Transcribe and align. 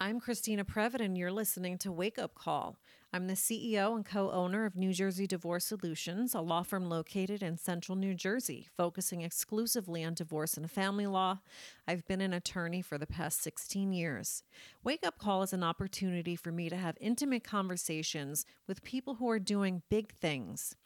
I'm 0.00 0.20
Christina 0.20 0.64
Previte, 0.64 1.00
and 1.00 1.18
you're 1.18 1.32
listening 1.32 1.76
to 1.78 1.90
Wake 1.90 2.20
Up 2.20 2.36
Call. 2.36 2.76
I'm 3.12 3.26
the 3.26 3.34
CEO 3.34 3.96
and 3.96 4.06
co 4.06 4.30
owner 4.30 4.64
of 4.64 4.76
New 4.76 4.92
Jersey 4.92 5.26
Divorce 5.26 5.64
Solutions, 5.64 6.36
a 6.36 6.40
law 6.40 6.62
firm 6.62 6.88
located 6.88 7.42
in 7.42 7.56
central 7.56 7.96
New 7.96 8.14
Jersey, 8.14 8.68
focusing 8.76 9.22
exclusively 9.22 10.04
on 10.04 10.14
divorce 10.14 10.56
and 10.56 10.70
family 10.70 11.08
law. 11.08 11.40
I've 11.88 12.06
been 12.06 12.20
an 12.20 12.32
attorney 12.32 12.80
for 12.80 12.96
the 12.96 13.08
past 13.08 13.42
16 13.42 13.92
years. 13.92 14.44
Wake 14.84 15.04
Up 15.04 15.18
Call 15.18 15.42
is 15.42 15.52
an 15.52 15.64
opportunity 15.64 16.36
for 16.36 16.52
me 16.52 16.68
to 16.68 16.76
have 16.76 16.96
intimate 17.00 17.42
conversations 17.42 18.46
with 18.68 18.84
people 18.84 19.16
who 19.16 19.28
are 19.28 19.40
doing 19.40 19.82
big 19.90 20.12
things. 20.12 20.76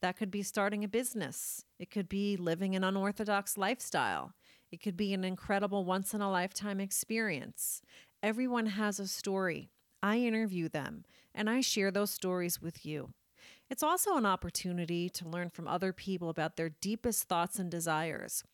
That 0.00 0.16
could 0.16 0.30
be 0.30 0.42
starting 0.42 0.82
a 0.82 0.88
business. 0.88 1.66
It 1.78 1.90
could 1.90 2.08
be 2.08 2.38
living 2.38 2.74
an 2.74 2.84
unorthodox 2.84 3.58
lifestyle. 3.58 4.32
It 4.70 4.80
could 4.80 4.96
be 4.96 5.12
an 5.12 5.22
incredible 5.22 5.84
once 5.84 6.14
in 6.14 6.22
a 6.22 6.30
lifetime 6.30 6.80
experience. 6.80 7.82
Everyone 8.22 8.66
has 8.66 9.00
a 9.00 9.08
story. 9.08 9.70
I 10.00 10.18
interview 10.18 10.68
them 10.68 11.04
and 11.34 11.50
I 11.50 11.60
share 11.60 11.90
those 11.90 12.12
stories 12.12 12.62
with 12.62 12.86
you. 12.86 13.14
It's 13.68 13.82
also 13.82 14.16
an 14.16 14.24
opportunity 14.26 15.08
to 15.08 15.28
learn 15.28 15.50
from 15.50 15.66
other 15.66 15.92
people 15.92 16.28
about 16.28 16.56
their 16.56 16.68
deepest 16.68 17.24
thoughts 17.24 17.58
and 17.58 17.68
desires, 17.68 18.44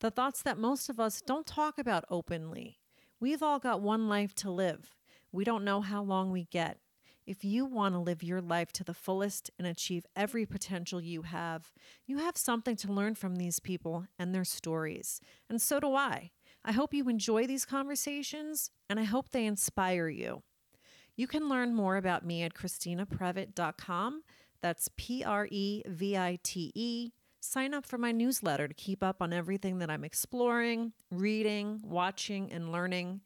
the 0.00 0.10
thoughts 0.10 0.42
that 0.42 0.58
most 0.58 0.90
of 0.90 1.00
us 1.00 1.22
don't 1.22 1.46
talk 1.46 1.78
about 1.78 2.04
openly. 2.10 2.80
We've 3.18 3.42
all 3.42 3.58
got 3.58 3.80
one 3.80 4.10
life 4.10 4.34
to 4.36 4.50
live. 4.50 4.94
We 5.32 5.44
don't 5.44 5.64
know 5.64 5.80
how 5.80 6.02
long 6.02 6.30
we 6.30 6.44
get. 6.50 6.78
If 7.26 7.42
you 7.42 7.64
want 7.64 7.94
to 7.94 8.00
live 8.00 8.22
your 8.22 8.42
life 8.42 8.72
to 8.72 8.84
the 8.84 8.92
fullest 8.92 9.50
and 9.58 9.66
achieve 9.66 10.04
every 10.14 10.44
potential 10.44 11.00
you 11.00 11.22
have, 11.22 11.72
you 12.06 12.18
have 12.18 12.36
something 12.36 12.76
to 12.76 12.92
learn 12.92 13.14
from 13.14 13.36
these 13.36 13.60
people 13.60 14.06
and 14.18 14.34
their 14.34 14.44
stories. 14.44 15.22
And 15.48 15.62
so 15.62 15.80
do 15.80 15.94
I. 15.94 16.32
I 16.64 16.72
hope 16.72 16.94
you 16.94 17.08
enjoy 17.08 17.46
these 17.46 17.64
conversations 17.64 18.70
and 18.88 18.98
I 18.98 19.04
hope 19.04 19.30
they 19.30 19.44
inspire 19.44 20.08
you. 20.08 20.42
You 21.16 21.26
can 21.26 21.48
learn 21.48 21.74
more 21.74 21.96
about 21.96 22.24
me 22.24 22.42
at 22.42 22.54
ChristinaPrevite.com. 22.54 24.22
That's 24.62 24.88
P 24.96 25.22
R 25.22 25.46
E 25.50 25.82
V 25.86 26.16
I 26.16 26.38
T 26.42 26.72
E. 26.74 27.12
Sign 27.40 27.74
up 27.74 27.84
for 27.84 27.98
my 27.98 28.10
newsletter 28.10 28.66
to 28.66 28.74
keep 28.74 29.02
up 29.02 29.20
on 29.20 29.32
everything 29.32 29.78
that 29.78 29.90
I'm 29.90 30.02
exploring, 30.02 30.92
reading, 31.10 31.80
watching, 31.84 32.50
and 32.50 32.72
learning. 32.72 33.20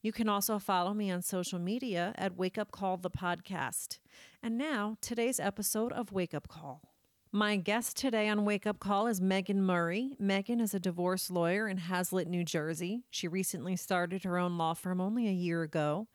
You 0.00 0.12
can 0.12 0.28
also 0.28 0.60
follow 0.60 0.94
me 0.94 1.10
on 1.10 1.22
social 1.22 1.58
media 1.58 2.14
at 2.16 2.36
Wake 2.36 2.56
Up 2.56 2.70
Call 2.70 2.96
the 2.96 3.10
podcast. 3.10 3.98
And 4.42 4.56
now, 4.56 4.96
today's 5.00 5.40
episode 5.40 5.92
of 5.92 6.12
Wake 6.12 6.34
Up 6.34 6.46
Call. 6.46 6.93
My 7.36 7.56
guest 7.56 7.96
today 7.96 8.28
on 8.28 8.44
Wake 8.44 8.64
Up 8.64 8.78
Call 8.78 9.08
is 9.08 9.20
Megan 9.20 9.60
Murray. 9.60 10.14
Megan 10.20 10.60
is 10.60 10.72
a 10.72 10.78
divorce 10.78 11.32
lawyer 11.32 11.66
in 11.66 11.78
Hazlet, 11.78 12.28
New 12.28 12.44
Jersey. 12.44 13.02
She 13.10 13.26
recently 13.26 13.74
started 13.74 14.22
her 14.22 14.38
own 14.38 14.56
law 14.56 14.72
firm 14.72 15.00
only 15.00 15.26
a 15.26 15.32
year 15.32 15.64
ago. 15.64 16.06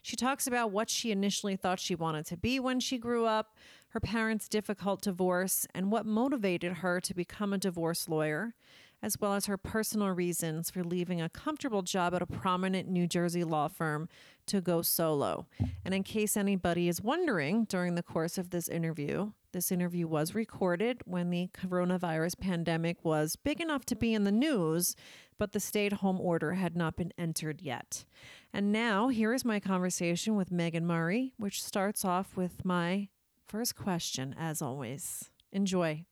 She 0.00 0.16
talks 0.16 0.46
about 0.46 0.70
what 0.70 0.88
she 0.88 1.12
initially 1.12 1.56
thought 1.56 1.78
she 1.78 1.94
wanted 1.94 2.24
to 2.24 2.38
be 2.38 2.58
when 2.58 2.80
she 2.80 2.96
grew 2.96 3.26
up, 3.26 3.54
her 3.88 4.00
parents' 4.00 4.48
difficult 4.48 5.02
divorce, 5.02 5.66
and 5.74 5.92
what 5.92 6.06
motivated 6.06 6.78
her 6.78 7.02
to 7.02 7.12
become 7.12 7.52
a 7.52 7.58
divorce 7.58 8.08
lawyer 8.08 8.54
as 9.02 9.18
well 9.20 9.34
as 9.34 9.46
her 9.46 9.56
personal 9.56 10.10
reasons 10.10 10.70
for 10.70 10.84
leaving 10.84 11.20
a 11.20 11.28
comfortable 11.28 11.82
job 11.82 12.14
at 12.14 12.22
a 12.22 12.26
prominent 12.26 12.88
New 12.88 13.06
Jersey 13.06 13.44
law 13.44 13.68
firm 13.68 14.08
to 14.46 14.60
go 14.60 14.82
solo. 14.82 15.46
And 15.84 15.92
in 15.92 16.02
case 16.02 16.36
anybody 16.36 16.88
is 16.88 17.02
wondering 17.02 17.64
during 17.64 17.94
the 17.94 18.02
course 18.02 18.38
of 18.38 18.50
this 18.50 18.68
interview, 18.68 19.32
this 19.52 19.70
interview 19.70 20.06
was 20.06 20.34
recorded 20.34 21.02
when 21.04 21.30
the 21.30 21.50
coronavirus 21.52 22.38
pandemic 22.38 23.04
was 23.04 23.36
big 23.36 23.60
enough 23.60 23.84
to 23.86 23.96
be 23.96 24.14
in 24.14 24.24
the 24.24 24.32
news, 24.32 24.96
but 25.38 25.52
the 25.52 25.60
stay 25.60 25.86
at 25.86 25.94
home 25.94 26.20
order 26.20 26.52
had 26.54 26.76
not 26.76 26.96
been 26.96 27.12
entered 27.18 27.60
yet. 27.60 28.04
And 28.52 28.72
now, 28.72 29.08
here 29.08 29.34
is 29.34 29.44
my 29.44 29.60
conversation 29.60 30.36
with 30.36 30.50
Megan 30.50 30.86
Murray, 30.86 31.34
which 31.36 31.62
starts 31.62 32.04
off 32.04 32.36
with 32.36 32.64
my 32.64 33.08
first 33.46 33.76
question, 33.76 34.34
as 34.38 34.62
always. 34.62 35.30
Enjoy. 35.52 36.06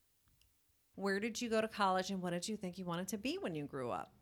Where 1.01 1.19
did 1.19 1.41
you 1.41 1.48
go 1.48 1.61
to 1.63 1.69
college 1.69 2.11
and 2.11 2.20
what 2.20 2.30
did 2.30 2.47
you 2.47 2.57
think 2.57 2.77
you 2.77 2.85
wanted 2.85 3.08
to 3.08 3.19
be 3.19 3.39
when 3.41 3.55
you 3.55 3.64
grew 3.64 3.91
up? 3.91 4.13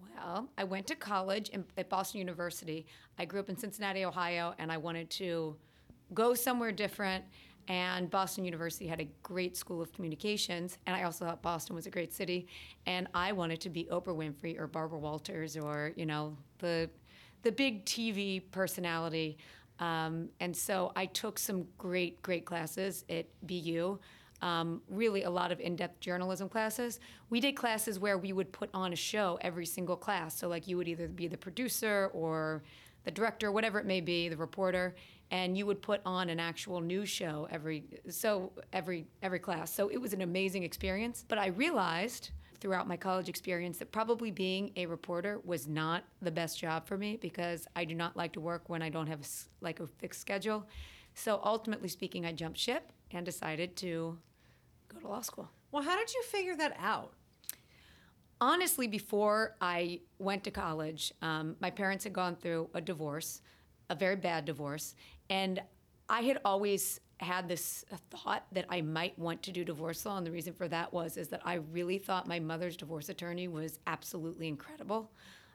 Well, 0.00 0.48
I 0.56 0.64
went 0.64 0.86
to 0.86 0.94
college 0.94 1.50
in, 1.50 1.64
at 1.76 1.90
Boston 1.90 2.20
University. 2.20 2.86
I 3.18 3.26
grew 3.26 3.38
up 3.38 3.50
in 3.50 3.56
Cincinnati, 3.56 4.04
Ohio, 4.04 4.54
and 4.58 4.72
I 4.72 4.78
wanted 4.78 5.10
to 5.10 5.56
go 6.14 6.32
somewhere 6.32 6.72
different. 6.72 7.22
And 7.68 8.08
Boston 8.08 8.44
University 8.44 8.86
had 8.86 9.00
a 9.00 9.08
great 9.22 9.56
school 9.56 9.82
of 9.82 9.92
communications, 9.92 10.78
and 10.86 10.94
I 10.94 11.02
also 11.02 11.24
thought 11.24 11.42
Boston 11.42 11.74
was 11.74 11.86
a 11.86 11.90
great 11.90 12.14
city. 12.14 12.46
And 12.86 13.08
I 13.12 13.32
wanted 13.32 13.60
to 13.62 13.70
be 13.70 13.84
Oprah 13.90 14.16
Winfrey 14.16 14.58
or 14.58 14.68
Barbara 14.68 14.98
Walters 14.98 15.56
or 15.56 15.92
you 15.96 16.06
know 16.06 16.36
the 16.58 16.88
the 17.42 17.52
big 17.52 17.84
TV 17.84 18.42
personality. 18.52 19.36
Um, 19.80 20.30
and 20.40 20.56
so 20.56 20.92
I 20.96 21.06
took 21.06 21.38
some 21.38 21.66
great, 21.76 22.22
great 22.22 22.46
classes 22.46 23.04
at 23.10 23.26
BU 23.46 23.98
um, 24.42 24.82
really 24.88 25.22
a 25.22 25.30
lot 25.30 25.52
of 25.52 25.60
in-depth 25.60 26.00
journalism 26.00 26.48
classes. 26.48 27.00
We 27.30 27.40
did 27.40 27.56
classes 27.56 27.98
where 27.98 28.18
we 28.18 28.32
would 28.32 28.52
put 28.52 28.70
on 28.74 28.92
a 28.92 28.96
show 28.96 29.38
every 29.40 29.66
single 29.66 29.96
class. 29.96 30.38
So 30.38 30.48
like 30.48 30.66
you 30.66 30.76
would 30.76 30.88
either 30.88 31.08
be 31.08 31.28
the 31.28 31.38
producer 31.38 32.10
or 32.12 32.62
the 33.04 33.10
director, 33.10 33.52
whatever 33.52 33.78
it 33.78 33.86
may 33.86 34.00
be, 34.00 34.28
the 34.28 34.36
reporter, 34.36 34.94
and 35.30 35.56
you 35.56 35.66
would 35.66 35.80
put 35.82 36.00
on 36.04 36.28
an 36.28 36.38
actual 36.38 36.80
news 36.80 37.08
show 37.08 37.48
every 37.50 37.84
so 38.08 38.52
every 38.72 39.06
every 39.22 39.38
class. 39.38 39.72
So 39.72 39.88
it 39.88 40.00
was 40.00 40.12
an 40.12 40.22
amazing 40.22 40.62
experience. 40.62 41.24
But 41.26 41.38
I 41.38 41.46
realized 41.46 42.30
throughout 42.58 42.88
my 42.88 42.96
college 42.96 43.28
experience 43.28 43.78
that 43.78 43.92
probably 43.92 44.30
being 44.30 44.72
a 44.76 44.86
reporter 44.86 45.40
was 45.44 45.68
not 45.68 46.04
the 46.22 46.30
best 46.30 46.58
job 46.58 46.86
for 46.86 46.96
me 46.96 47.18
because 47.20 47.66
I 47.76 47.84
do 47.84 47.94
not 47.94 48.16
like 48.16 48.32
to 48.32 48.40
work 48.40 48.68
when 48.68 48.82
I 48.82 48.88
don't 48.88 49.06
have 49.06 49.26
like 49.60 49.80
a 49.80 49.86
fixed 49.86 50.20
schedule. 50.20 50.66
So 51.14 51.40
ultimately 51.44 51.88
speaking, 51.88 52.26
I 52.26 52.32
jumped 52.32 52.58
ship 52.58 52.92
and 53.12 53.24
decided 53.24 53.76
to 53.76 54.18
go 54.92 55.00
to 55.00 55.08
law 55.08 55.20
school. 55.20 55.48
Well, 55.72 55.82
how 55.82 55.96
did 55.96 56.12
you 56.12 56.22
figure 56.22 56.56
that 56.56 56.76
out? 56.78 57.12
Honestly, 58.40 58.86
before 58.86 59.56
I 59.60 60.00
went 60.18 60.44
to 60.44 60.50
college, 60.50 61.12
um, 61.22 61.56
my 61.60 61.70
parents 61.70 62.04
had 62.04 62.12
gone 62.12 62.36
through 62.36 62.68
a 62.74 62.80
divorce, 62.80 63.40
a 63.88 63.94
very 63.94 64.16
bad 64.16 64.44
divorce, 64.44 64.94
and 65.30 65.62
I 66.08 66.20
had 66.20 66.40
always 66.44 67.00
had 67.18 67.48
this 67.48 67.84
thought 68.10 68.44
that 68.52 68.66
I 68.68 68.82
might 68.82 69.18
want 69.18 69.42
to 69.44 69.52
do 69.52 69.64
divorce 69.64 70.04
law, 70.04 70.18
and 70.18 70.26
the 70.26 70.30
reason 70.30 70.52
for 70.52 70.68
that 70.68 70.92
was 70.92 71.16
is 71.16 71.28
that 71.28 71.40
I 71.46 71.54
really 71.54 71.98
thought 71.98 72.28
my 72.28 72.38
mother's 72.38 72.76
divorce 72.76 73.08
attorney 73.08 73.48
was 73.48 73.78
absolutely 73.86 74.48
incredible. 74.48 75.10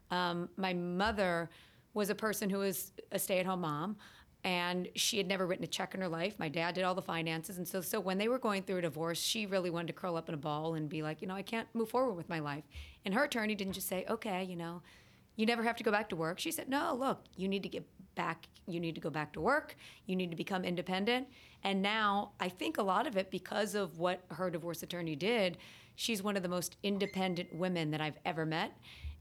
Um, 0.09 0.49
my 0.57 0.73
mother 0.73 1.51
was 1.93 2.09
a 2.09 2.15
person 2.15 2.49
who 2.49 2.59
was 2.59 2.93
a 3.11 3.19
stay-at-home 3.19 3.61
mom 3.61 3.97
and 4.43 4.87
she 4.95 5.17
had 5.17 5.27
never 5.27 5.45
written 5.45 5.63
a 5.63 5.67
check 5.67 5.93
in 5.93 6.01
her 6.01 6.07
life. 6.07 6.35
My 6.39 6.49
dad 6.49 6.75
did 6.75 6.83
all 6.83 6.95
the 6.95 7.01
finances, 7.01 7.57
and 7.57 7.67
so 7.67 7.81
so 7.81 7.99
when 7.99 8.17
they 8.17 8.27
were 8.27 8.39
going 8.39 8.63
through 8.63 8.77
a 8.77 8.81
divorce, 8.81 9.21
she 9.21 9.45
really 9.45 9.69
wanted 9.69 9.87
to 9.87 9.93
curl 9.93 10.15
up 10.15 10.27
in 10.27 10.35
a 10.35 10.37
ball 10.37 10.75
and 10.75 10.89
be 10.89 11.03
like, 11.03 11.21
you 11.21 11.27
know, 11.27 11.35
I 11.35 11.43
can't 11.43 11.67
move 11.73 11.89
forward 11.89 12.13
with 12.13 12.29
my 12.29 12.39
life. 12.39 12.63
And 13.05 13.13
her 13.13 13.23
attorney 13.23 13.55
didn't 13.55 13.73
just 13.73 13.87
say, 13.87 14.05
okay, 14.09 14.43
you 14.43 14.55
know, 14.55 14.81
you 15.35 15.45
never 15.45 15.63
have 15.63 15.75
to 15.77 15.83
go 15.83 15.91
back 15.91 16.09
to 16.09 16.15
work. 16.15 16.39
She 16.39 16.51
said, 16.51 16.69
no, 16.69 16.93
look, 16.93 17.23
you 17.35 17.47
need 17.47 17.63
to 17.63 17.69
get 17.69 17.85
back. 18.15 18.47
You 18.67 18.79
need 18.79 18.95
to 18.95 19.01
go 19.01 19.09
back 19.09 19.33
to 19.33 19.41
work. 19.41 19.75
You 20.05 20.15
need 20.15 20.29
to 20.31 20.35
become 20.35 20.63
independent. 20.63 21.27
And 21.63 21.81
now 21.81 22.31
I 22.39 22.49
think 22.49 22.77
a 22.77 22.83
lot 22.83 23.07
of 23.07 23.17
it 23.17 23.31
because 23.31 23.75
of 23.75 23.99
what 23.99 24.21
her 24.31 24.49
divorce 24.49 24.83
attorney 24.83 25.15
did. 25.15 25.57
She's 25.95 26.23
one 26.23 26.35
of 26.35 26.43
the 26.43 26.49
most 26.49 26.77
independent 26.83 27.53
women 27.53 27.91
that 27.91 28.01
I've 28.01 28.17
ever 28.25 28.45
met. 28.45 28.73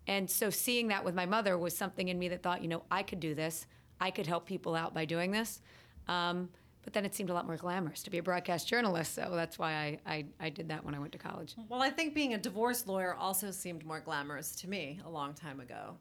And 0.07 0.31
so 0.31 0.51
seeing 0.51 0.89
that 0.89 1.05
with 1.05 1.15
my 1.15 1.27
mother 1.27 1.59
was 1.59 1.77
something 1.77 2.09
in 2.09 2.19
me 2.19 2.29
that 2.29 2.43
thought, 2.43 2.63
you 2.63 2.69
know, 2.69 2.83
I 2.91 3.03
could 3.03 3.21
do 3.21 3.35
this. 3.35 3.67
I 4.01 4.11
could 4.11 4.27
help 4.27 4.47
people 4.47 4.75
out 4.75 4.95
by 4.95 5.05
doing 5.05 5.31
this. 5.31 5.61
Um, 6.09 6.49
but 6.83 6.95
then 6.95 7.05
it 7.05 7.15
seemed 7.15 7.31
a 7.31 7.35
lot 7.35 7.47
more 7.47 7.57
glamorous 7.57 8.03
to 8.05 8.11
be 8.11 8.19
a 8.19 8.23
broadcast 8.23 8.67
journalist. 8.67 9.15
So 9.15 9.33
that's 9.35 9.59
why 9.59 9.73
I, 9.73 9.99
I, 10.07 10.25
I, 10.41 10.51
did 10.51 10.69
that 10.69 10.85
when 10.85 10.95
I 10.95 10.99
went 10.99 11.13
to 11.13 11.19
college. 11.19 11.55
Well, 11.69 11.83
I 11.83 11.91
think 11.91 12.15
being 12.15 12.35
a 12.35 12.39
divorce 12.39 12.87
lawyer 12.87 13.15
also 13.15 13.51
seemed 13.51 13.85
more 13.85 14.01
glamorous 14.01 14.57
to 14.57 14.69
me 14.69 14.99
a 15.05 15.11
long 15.11 15.35
time 15.35 15.61
ago. 15.61 15.97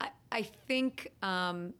I, 0.00 0.10
I 0.30 0.42
think, 0.42 1.10
um, 1.22 1.74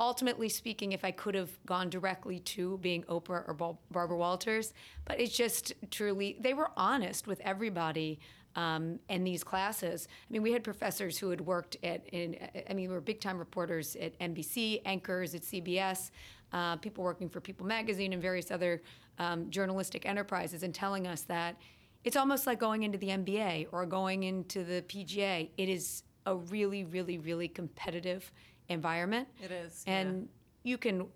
ultimately 0.00 0.48
speaking, 0.48 0.92
if 0.92 1.04
I 1.04 1.12
could 1.12 1.34
have 1.34 1.50
gone 1.66 1.88
directly 1.88 2.40
to 2.40 2.78
being 2.78 3.04
Oprah 3.04 3.48
or 3.48 3.76
Barbara 3.90 4.16
Walters, 4.16 4.74
but 5.04 5.20
it's 5.20 5.36
just 5.36 5.72
truly, 5.90 6.36
they 6.40 6.54
were 6.54 6.70
honest 6.76 7.26
with 7.26 7.40
everybody 7.40 8.18
um, 8.56 8.98
in 9.08 9.24
these 9.24 9.44
classes. 9.44 10.08
I 10.10 10.32
mean, 10.32 10.42
we 10.42 10.52
had 10.52 10.64
professors 10.64 11.18
who 11.18 11.30
had 11.30 11.40
worked 11.40 11.76
at, 11.82 12.06
in, 12.08 12.36
I 12.68 12.72
mean, 12.74 12.88
we 12.88 12.94
were 12.94 13.00
big 13.00 13.20
time 13.20 13.38
reporters 13.38 13.96
at 13.96 14.18
NBC, 14.18 14.82
anchors 14.84 15.34
at 15.34 15.42
CBS, 15.42 16.10
uh, 16.52 16.76
people 16.76 17.04
working 17.04 17.28
for 17.28 17.40
People 17.40 17.66
Magazine 17.66 18.12
and 18.12 18.22
various 18.22 18.50
other 18.50 18.82
um, 19.18 19.50
journalistic 19.50 20.06
enterprises, 20.06 20.62
and 20.62 20.74
telling 20.74 21.06
us 21.06 21.22
that 21.22 21.56
it's 22.04 22.16
almost 22.16 22.46
like 22.46 22.58
going 22.58 22.84
into 22.84 22.98
the 22.98 23.08
NBA 23.08 23.68
or 23.72 23.84
going 23.84 24.22
into 24.22 24.64
the 24.64 24.82
PGA. 24.82 25.50
It 25.56 25.68
is 25.68 26.04
a 26.26 26.36
really, 26.36 26.84
really, 26.84 27.18
really 27.18 27.48
competitive 27.48 28.30
environment. 28.68 29.28
It 29.42 29.50
is. 29.50 29.84
And 29.86 30.28
yeah. 30.62 30.70
you 30.70 30.78
can 30.78 31.06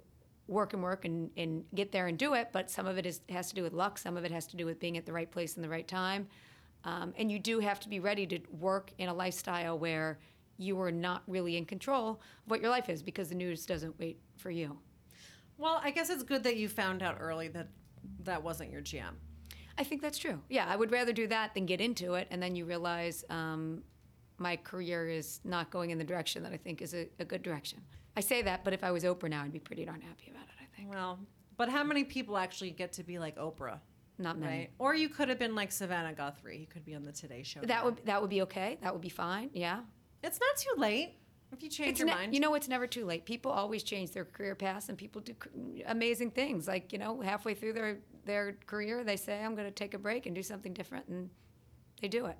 work 0.48 0.72
and 0.72 0.82
work 0.82 1.04
and, 1.04 1.30
and 1.36 1.64
get 1.74 1.92
there 1.92 2.08
and 2.08 2.18
do 2.18 2.34
it, 2.34 2.48
but 2.52 2.70
some 2.70 2.86
of 2.86 2.98
it 2.98 3.06
is, 3.06 3.20
has 3.28 3.48
to 3.48 3.54
do 3.54 3.62
with 3.62 3.72
luck, 3.72 3.98
some 3.98 4.16
of 4.16 4.24
it 4.24 4.30
has 4.30 4.46
to 4.48 4.56
do 4.56 4.66
with 4.66 4.78
being 4.80 4.96
at 4.96 5.06
the 5.06 5.12
right 5.12 5.30
place 5.30 5.56
in 5.56 5.62
the 5.62 5.68
right 5.68 5.86
time. 5.86 6.26
Um, 6.84 7.14
and 7.16 7.30
you 7.30 7.38
do 7.38 7.60
have 7.60 7.80
to 7.80 7.88
be 7.88 8.00
ready 8.00 8.26
to 8.26 8.40
work 8.50 8.90
in 8.98 9.08
a 9.08 9.14
lifestyle 9.14 9.78
where 9.78 10.18
you 10.58 10.80
are 10.80 10.92
not 10.92 11.22
really 11.26 11.56
in 11.56 11.64
control 11.64 12.10
of 12.10 12.18
what 12.46 12.60
your 12.60 12.70
life 12.70 12.88
is 12.88 13.02
because 13.02 13.28
the 13.28 13.34
news 13.34 13.66
doesn't 13.66 13.98
wait 13.98 14.18
for 14.36 14.50
you. 14.50 14.78
Well, 15.58 15.80
I 15.82 15.90
guess 15.90 16.10
it's 16.10 16.22
good 16.22 16.42
that 16.44 16.56
you 16.56 16.68
found 16.68 17.02
out 17.02 17.16
early 17.20 17.48
that 17.48 17.68
that 18.24 18.42
wasn't 18.42 18.70
your 18.70 18.80
jam. 18.80 19.16
I 19.78 19.84
think 19.84 20.02
that's 20.02 20.18
true. 20.18 20.40
Yeah, 20.48 20.66
I 20.68 20.76
would 20.76 20.90
rather 20.90 21.12
do 21.12 21.26
that 21.28 21.54
than 21.54 21.66
get 21.66 21.80
into 21.80 22.14
it, 22.14 22.28
and 22.30 22.42
then 22.42 22.54
you 22.54 22.64
realize 22.64 23.24
um, 23.30 23.82
my 24.38 24.56
career 24.56 25.08
is 25.08 25.40
not 25.44 25.70
going 25.70 25.90
in 25.90 25.98
the 25.98 26.04
direction 26.04 26.42
that 26.42 26.52
I 26.52 26.56
think 26.56 26.82
is 26.82 26.94
a, 26.94 27.08
a, 27.18 27.24
good 27.24 27.42
direction. 27.42 27.80
I 28.16 28.20
say 28.20 28.42
that, 28.42 28.64
but 28.64 28.74
if 28.74 28.84
I 28.84 28.90
was 28.90 29.04
Oprah 29.04 29.30
now, 29.30 29.42
I'd 29.42 29.52
be 29.52 29.58
pretty 29.58 29.84
darn 29.84 30.00
happy 30.00 30.30
about 30.30 30.44
it. 30.44 30.54
I 30.60 30.76
think. 30.76 30.92
Well, 30.92 31.18
but 31.56 31.68
how 31.68 31.84
many 31.84 32.04
people 32.04 32.36
actually 32.36 32.70
get 32.70 32.92
to 32.94 33.02
be 33.02 33.18
like 33.18 33.36
Oprah? 33.36 33.78
Not 34.18 34.38
many. 34.38 34.52
Right? 34.52 34.70
Or 34.78 34.94
you 34.94 35.08
could 35.08 35.28
have 35.28 35.38
been 35.38 35.54
like 35.54 35.72
Savannah 35.72 36.12
Guthrie. 36.12 36.58
You 36.58 36.66
could 36.66 36.84
be 36.84 36.94
on 36.94 37.04
the 37.04 37.12
Today 37.12 37.42
Show. 37.42 37.60
That 37.60 37.68
now. 37.68 37.84
would 37.86 38.06
that 38.06 38.20
would 38.20 38.30
be 38.30 38.42
okay. 38.42 38.78
That 38.82 38.92
would 38.92 39.02
be 39.02 39.08
fine. 39.08 39.50
Yeah. 39.52 39.80
It's 40.22 40.38
not 40.38 40.56
too 40.56 40.80
late 40.80 41.16
if 41.52 41.62
you 41.62 41.68
change 41.68 41.90
It's 41.90 41.98
your 42.00 42.08
ne- 42.08 42.14
mind. 42.14 42.34
You 42.34 42.40
know, 42.40 42.54
it's 42.54 42.68
never 42.68 42.86
too 42.86 43.04
late. 43.04 43.24
People 43.24 43.50
always 43.50 43.82
change 43.82 44.12
their 44.12 44.24
career 44.24 44.54
paths, 44.54 44.88
and 44.88 44.96
people 44.96 45.20
do 45.20 45.34
amazing 45.86 46.30
things. 46.30 46.68
Like 46.68 46.92
you 46.92 46.98
know, 46.98 47.20
halfway 47.20 47.54
through 47.54 47.72
their 47.74 47.98
their 48.24 48.56
career, 48.66 49.04
they 49.04 49.16
say, 49.16 49.42
"I'm 49.42 49.54
going 49.54 49.66
to 49.66 49.74
take 49.74 49.94
a 49.94 49.98
break 49.98 50.26
and 50.26 50.34
do 50.34 50.42
something 50.42 50.72
different," 50.72 51.08
and 51.08 51.30
they 52.00 52.08
do 52.08 52.26
it. 52.26 52.36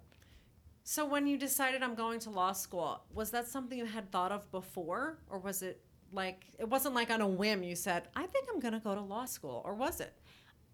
So 0.85 1.07
when 1.07 1.27
you 1.27 1.39
decided 1.39 1.83
I'm 1.83 1.95
going 1.95 2.19
to 2.21 2.31
law 2.31 2.53
school, 2.53 3.05
was 3.13 3.31
that 3.31 3.47
something 3.47 3.79
you 3.79 3.87
had 3.87 4.11
thought 4.11 4.33
of 4.33 4.51
before, 4.51 5.19
or 5.31 5.39
was 5.39 5.63
it 5.63 5.81
like 6.13 6.45
it 6.59 6.69
wasn't 6.69 6.95
like 6.95 7.11
on 7.11 7.21
a 7.21 7.29
whim 7.29 7.63
you 7.63 7.75
said 7.75 8.09
I 8.15 8.27
think 8.27 8.47
I'm 8.53 8.61
going 8.61 8.75
to 8.75 8.81
go 8.81 8.95
to 8.95 9.01
law 9.01 9.25
school, 9.25 9.63
or 9.65 9.75
was 9.75 10.01
it? 10.01 10.15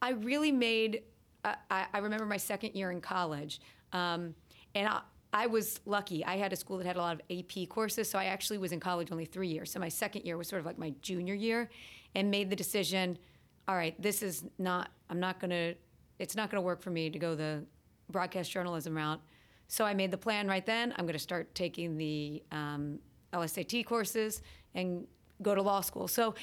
I 0.01 0.11
really 0.11 0.53
made. 0.53 1.03
Uh, 1.45 1.55
I, 1.71 1.87
I 1.93 1.99
remember 1.99 2.27
my 2.27 2.37
second 2.37 2.75
year 2.75 2.91
in 2.91 3.01
college, 3.01 3.61
um, 3.93 4.35
and 4.75 4.89
I, 4.89 5.01
I 5.33 5.47
was 5.47 5.81
lucky. 5.87 6.25
I 6.25 6.37
had 6.37 6.53
a 6.53 6.57
school 6.57 6.79
that 6.79 6.87
had 6.87 6.97
a 6.97 7.01
lot 7.01 7.15
of 7.15 7.23
AP 7.31 7.69
courses, 7.69 8.11
so 8.11 8.19
I 8.19 8.25
actually 8.25 8.59
was 8.59 8.73
in 8.73 8.81
college 8.81 9.13
only 9.13 9.25
three 9.25 9.49
years. 9.49 9.71
So 9.71 9.79
my 9.79 9.89
second 9.89 10.25
year 10.25 10.37
was 10.37 10.49
sort 10.49 10.61
of 10.61 10.67
like 10.67 10.79
my 10.79 10.95
junior 11.03 11.35
year, 11.35 11.71
and 12.15 12.31
made 12.31 12.51
the 12.51 12.57
decision. 12.57 13.19
All 13.67 13.77
right, 13.77 14.01
this 14.01 14.23
is 14.23 14.45
not. 14.59 14.91
I'm 15.11 15.21
not 15.21 15.41
gonna. 15.41 15.75
It's 16.19 16.35
not 16.35 16.51
gonna 16.51 16.63
work 16.63 16.83
for 16.83 16.91
me 16.91 17.11
to 17.11 17.19
go 17.19 17.35
the 17.35 17.65
broadcast 18.11 18.51
journalism 18.51 18.97
route. 18.97 19.21
So 19.69 19.85
I 19.85 19.95
made 19.95 20.11
the 20.11 20.19
plan 20.19 20.49
right 20.49 20.65
then. 20.65 20.95
I'm 20.97 21.07
to 21.07 21.19
start 21.19 21.55
taking 21.55 21.99
the 21.99 22.43
um, 22.51 22.99
LSAT 23.33 23.85
courses 23.85 24.43
and 24.75 25.07
go 25.43 25.55
to 25.55 25.63
law 25.63 25.83
school. 25.83 26.09
So 26.09 26.35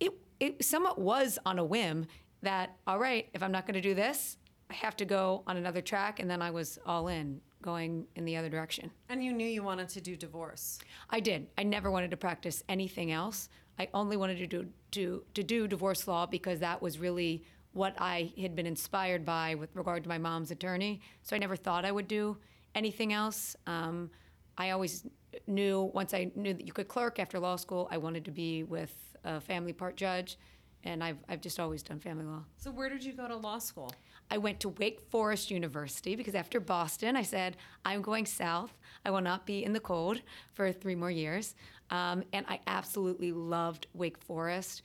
it, 0.00 0.12
it 0.40 0.64
somewhat 0.64 0.98
was 0.98 1.38
on 1.44 1.58
a 1.58 1.64
whim 1.64 2.06
that, 2.42 2.76
all 2.86 2.98
right, 2.98 3.28
if 3.34 3.42
I'm 3.42 3.52
not 3.52 3.66
going 3.66 3.74
to 3.74 3.80
do 3.80 3.94
this, 3.94 4.36
I 4.70 4.74
have 4.74 4.96
to 4.96 5.04
go 5.04 5.42
on 5.46 5.56
another 5.56 5.80
track. 5.80 6.20
And 6.20 6.30
then 6.30 6.40
I 6.40 6.50
was 6.50 6.78
all 6.86 7.08
in, 7.08 7.40
going 7.62 8.06
in 8.16 8.24
the 8.24 8.36
other 8.36 8.48
direction. 8.48 8.90
And 9.08 9.22
you 9.22 9.32
knew 9.32 9.46
you 9.46 9.62
wanted 9.62 9.88
to 9.90 10.00
do 10.00 10.16
divorce. 10.16 10.78
I 11.10 11.20
did. 11.20 11.48
I 11.58 11.64
never 11.64 11.90
wanted 11.90 12.10
to 12.12 12.16
practice 12.16 12.62
anything 12.68 13.10
else. 13.12 13.48
I 13.78 13.88
only 13.94 14.16
wanted 14.16 14.38
to 14.38 14.46
do, 14.46 14.66
to, 14.92 15.24
to 15.34 15.42
do 15.42 15.66
divorce 15.66 16.06
law 16.06 16.26
because 16.26 16.60
that 16.60 16.80
was 16.80 16.98
really 16.98 17.44
what 17.72 17.94
I 17.98 18.32
had 18.40 18.54
been 18.54 18.66
inspired 18.66 19.24
by 19.24 19.54
with 19.54 19.74
regard 19.74 20.02
to 20.02 20.08
my 20.08 20.18
mom's 20.18 20.50
attorney. 20.50 21.00
So 21.22 21.36
I 21.36 21.38
never 21.38 21.56
thought 21.56 21.84
I 21.84 21.92
would 21.92 22.08
do 22.08 22.36
anything 22.74 23.12
else. 23.12 23.56
Um, 23.66 24.10
I 24.58 24.70
always 24.70 25.06
knew 25.46 25.90
once 25.94 26.12
I 26.12 26.30
knew 26.34 26.52
that 26.52 26.66
you 26.66 26.72
could 26.72 26.88
clerk 26.88 27.18
after 27.18 27.38
law 27.38 27.56
school, 27.56 27.88
I 27.90 27.98
wanted 27.98 28.24
to 28.24 28.30
be 28.30 28.64
with 28.64 28.92
a 29.24 29.40
family 29.40 29.72
part 29.72 29.96
judge, 29.96 30.38
and 30.84 31.02
I've, 31.02 31.18
I've 31.28 31.40
just 31.40 31.60
always 31.60 31.82
done 31.82 32.00
family 32.00 32.24
law. 32.24 32.42
So 32.56 32.70
where 32.70 32.88
did 32.88 33.04
you 33.04 33.12
go 33.12 33.28
to 33.28 33.36
law 33.36 33.58
school? 33.58 33.92
I 34.30 34.38
went 34.38 34.60
to 34.60 34.68
Wake 34.68 35.00
Forest 35.10 35.50
University 35.50 36.14
because 36.14 36.34
after 36.34 36.60
Boston, 36.60 37.16
I 37.16 37.22
said, 37.22 37.56
I'm 37.84 38.00
going 38.00 38.26
south. 38.26 38.72
I 39.04 39.10
will 39.10 39.20
not 39.20 39.44
be 39.44 39.64
in 39.64 39.72
the 39.72 39.80
cold 39.80 40.20
for 40.54 40.72
three 40.72 40.94
more 40.94 41.10
years. 41.10 41.54
Um, 41.90 42.22
and 42.32 42.46
I 42.48 42.60
absolutely 42.66 43.32
loved 43.32 43.88
Wake 43.94 44.18
Forest. 44.18 44.82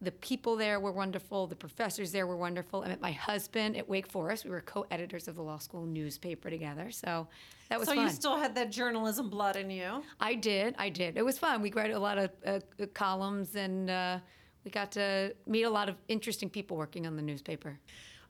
The 0.00 0.12
people 0.12 0.56
there 0.56 0.78
were 0.80 0.92
wonderful. 0.92 1.46
The 1.46 1.56
professors 1.56 2.12
there 2.12 2.26
were 2.26 2.36
wonderful. 2.36 2.82
I 2.82 2.88
met 2.88 3.00
my 3.00 3.12
husband 3.12 3.76
at 3.76 3.88
Wake 3.88 4.06
Forest. 4.06 4.44
We 4.44 4.50
were 4.50 4.60
co-editors 4.60 5.26
of 5.28 5.36
the 5.36 5.42
law 5.42 5.58
school 5.58 5.86
newspaper 5.86 6.50
together, 6.50 6.90
so 6.90 7.28
that 7.70 7.78
was 7.78 7.88
so 7.88 7.94
fun. 7.94 8.04
you 8.04 8.10
still 8.10 8.36
had 8.36 8.54
that 8.56 8.70
journalism 8.70 9.30
blood 9.30 9.56
in 9.56 9.70
you. 9.70 10.02
I 10.20 10.34
did. 10.34 10.74
I 10.78 10.90
did. 10.90 11.16
It 11.16 11.24
was 11.24 11.38
fun. 11.38 11.62
We 11.62 11.72
wrote 11.72 11.90
a 11.90 11.98
lot 11.98 12.18
of 12.18 12.30
uh, 12.46 12.60
uh, 12.78 12.86
columns, 12.92 13.56
and 13.56 13.88
uh, 13.88 14.18
we 14.66 14.70
got 14.72 14.90
to 14.92 15.32
meet 15.46 15.62
a 15.62 15.70
lot 15.70 15.88
of 15.88 15.94
interesting 16.08 16.50
people 16.50 16.76
working 16.76 17.06
on 17.06 17.14
the 17.14 17.22
newspaper. 17.22 17.78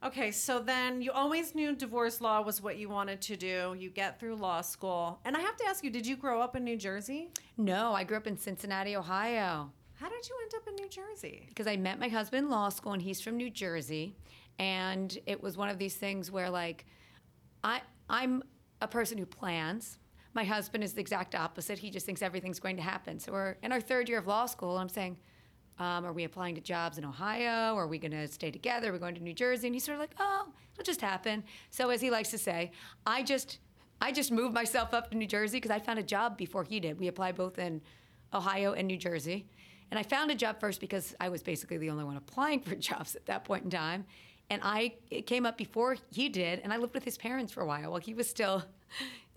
Okay, 0.04 0.30
so 0.30 0.60
then 0.60 1.00
you 1.00 1.10
always 1.10 1.54
knew 1.54 1.74
divorce 1.74 2.20
law 2.20 2.42
was 2.42 2.62
what 2.62 2.76
you 2.76 2.90
wanted 2.90 3.22
to 3.22 3.36
do. 3.36 3.74
You 3.76 3.88
get 3.88 4.20
through 4.20 4.36
law 4.36 4.60
school. 4.60 5.18
And 5.24 5.34
I 5.34 5.40
have 5.40 5.56
to 5.56 5.64
ask 5.66 5.82
you, 5.82 5.88
did 5.90 6.06
you 6.06 6.14
grow 6.14 6.42
up 6.42 6.54
in 6.54 6.62
New 6.62 6.76
Jersey? 6.76 7.30
No, 7.56 7.94
I 7.94 8.04
grew 8.04 8.18
up 8.18 8.26
in 8.26 8.36
Cincinnati, 8.36 8.94
Ohio. 8.94 9.72
How 9.94 10.10
did 10.10 10.28
you 10.28 10.36
end 10.42 10.52
up 10.54 10.68
in 10.68 10.74
New 10.74 10.90
Jersey? 10.90 11.46
because 11.48 11.66
I 11.66 11.78
met 11.78 11.98
my 11.98 12.08
husband 12.08 12.44
in 12.44 12.50
law 12.50 12.68
school 12.68 12.92
and 12.92 13.00
he's 13.00 13.22
from 13.22 13.38
New 13.38 13.48
Jersey. 13.48 14.14
And 14.58 15.18
it 15.24 15.42
was 15.42 15.56
one 15.56 15.70
of 15.70 15.78
these 15.78 15.94
things 15.94 16.30
where 16.30 16.50
like 16.50 16.84
I 17.64 17.80
I'm 18.10 18.42
a 18.82 18.86
person 18.88 19.16
who 19.16 19.24
plans. 19.24 19.96
My 20.34 20.44
husband 20.44 20.84
is 20.84 20.92
the 20.92 21.00
exact 21.00 21.34
opposite. 21.34 21.78
He 21.78 21.88
just 21.88 22.04
thinks 22.04 22.20
everything's 22.20 22.60
going 22.60 22.76
to 22.76 22.82
happen. 22.82 23.18
So 23.18 23.32
we're 23.32 23.56
in 23.62 23.72
our 23.72 23.80
third 23.80 24.06
year 24.10 24.18
of 24.18 24.26
law 24.26 24.44
school 24.44 24.72
and 24.72 24.82
I'm 24.82 24.90
saying, 24.90 25.16
um, 25.78 26.04
are 26.06 26.12
we 26.12 26.24
applying 26.24 26.54
to 26.54 26.60
jobs 26.60 26.96
in 26.98 27.04
Ohio? 27.04 27.76
Are 27.76 27.86
we 27.86 27.98
going 27.98 28.12
to 28.12 28.26
stay 28.28 28.50
together? 28.50 28.90
Are 28.90 28.92
we 28.92 28.98
going 28.98 29.14
to 29.14 29.22
New 29.22 29.34
Jersey? 29.34 29.66
And 29.66 29.74
he's 29.74 29.84
sort 29.84 29.96
of 29.96 30.00
like, 30.00 30.14
oh, 30.18 30.48
it'll 30.74 30.84
just 30.84 31.00
happen. 31.00 31.44
So 31.70 31.90
as 31.90 32.00
he 32.00 32.10
likes 32.10 32.30
to 32.30 32.38
say, 32.38 32.72
I 33.06 33.22
just 33.22 33.58
I 34.00 34.12
just 34.12 34.30
moved 34.30 34.54
myself 34.54 34.92
up 34.94 35.10
to 35.10 35.16
New 35.16 35.26
Jersey 35.26 35.56
because 35.58 35.70
I 35.70 35.78
found 35.78 35.98
a 35.98 36.02
job 36.02 36.36
before 36.36 36.64
he 36.64 36.80
did. 36.80 36.98
We 36.98 37.08
applied 37.08 37.34
both 37.34 37.58
in 37.58 37.80
Ohio 38.32 38.72
and 38.72 38.86
New 38.86 38.98
Jersey. 38.98 39.46
And 39.90 39.98
I 39.98 40.02
found 40.02 40.30
a 40.30 40.34
job 40.34 40.60
first 40.60 40.80
because 40.80 41.14
I 41.20 41.28
was 41.28 41.42
basically 41.42 41.78
the 41.78 41.90
only 41.90 42.04
one 42.04 42.16
applying 42.16 42.60
for 42.60 42.74
jobs 42.90 43.14
at 43.14 43.26
that 43.26 43.44
point 43.44 43.64
in 43.64 43.70
time. 43.70 44.04
And 44.48 44.60
I 44.64 44.94
it 45.10 45.26
came 45.26 45.44
up 45.44 45.58
before 45.58 45.96
he 46.12 46.28
did, 46.28 46.60
and 46.60 46.72
I 46.72 46.76
lived 46.76 46.94
with 46.94 47.04
his 47.04 47.18
parents 47.18 47.52
for 47.52 47.62
a 47.62 47.66
while 47.66 47.90
while 47.90 48.00
he 48.00 48.14
was 48.14 48.28
still 48.30 48.62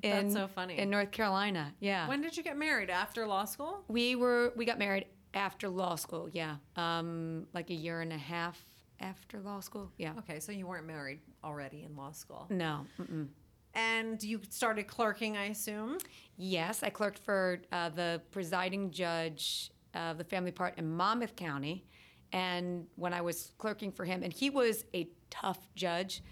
in 0.03 0.11
That's 0.27 0.33
so 0.33 0.47
funny. 0.47 0.77
in 0.77 0.89
North 0.89 1.11
Carolina. 1.11 1.73
Yeah. 1.79 2.07
When 2.07 2.21
did 2.21 2.37
you 2.37 2.43
get 2.43 2.57
married? 2.57 2.89
After 2.89 3.25
law 3.25 3.45
school? 3.45 3.83
we 3.87 4.15
were 4.15 4.53
we 4.55 4.65
got 4.65 4.77
married 4.77 5.05
after 5.33 5.69
law 5.69 5.95
school, 5.95 6.29
yeah. 6.31 6.55
Um, 6.75 7.47
like 7.53 7.69
a 7.69 7.73
year 7.73 8.01
and 8.01 8.11
a 8.11 8.17
half 8.17 8.59
after 8.99 9.39
law 9.39 9.59
school. 9.59 9.91
Yeah. 9.97 10.13
Okay, 10.19 10.39
so 10.39 10.51
you 10.51 10.67
weren't 10.67 10.87
married 10.87 11.19
already 11.43 11.83
in 11.83 11.95
law 11.95 12.11
school. 12.11 12.47
No. 12.49 12.85
Mm-mm. 12.99 13.27
And 13.75 14.21
you 14.23 14.41
started 14.49 14.87
clerking, 14.87 15.37
I 15.37 15.45
assume? 15.45 15.99
Yes, 16.37 16.81
I 16.83 16.89
clerked 16.89 17.19
for 17.19 17.61
uh, 17.71 17.89
the 17.89 18.21
presiding 18.31 18.91
judge 18.91 19.71
of 19.93 20.17
the 20.17 20.23
family 20.23 20.51
part 20.51 20.77
in 20.77 20.91
Monmouth 20.91 21.35
County. 21.35 21.85
And 22.31 22.87
when 22.95 23.13
I 23.13 23.21
was 23.21 23.53
clerking 23.57 23.91
for 23.91 24.05
him, 24.05 24.23
and 24.23 24.33
he 24.33 24.49
was 24.49 24.85
a 24.93 25.07
tough 25.29 25.59
judge, 25.75 26.23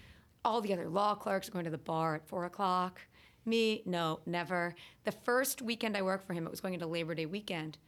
all 0.44 0.60
the 0.60 0.72
other 0.72 0.88
law 0.88 1.14
clerks 1.14 1.48
are 1.48 1.52
going 1.52 1.64
to 1.64 1.70
the 1.70 1.78
bar 1.78 2.16
at 2.16 2.28
four 2.28 2.44
o'clock. 2.44 3.00
Me, 3.44 3.82
no, 3.86 4.20
never. 4.26 4.74
The 5.04 5.12
first 5.12 5.62
weekend 5.62 5.96
I 5.96 6.02
worked 6.02 6.26
for 6.26 6.34
him, 6.34 6.44
it 6.44 6.50
was 6.50 6.60
going 6.60 6.74
into 6.74 6.86
Labor 6.86 7.14
Day 7.14 7.26
weekend. 7.26 7.78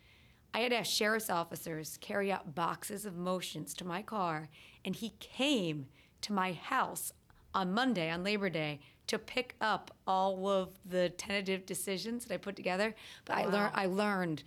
I 0.52 0.60
had 0.60 0.72
asked 0.72 0.92
sheriff's 0.92 1.30
officers 1.30 1.98
carry 2.00 2.32
out 2.32 2.54
boxes 2.54 3.06
of 3.06 3.16
motions 3.16 3.74
to 3.74 3.86
my 3.86 4.02
car, 4.02 4.48
and 4.84 4.94
he 4.96 5.10
came 5.20 5.86
to 6.22 6.32
my 6.32 6.52
house 6.52 7.12
on 7.54 7.72
Monday, 7.72 8.10
on 8.10 8.22
Labor 8.24 8.50
Day, 8.50 8.80
to 9.06 9.18
pick 9.18 9.56
up 9.60 9.90
all 10.06 10.48
of 10.48 10.68
the 10.84 11.08
tentative 11.10 11.66
decisions 11.66 12.24
that 12.24 12.34
I 12.34 12.36
put 12.36 12.56
together. 12.56 12.94
But 13.24 13.36
I 13.36 13.44
learned 13.46 13.72
I 13.74 13.86
learned 13.86 14.42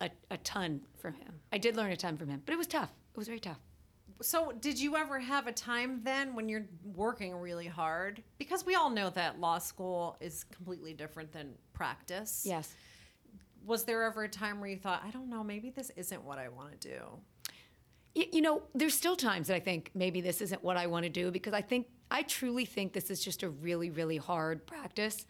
a, 0.00 0.10
a 0.30 0.36
ton 0.38 0.80
from 0.98 1.14
him. 1.14 1.32
I 1.52 1.58
did 1.58 1.76
learn 1.76 1.92
a 1.92 1.96
ton 1.96 2.16
from 2.16 2.28
him, 2.28 2.42
but 2.44 2.52
it 2.52 2.58
was 2.58 2.66
tough. 2.66 2.90
It 3.14 3.18
was 3.18 3.28
very 3.28 3.40
tough. 3.40 3.58
So, 4.20 4.52
did 4.60 4.80
you 4.80 4.96
ever 4.96 5.18
have 5.18 5.46
a 5.48 5.52
time 5.52 6.00
then 6.04 6.34
when 6.34 6.48
you're 6.48 6.66
working 6.94 7.34
really 7.34 7.66
hard? 7.66 8.22
Because 8.38 8.64
we 8.64 8.76
all 8.76 8.88
know 8.88 9.10
that 9.10 9.40
law 9.40 9.58
school 9.58 10.16
is 10.20 10.44
completely 10.44 10.94
different 10.94 11.32
than 11.32 11.54
practice. 11.72 12.44
Yes. 12.46 12.72
Was 13.64 13.84
there 13.84 14.02
ever 14.04 14.24
a 14.24 14.28
time 14.28 14.60
where 14.60 14.68
you 14.68 14.76
thought, 14.76 15.02
I 15.06 15.10
don't 15.10 15.28
know, 15.28 15.44
maybe 15.44 15.70
this 15.70 15.90
isn't 15.96 16.22
what 16.24 16.38
I 16.38 16.48
want 16.48 16.80
to 16.80 16.88
do? 16.88 17.00
You, 18.14 18.42
know, 18.42 18.62
there's 18.74 18.94
still 18.94 19.16
times 19.16 19.48
that 19.48 19.54
I 19.54 19.60
think 19.60 19.90
maybe 19.94 20.20
this 20.20 20.42
isn't 20.42 20.62
what 20.62 20.76
I 20.76 20.86
want 20.86 21.04
to 21.04 21.08
do 21.08 21.30
because 21.30 21.54
I 21.54 21.62
think, 21.62 21.86
I 22.10 22.22
truly 22.22 22.66
think 22.66 22.92
this 22.92 23.10
is 23.10 23.24
just 23.24 23.42
a 23.42 23.48
really, 23.48 23.88
really 23.88 24.18
hard 24.18 24.66
practice. 24.66 25.26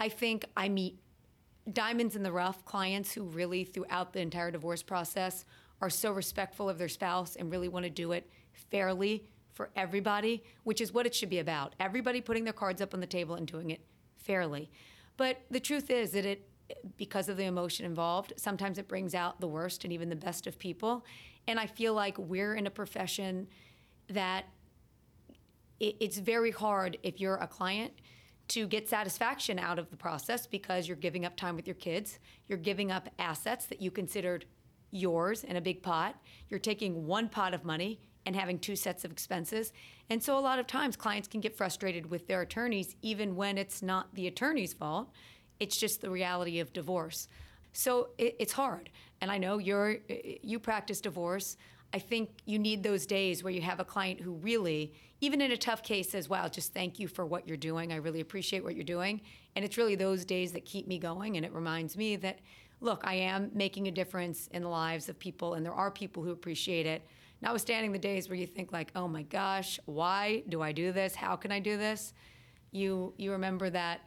I 0.00 0.08
think 0.08 0.46
I 0.56 0.68
meet 0.68 0.98
diamonds 1.72 2.16
in 2.16 2.22
the 2.22 2.32
rough 2.32 2.64
clients 2.64 3.12
who 3.12 3.24
really, 3.24 3.64
throughout 3.64 4.12
the 4.12 4.20
entire 4.20 4.50
divorce 4.50 4.82
process, 4.82 5.44
are 5.80 5.90
so 5.90 6.10
respectful 6.10 6.68
of 6.68 6.78
their 6.78 6.88
spouse 6.88 7.36
and 7.36 7.50
really 7.50 7.68
want 7.68 7.84
to 7.84 7.90
do 7.90 8.12
it 8.12 8.28
fairly 8.52 9.28
for 9.52 9.70
everybody, 9.76 10.42
which 10.64 10.80
is 10.80 10.92
what 10.92 11.06
it 11.06 11.14
should 11.14 11.30
be 11.30 11.38
about. 11.38 11.74
Everybody 11.78 12.20
putting 12.20 12.44
their 12.44 12.52
cards 12.52 12.80
up 12.80 12.94
on 12.94 13.00
the 13.00 13.06
table 13.06 13.36
and 13.36 13.46
doing 13.46 13.70
it 13.70 13.80
fairly. 14.16 14.70
But 15.16 15.42
the 15.50 15.60
truth 15.60 15.90
is 15.90 16.12
that 16.12 16.24
it, 16.24 16.48
because 16.96 17.28
of 17.28 17.36
the 17.36 17.44
emotion 17.44 17.86
involved, 17.86 18.32
sometimes 18.36 18.78
it 18.78 18.88
brings 18.88 19.14
out 19.14 19.40
the 19.40 19.48
worst 19.48 19.84
and 19.84 19.92
even 19.92 20.08
the 20.08 20.16
best 20.16 20.46
of 20.46 20.58
people. 20.58 21.04
And 21.46 21.58
I 21.58 21.66
feel 21.66 21.94
like 21.94 22.16
we're 22.18 22.54
in 22.54 22.66
a 22.66 22.70
profession 22.70 23.48
that 24.08 24.44
it, 25.80 25.96
it's 26.00 26.18
very 26.18 26.50
hard 26.50 26.98
if 27.02 27.20
you're 27.20 27.36
a 27.36 27.46
client 27.46 27.92
to 28.48 28.66
get 28.66 28.88
satisfaction 28.88 29.58
out 29.58 29.78
of 29.78 29.90
the 29.90 29.96
process 29.96 30.46
because 30.46 30.86
you're 30.86 30.96
giving 30.96 31.24
up 31.24 31.36
time 31.36 31.56
with 31.56 31.66
your 31.66 31.74
kids, 31.74 32.18
you're 32.46 32.58
giving 32.58 32.90
up 32.90 33.08
assets 33.18 33.66
that 33.66 33.80
you 33.80 33.90
considered 33.90 34.44
yours 34.90 35.44
in 35.44 35.56
a 35.56 35.60
big 35.60 35.82
pot, 35.82 36.16
you're 36.48 36.60
taking 36.60 37.06
one 37.06 37.28
pot 37.28 37.54
of 37.54 37.64
money 37.64 38.00
and 38.26 38.36
having 38.36 38.58
two 38.58 38.76
sets 38.76 39.04
of 39.04 39.10
expenses. 39.10 39.72
And 40.08 40.22
so 40.22 40.38
a 40.38 40.40
lot 40.40 40.58
of 40.58 40.66
times 40.66 40.96
clients 40.96 41.28
can 41.28 41.40
get 41.40 41.56
frustrated 41.56 42.10
with 42.10 42.26
their 42.26 42.42
attorneys 42.42 42.96
even 43.02 43.36
when 43.36 43.58
it's 43.58 43.82
not 43.82 44.14
the 44.14 44.26
attorney's 44.26 44.72
fault. 44.72 45.10
It's 45.60 45.76
just 45.76 46.00
the 46.00 46.10
reality 46.10 46.60
of 46.60 46.72
divorce. 46.72 47.28
So 47.72 48.08
it, 48.18 48.36
it's 48.38 48.52
hard. 48.52 48.90
And 49.20 49.30
I 49.30 49.38
know 49.38 49.58
you're 49.58 49.98
you 50.42 50.58
practice 50.58 51.00
divorce. 51.00 51.56
I 51.94 51.98
think 51.98 52.30
you 52.44 52.58
need 52.58 52.82
those 52.82 53.06
days 53.06 53.44
where 53.44 53.52
you 53.52 53.62
have 53.62 53.78
a 53.78 53.84
client 53.84 54.20
who 54.20 54.32
really, 54.32 54.92
even 55.20 55.40
in 55.40 55.52
a 55.52 55.56
tough 55.56 55.82
case, 55.82 56.10
says, 56.10 56.28
Wow, 56.28 56.48
just 56.48 56.74
thank 56.74 56.98
you 56.98 57.06
for 57.06 57.24
what 57.24 57.46
you're 57.46 57.56
doing. 57.56 57.92
I 57.92 57.96
really 57.96 58.20
appreciate 58.20 58.64
what 58.64 58.74
you're 58.74 58.84
doing. 58.84 59.20
And 59.54 59.64
it's 59.64 59.76
really 59.76 59.94
those 59.94 60.24
days 60.24 60.52
that 60.52 60.64
keep 60.64 60.88
me 60.88 60.98
going. 60.98 61.36
And 61.36 61.46
it 61.46 61.52
reminds 61.52 61.96
me 61.96 62.16
that, 62.16 62.40
look, 62.80 63.02
I 63.04 63.14
am 63.14 63.50
making 63.54 63.86
a 63.86 63.92
difference 63.92 64.48
in 64.48 64.62
the 64.62 64.68
lives 64.68 65.08
of 65.08 65.18
people, 65.18 65.54
and 65.54 65.64
there 65.64 65.72
are 65.72 65.90
people 65.90 66.22
who 66.22 66.32
appreciate 66.32 66.84
it. 66.84 67.06
Notwithstanding 67.40 67.92
the 67.92 67.98
days 67.98 68.28
where 68.28 68.36
you 68.36 68.46
think, 68.46 68.72
like, 68.72 68.90
oh 68.96 69.06
my 69.06 69.22
gosh, 69.22 69.78
why 69.86 70.42
do 70.48 70.62
I 70.62 70.72
do 70.72 70.92
this? 70.92 71.14
How 71.14 71.36
can 71.36 71.52
I 71.52 71.60
do 71.60 71.76
this? 71.76 72.12
You, 72.72 73.14
you 73.16 73.30
remember 73.32 73.70
that 73.70 74.00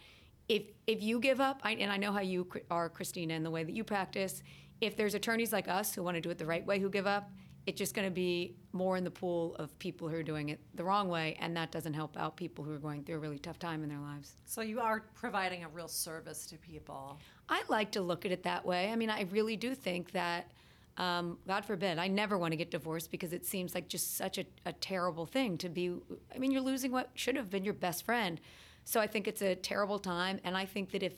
if, 0.47 0.63
if 0.85 1.01
you 1.01 1.19
give 1.19 1.41
up, 1.41 1.59
I, 1.63 1.73
and 1.73 1.91
I 1.91 1.97
know 1.97 2.11
how 2.11 2.21
you 2.21 2.47
are, 2.71 2.89
Christina, 2.89 3.33
in 3.33 3.43
the 3.43 3.51
way 3.51 3.63
that 3.63 3.75
you 3.75 3.83
practice, 3.83 4.43
if 4.79 4.95
there's 4.95 5.13
attorneys 5.13 5.51
like 5.51 5.67
us 5.67 5.93
who 5.93 6.03
want 6.03 6.15
to 6.15 6.21
do 6.21 6.29
it 6.29 6.37
the 6.37 6.45
right 6.45 6.65
way 6.65 6.79
who 6.79 6.89
give 6.89 7.07
up, 7.07 7.29
it's 7.65 7.77
just 7.77 7.93
going 7.93 8.07
to 8.07 8.13
be 8.13 8.55
more 8.71 8.95
in 8.95 9.03
the 9.03 9.11
pool 9.11 9.53
of 9.55 9.77
people 9.77 10.07
who 10.07 10.15
are 10.15 10.23
doing 10.23 10.49
it 10.49 10.59
the 10.75 10.83
wrong 10.85 11.09
way, 11.09 11.35
and 11.41 11.55
that 11.57 11.69
doesn't 11.69 11.93
help 11.93 12.15
out 12.15 12.37
people 12.37 12.63
who 12.63 12.73
are 12.73 12.79
going 12.79 13.03
through 13.03 13.15
a 13.15 13.19
really 13.19 13.39
tough 13.39 13.59
time 13.59 13.83
in 13.83 13.89
their 13.89 13.99
lives. 13.99 14.31
So 14.45 14.61
you 14.61 14.79
are 14.79 15.03
providing 15.15 15.65
a 15.65 15.67
real 15.67 15.89
service 15.89 16.45
to 16.45 16.57
people. 16.57 17.19
I 17.49 17.63
like 17.67 17.91
to 17.91 18.01
look 18.01 18.25
at 18.25 18.31
it 18.31 18.43
that 18.43 18.65
way. 18.65 18.89
I 18.89 18.95
mean, 18.95 19.09
I 19.09 19.23
really 19.31 19.57
do 19.57 19.75
think 19.75 20.11
that, 20.11 20.49
um, 20.95 21.39
God 21.45 21.65
forbid, 21.65 21.99
I 21.99 22.07
never 22.07 22.37
want 22.37 22.53
to 22.53 22.57
get 22.57 22.71
divorced 22.71 23.11
because 23.11 23.33
it 23.33 23.45
seems 23.45 23.75
like 23.75 23.89
just 23.89 24.15
such 24.15 24.37
a, 24.37 24.45
a 24.65 24.71
terrible 24.71 25.25
thing 25.25 25.57
to 25.57 25.67
be. 25.67 25.93
I 26.33 26.37
mean, 26.37 26.51
you're 26.51 26.61
losing 26.61 26.91
what 26.91 27.09
should 27.15 27.35
have 27.35 27.49
been 27.49 27.65
your 27.65 27.73
best 27.73 28.05
friend. 28.05 28.39
So 28.87 29.01
I 29.01 29.07
think 29.07 29.27
it's 29.27 29.41
a 29.41 29.53
terrible 29.53 29.99
time, 29.99 30.39
and 30.45 30.55
I 30.55 30.63
think 30.63 30.91
that 30.91 31.03
if 31.03 31.11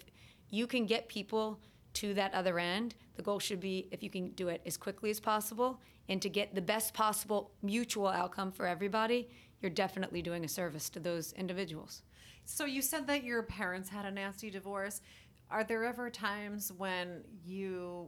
you 0.49 0.65
can 0.65 0.87
get 0.87 1.07
people 1.07 1.59
to 1.93 2.15
that 2.15 2.33
other 2.33 2.57
end, 2.57 2.95
the 3.15 3.21
goal 3.21 3.37
should 3.37 3.59
be 3.59 3.87
if 3.91 4.01
you 4.01 4.09
can 4.09 4.31
do 4.31 4.47
it 4.47 4.61
as 4.65 4.75
quickly 4.75 5.11
as 5.11 5.19
possible 5.19 5.79
and 6.07 6.19
to 6.23 6.29
get 6.29 6.55
the 6.55 6.61
best 6.61 6.95
possible 6.95 7.51
mutual 7.61 8.07
outcome 8.07 8.51
for 8.51 8.65
everybody, 8.65 9.29
you're 9.61 9.69
definitely 9.69 10.23
doing 10.23 10.43
a 10.43 10.47
service 10.47 10.89
to 10.89 10.99
those 10.99 11.31
individuals. 11.33 12.01
So 12.43 12.65
you 12.65 12.81
said 12.81 13.05
that 13.05 13.23
your 13.23 13.43
parents 13.43 13.87
had 13.87 14.03
a 14.03 14.09
nasty 14.09 14.49
divorce. 14.49 15.01
Are 15.51 15.63
there 15.63 15.83
ever 15.83 16.09
times 16.09 16.71
when 16.75 17.23
you 17.45 18.07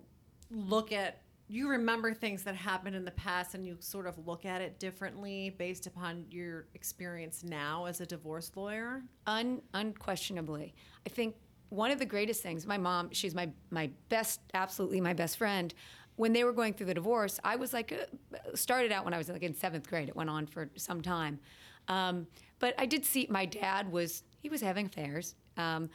look 0.49 0.91
at 0.91 1.21
you 1.53 1.69
remember 1.69 2.13
things 2.13 2.43
that 2.43 2.55
happened 2.55 2.95
in 2.95 3.05
the 3.05 3.11
past 3.11 3.55
and 3.55 3.65
you 3.65 3.77
sort 3.79 4.07
of 4.07 4.27
look 4.27 4.45
at 4.45 4.61
it 4.61 4.79
differently 4.79 5.49
based 5.57 5.87
upon 5.87 6.25
your 6.29 6.67
experience 6.73 7.43
now 7.43 7.85
as 7.85 8.01
a 8.01 8.05
divorce 8.05 8.51
lawyer? 8.55 9.03
Un, 9.27 9.61
unquestionably. 9.73 10.73
I 11.05 11.09
think 11.09 11.35
one 11.69 11.91
of 11.91 11.99
the 11.99 12.05
greatest 12.05 12.43
things, 12.43 12.65
my 12.65 12.77
mom, 12.77 13.09
she's 13.11 13.33
my, 13.33 13.49
my 13.69 13.89
best, 14.09 14.41
absolutely 14.53 15.01
my 15.01 15.13
best 15.13 15.37
friend 15.37 15.73
when 16.21 16.33
they 16.33 16.43
were 16.43 16.53
going 16.53 16.73
through 16.73 16.85
the 16.85 16.93
divorce, 16.93 17.39
I 17.43 17.55
was 17.55 17.73
like, 17.73 17.91
uh, 17.91 18.37
started 18.55 18.91
out 18.91 19.05
when 19.05 19.13
I 19.13 19.17
was 19.17 19.29
like 19.29 19.43
in 19.43 19.55
seventh 19.55 19.89
grade. 19.89 20.07
It 20.07 20.15
went 20.15 20.29
on 20.29 20.45
for 20.45 20.69
some 20.75 21.01
time. 21.01 21.39
Um, 21.87 22.27
but 22.59 22.75
I 22.77 22.85
did 22.85 23.05
see 23.05 23.25
my 23.29 23.45
dad 23.45 23.91
was, 23.91 24.23
he 24.39 24.49
was 24.49 24.61
having 24.61 24.85
affairs. 24.85 25.33
Um, 25.57 25.89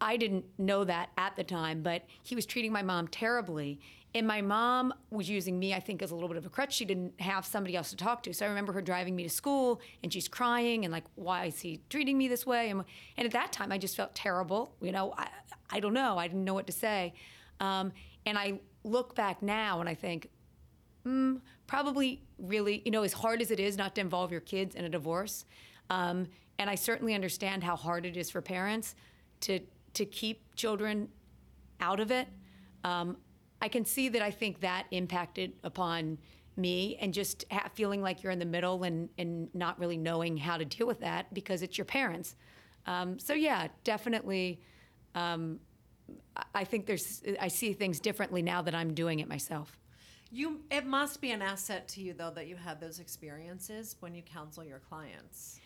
I 0.00 0.16
didn't 0.16 0.44
know 0.58 0.84
that 0.84 1.10
at 1.16 1.34
the 1.36 1.44
time, 1.44 1.82
but 1.82 2.02
he 2.22 2.34
was 2.34 2.44
treating 2.44 2.72
my 2.72 2.82
mom 2.82 3.08
terribly. 3.08 3.80
And 4.14 4.28
my 4.28 4.40
mom 4.42 4.94
was 5.10 5.28
using 5.28 5.58
me, 5.58 5.74
I 5.74 5.80
think, 5.80 6.00
as 6.00 6.12
a 6.12 6.14
little 6.14 6.28
bit 6.28 6.36
of 6.36 6.46
a 6.46 6.48
crutch. 6.48 6.72
She 6.72 6.84
didn't 6.84 7.20
have 7.20 7.44
somebody 7.44 7.74
else 7.74 7.90
to 7.90 7.96
talk 7.96 8.22
to. 8.24 8.32
So 8.32 8.46
I 8.46 8.48
remember 8.48 8.72
her 8.72 8.80
driving 8.80 9.16
me 9.16 9.24
to 9.24 9.28
school 9.28 9.80
and 10.02 10.12
she's 10.12 10.28
crying 10.28 10.84
and 10.84 10.92
like, 10.92 11.04
why 11.16 11.46
is 11.46 11.60
he 11.60 11.80
treating 11.90 12.16
me 12.16 12.28
this 12.28 12.46
way? 12.46 12.70
And, 12.70 12.84
and 13.16 13.26
at 13.26 13.32
that 13.32 13.52
time, 13.52 13.72
I 13.72 13.78
just 13.78 13.96
felt 13.96 14.14
terrible. 14.14 14.76
You 14.80 14.92
know, 14.92 15.14
I, 15.18 15.28
I 15.70 15.80
don't 15.80 15.94
know. 15.94 16.16
I 16.16 16.28
didn't 16.28 16.44
know 16.44 16.54
what 16.54 16.66
to 16.68 16.72
say. 16.72 17.14
Um, 17.58 17.92
and 18.24 18.38
I 18.38 18.60
look 18.84 19.16
back 19.16 19.42
now 19.42 19.80
and 19.80 19.88
I 19.88 19.94
think, 19.94 20.30
mm, 21.04 21.40
probably 21.66 22.22
really, 22.38 22.82
you 22.84 22.90
know, 22.90 23.02
as 23.02 23.12
hard 23.12 23.40
as 23.42 23.50
it 23.50 23.60
is 23.60 23.76
not 23.76 23.94
to 23.96 24.00
involve 24.00 24.30
your 24.30 24.40
kids 24.40 24.74
in 24.74 24.84
a 24.84 24.88
divorce, 24.88 25.44
um, 25.90 26.26
and 26.58 26.70
I 26.70 26.76
certainly 26.76 27.14
understand 27.14 27.64
how 27.64 27.76
hard 27.76 28.06
it 28.06 28.16
is 28.16 28.30
for 28.30 28.40
parents 28.40 28.94
to 29.40 29.60
to 29.94 30.04
keep 30.04 30.54
children 30.56 31.08
out 31.80 32.00
of 32.00 32.10
it. 32.10 32.26
Um, 32.82 33.16
I 33.64 33.68
can 33.68 33.86
see 33.86 34.10
that 34.10 34.20
I 34.20 34.30
think 34.30 34.60
that 34.60 34.84
impacted 34.90 35.54
upon 35.64 36.18
me 36.54 36.98
and 37.00 37.14
just 37.14 37.46
ha- 37.50 37.70
feeling 37.72 38.02
like 38.02 38.22
you're 38.22 38.30
in 38.30 38.38
the 38.38 38.44
middle 38.44 38.84
and, 38.84 39.08
and 39.16 39.48
not 39.54 39.78
really 39.80 39.96
knowing 39.96 40.36
how 40.36 40.58
to 40.58 40.66
deal 40.66 40.86
with 40.86 41.00
that 41.00 41.32
because 41.32 41.62
it's 41.62 41.78
your 41.78 41.86
parents. 41.86 42.36
Um, 42.84 43.18
so 43.18 43.32
yeah, 43.32 43.68
definitely. 43.82 44.60
Um, 45.14 45.60
I 46.54 46.64
think 46.64 46.84
there's 46.84 47.22
I 47.40 47.48
see 47.48 47.72
things 47.72 48.00
differently 48.00 48.42
now 48.42 48.60
that 48.60 48.74
I'm 48.74 48.92
doing 48.92 49.20
it 49.20 49.28
myself. 49.28 49.78
You 50.30 50.60
it 50.70 50.84
must 50.84 51.22
be 51.22 51.30
an 51.30 51.40
asset 51.40 51.88
to 51.88 52.02
you 52.02 52.12
though 52.12 52.32
that 52.32 52.46
you 52.46 52.56
had 52.56 52.82
those 52.82 52.98
experiences 52.98 53.96
when 54.00 54.14
you 54.14 54.20
counsel 54.20 54.62
your 54.62 54.80
clients. 54.80 55.58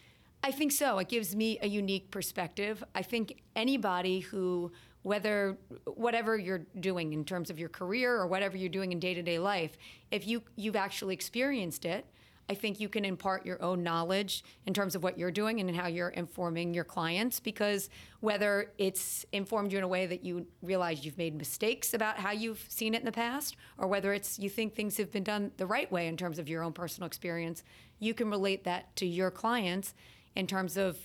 I 0.45 0.53
think 0.53 0.71
so. 0.71 0.99
It 0.99 1.09
gives 1.09 1.35
me 1.35 1.59
a 1.63 1.67
unique 1.67 2.13
perspective. 2.13 2.85
I 2.95 3.03
think 3.03 3.43
anybody 3.57 4.21
who 4.21 4.71
whether 5.03 5.57
whatever 5.85 6.37
you're 6.37 6.67
doing 6.81 7.13
in 7.13 7.25
terms 7.25 7.51
of 7.51 7.59
your 7.59 7.69
career 7.69 8.17
or 8.17 8.27
whatever 8.27 8.57
you're 8.57 8.69
doing 8.69 8.93
in 8.93 8.99
day-to-day 8.99 9.39
life, 9.39 9.77
if 10.11 10.27
you 10.27 10.43
you've 10.57 10.77
actually 10.77 11.15
experienced 11.15 11.85
it, 11.85 12.07
I 12.51 12.55
think 12.55 12.81
you 12.81 12.89
can 12.89 13.05
impart 13.05 13.45
your 13.45 13.63
own 13.63 13.83
knowledge 13.83 14.43
in 14.67 14.73
terms 14.73 14.95
of 14.95 15.03
what 15.03 15.19
you're 15.19 15.31
doing 15.31 15.61
and 15.61 15.77
how 15.77 15.87
you're 15.87 16.09
informing 16.09 16.73
your 16.73 16.85
clients 16.85 17.41
because 17.41 17.91
whether 18.21 18.73
it's 18.79 19.27
informed 19.33 19.71
you 19.71 19.79
in 19.79 19.85
a 19.85 19.89
way 19.89 20.07
that 20.07 20.25
you 20.25 20.47
realize 20.63 21.05
you've 21.05 21.19
made 21.19 21.37
mistakes 21.37 21.93
about 21.93 22.19
how 22.19 22.31
you've 22.31 22.65
seen 22.69 22.95
it 22.95 23.01
in 23.01 23.05
the 23.05 23.13
past 23.13 23.57
or 23.77 23.87
whether 23.87 24.15
it's 24.15 24.39
you 24.39 24.49
think 24.49 24.75
things 24.75 24.97
have 24.97 25.13
been 25.13 25.25
done 25.25 25.51
the 25.59 25.67
right 25.67 25.93
way 25.93 26.09
in 26.09 26.17
terms 26.17 26.39
of 26.39 26.49
your 26.49 26.63
own 26.63 26.73
personal 26.73 27.07
experience, 27.07 27.63
you 27.99 28.15
can 28.15 28.31
relate 28.31 28.65
that 28.65 28.97
to 28.97 29.07
your 29.07 29.31
clients 29.31 29.93
in 30.35 30.47
terms 30.47 30.79
of 30.79 30.97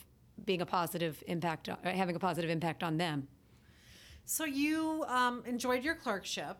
being 0.45 0.61
a 0.61 0.65
positive 0.65 1.21
impact, 1.27 1.69
having 1.83 2.15
a 2.15 2.19
positive 2.19 2.49
impact 2.49 2.83
on 2.83 2.97
them. 2.97 3.27
So 4.25 4.45
you 4.45 5.03
um, 5.07 5.43
enjoyed 5.45 5.83
your 5.83 5.95
clerkship. 5.95 6.57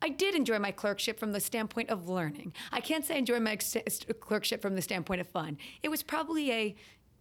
I 0.00 0.10
did 0.10 0.34
enjoy 0.34 0.58
my 0.58 0.70
clerkship 0.70 1.18
from 1.18 1.32
the 1.32 1.40
standpoint 1.40 1.88
of 1.90 2.08
learning. 2.08 2.52
I 2.72 2.80
can't 2.80 3.04
say 3.04 3.14
I 3.14 3.18
enjoyed 3.18 3.42
my 3.42 3.52
ex- 3.52 3.76
clerkship 4.20 4.60
from 4.60 4.76
the 4.76 4.82
standpoint 4.82 5.20
of 5.20 5.26
fun. 5.26 5.56
It 5.82 5.88
was 5.88 6.02
probably 6.02 6.52
a 6.52 6.74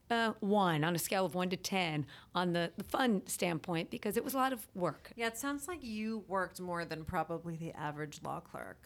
uh, 0.10 0.34
one 0.42 0.84
on 0.84 0.96
a 0.96 1.00
scale 1.00 1.26
of 1.26 1.34
one 1.34 1.50
to 1.50 1.58
10 1.58 2.06
on 2.36 2.54
the, 2.54 2.72
the 2.78 2.84
fun 2.84 3.22
standpoint 3.26 3.90
because 3.90 4.18
it 4.18 4.24
was 4.24 4.34
a 4.34 4.38
lot 4.38 4.54
of 4.54 4.68
work. 4.76 5.12
Yeah, 5.16 5.28
it 5.28 5.38
sounds 5.38 5.68
like 5.68 5.84
you 5.84 6.24
worked 6.28 6.60
more 6.60 6.86
than 6.86 7.06
probably 7.06 7.56
the 7.56 7.72
average 7.74 8.20
law 8.24 8.40
clerk. 8.42 8.78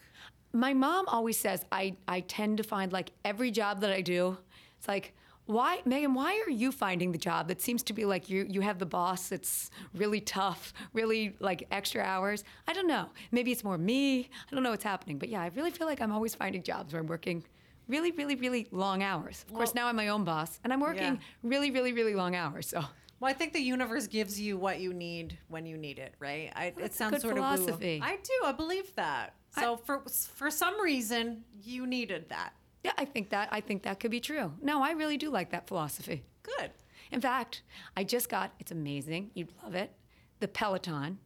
My 0.53 0.73
mom 0.73 1.05
always 1.07 1.37
says 1.37 1.65
I, 1.71 1.97
I 2.07 2.21
tend 2.21 2.57
to 2.57 2.63
find 2.63 2.93
like 2.93 3.11
every 3.25 3.51
job 3.51 3.81
that 3.81 3.91
I 3.91 4.01
do, 4.01 4.37
it's 4.77 4.87
like, 4.87 5.15
why 5.47 5.81
megan 5.85 6.13
why 6.13 6.41
are 6.45 6.49
you 6.49 6.71
finding 6.71 7.11
the 7.11 7.17
job 7.17 7.47
that 7.47 7.61
seems 7.61 7.81
to 7.81 7.93
be 7.93 8.05
like 8.05 8.29
you 8.29 8.45
you 8.49 8.61
have 8.61 8.79
the 8.79 8.85
boss 8.85 9.29
that's 9.29 9.71
really 9.95 10.19
tough 10.21 10.73
really 10.93 11.35
like 11.39 11.65
extra 11.71 12.01
hours 12.01 12.43
i 12.67 12.73
don't 12.73 12.87
know 12.87 13.07
maybe 13.31 13.51
it's 13.51 13.63
more 13.63 13.77
me 13.77 14.19
i 14.21 14.55
don't 14.55 14.63
know 14.63 14.71
what's 14.71 14.83
happening 14.83 15.17
but 15.17 15.29
yeah 15.29 15.41
i 15.41 15.49
really 15.55 15.71
feel 15.71 15.87
like 15.87 16.01
i'm 16.01 16.11
always 16.11 16.35
finding 16.35 16.61
jobs 16.61 16.93
where 16.93 17.01
i'm 17.01 17.07
working 17.07 17.43
really 17.87 18.11
really 18.11 18.35
really 18.35 18.67
long 18.71 19.01
hours 19.01 19.43
of 19.43 19.51
well, 19.51 19.59
course 19.59 19.73
now 19.73 19.87
i'm 19.87 19.95
my 19.95 20.09
own 20.09 20.23
boss 20.23 20.59
and 20.63 20.73
i'm 20.73 20.81
working 20.81 21.15
yeah. 21.15 21.19
really 21.43 21.71
really 21.71 21.93
really 21.93 22.13
long 22.13 22.35
hours 22.35 22.67
so 22.67 22.83
well, 23.19 23.31
I 23.31 23.33
think 23.33 23.53
the 23.53 23.59
universe 23.59 24.05
gives 24.05 24.39
you 24.39 24.57
what 24.57 24.79
you 24.79 24.93
need 24.93 25.39
when 25.47 25.65
you 25.65 25.75
need 25.75 25.97
it, 25.97 26.13
right? 26.19 26.51
I, 26.55 26.73
it 26.77 26.93
sounds 26.93 27.21
sort 27.21 27.37
of 27.37 27.37
philosophy. 27.37 27.97
of 27.97 28.03
I 28.03 28.17
do. 28.17 28.45
I 28.45 28.51
believe 28.51 28.93
that. 28.95 29.33
So 29.59 29.73
I, 29.73 29.77
for 29.77 30.03
for 30.35 30.51
some 30.51 30.79
reason, 30.79 31.43
you 31.63 31.87
needed 31.87 32.29
that. 32.29 32.53
Yeah, 32.83 32.91
I 32.97 33.05
think 33.05 33.29
that 33.29 33.49
I 33.51 33.61
think 33.61 33.83
that 33.83 33.99
could 33.99 34.11
be 34.11 34.19
true. 34.19 34.53
No, 34.61 34.83
I 34.83 34.91
really 34.91 35.17
do 35.17 35.29
like 35.29 35.51
that 35.51 35.67
philosophy. 35.67 36.23
Good. 36.43 36.71
In 37.11 37.21
fact, 37.21 37.63
I 37.95 38.03
just 38.03 38.29
got 38.29 38.53
it's 38.59 38.71
amazing. 38.71 39.31
You'd 39.33 39.51
love 39.63 39.75
it. 39.75 39.91
The 40.39 40.47
Peloton. 40.47 41.19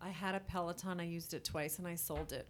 I 0.00 0.10
had 0.10 0.34
a 0.34 0.40
Peloton. 0.40 1.00
I 1.00 1.04
used 1.04 1.34
it 1.34 1.44
twice 1.44 1.78
and 1.78 1.88
I 1.88 1.94
sold 1.94 2.32
it. 2.32 2.48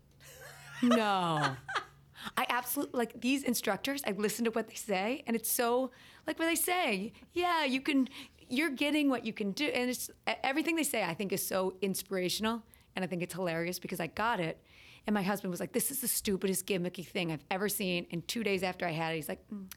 no. 0.82 1.56
I 2.36 2.46
absolutely 2.48 2.98
like 2.98 3.20
these 3.20 3.42
instructors. 3.42 4.02
I 4.06 4.12
listen 4.12 4.44
to 4.44 4.50
what 4.50 4.68
they 4.68 4.74
say, 4.74 5.22
and 5.26 5.36
it's 5.36 5.50
so 5.50 5.90
like 6.26 6.38
what 6.38 6.46
they 6.46 6.54
say. 6.54 7.12
Yeah, 7.32 7.64
you 7.64 7.80
can. 7.80 8.08
You're 8.48 8.70
getting 8.70 9.08
what 9.08 9.24
you 9.24 9.32
can 9.32 9.52
do, 9.52 9.66
and 9.66 9.90
it's 9.90 10.10
everything 10.26 10.76
they 10.76 10.84
say. 10.84 11.02
I 11.02 11.14
think 11.14 11.32
is 11.32 11.46
so 11.46 11.74
inspirational, 11.80 12.62
and 12.94 13.04
I 13.04 13.08
think 13.08 13.22
it's 13.22 13.34
hilarious 13.34 13.78
because 13.78 14.00
I 14.00 14.06
got 14.06 14.40
it, 14.40 14.62
and 15.06 15.14
my 15.14 15.23
husband 15.23 15.50
was 15.50 15.61
like, 15.61 15.73
"This 15.73 15.90
is 15.90 16.00
the 16.00 16.08
stupidest 16.08 16.66
gimmicky 16.66 17.06
thing 17.06 17.32
I've 17.32 17.44
ever 17.50 17.68
seen." 17.68 18.06
And 18.11 18.26
two 18.26 18.42
days 18.42 18.62
after 18.62 18.87
I 18.87 18.92
had 18.92 19.12
it, 19.12 19.16
he's 19.16 19.28
like, 19.28 19.44
mm. 19.52 19.70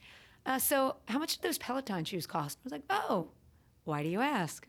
uh, 0.46 0.60
"So 0.60 0.98
how 1.08 1.20
much 1.20 1.36
did 1.38 1.44
those 1.44 1.58
Peloton 1.58 2.06
shoes 2.06 2.28
cost?" 2.28 2.60
I 2.60 2.64
was 2.64 2.72
like, 2.72 2.84
"Oh, 2.90 3.30
Why 3.84 4.04
do 4.04 4.10
you 4.10 4.22
ask? 4.22 4.68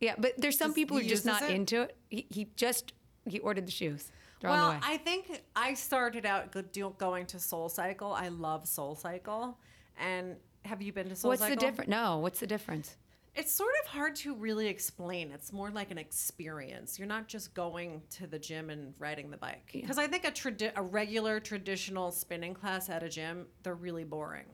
Yeah, 0.00 0.14
but 0.18 0.34
there's 0.38 0.58
some 0.58 0.70
Does 0.70 0.74
people 0.74 0.98
who 0.98 1.04
are 1.04 1.08
just 1.08 1.24
not 1.24 1.42
it? 1.42 1.50
into 1.50 1.82
it. 1.82 1.96
He, 2.10 2.26
he 2.28 2.48
just 2.56 2.92
he 3.26 3.38
ordered 3.38 3.66
the 3.66 3.72
shoes. 3.72 4.10
They're 4.40 4.50
Well. 4.50 4.78
I 4.82 4.98
think 4.98 5.42
I 5.54 5.74
started 5.74 6.26
out 6.26 6.54
going 6.98 7.26
to 7.26 7.38
Soul 7.38 7.68
Cycle. 7.68 8.12
I 8.12 8.28
love 8.28 8.66
Soul 8.68 8.94
Cycle. 8.94 9.58
And 9.98 10.36
have 10.64 10.82
you 10.82 10.92
been 10.92 11.08
to 11.08 11.16
Soul 11.16 11.30
What's 11.30 11.40
Cycle? 11.40 11.56
the 11.56 11.60
difference? 11.60 11.88
No, 11.88 12.18
what's 12.18 12.40
the 12.40 12.46
difference? 12.46 12.96
It's 13.36 13.52
sort 13.52 13.72
of 13.84 13.90
hard 13.90 14.16
to 14.16 14.34
really 14.34 14.66
explain. 14.66 15.30
It's 15.30 15.52
more 15.52 15.70
like 15.70 15.90
an 15.90 15.98
experience. 15.98 16.98
You're 16.98 17.06
not 17.06 17.28
just 17.28 17.52
going 17.52 18.00
to 18.12 18.26
the 18.26 18.38
gym 18.38 18.70
and 18.70 18.94
riding 18.98 19.30
the 19.30 19.36
bike. 19.36 19.68
Because 19.72 19.98
I 19.98 20.06
think 20.06 20.24
a 20.24 20.30
tradi- 20.30 20.72
a 20.74 20.82
regular 20.82 21.38
traditional 21.38 22.10
spinning 22.12 22.54
class 22.54 22.88
at 22.88 23.02
a 23.02 23.10
gym, 23.10 23.46
they're 23.62 23.74
really 23.74 24.04
boring. 24.04 24.46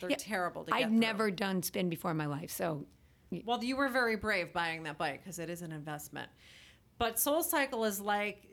They're 0.00 0.10
Yeah, 0.10 0.16
terrible 0.20 0.64
to 0.64 0.70
get 0.70 0.80
I've 0.80 0.92
never 0.92 1.32
done 1.32 1.62
spin 1.64 1.88
before 1.88 2.12
in 2.12 2.16
my 2.16 2.26
life, 2.26 2.50
so 2.50 2.86
Well, 3.44 3.62
you 3.62 3.76
were 3.76 3.88
very 3.88 4.14
brave 4.14 4.52
buying 4.52 4.84
that 4.84 4.98
bike 4.98 5.24
because 5.24 5.40
it 5.40 5.50
is 5.50 5.62
an 5.62 5.72
investment. 5.72 6.30
But 6.96 7.18
Soul 7.18 7.42
Cycle 7.42 7.84
is 7.84 8.00
like 8.00 8.47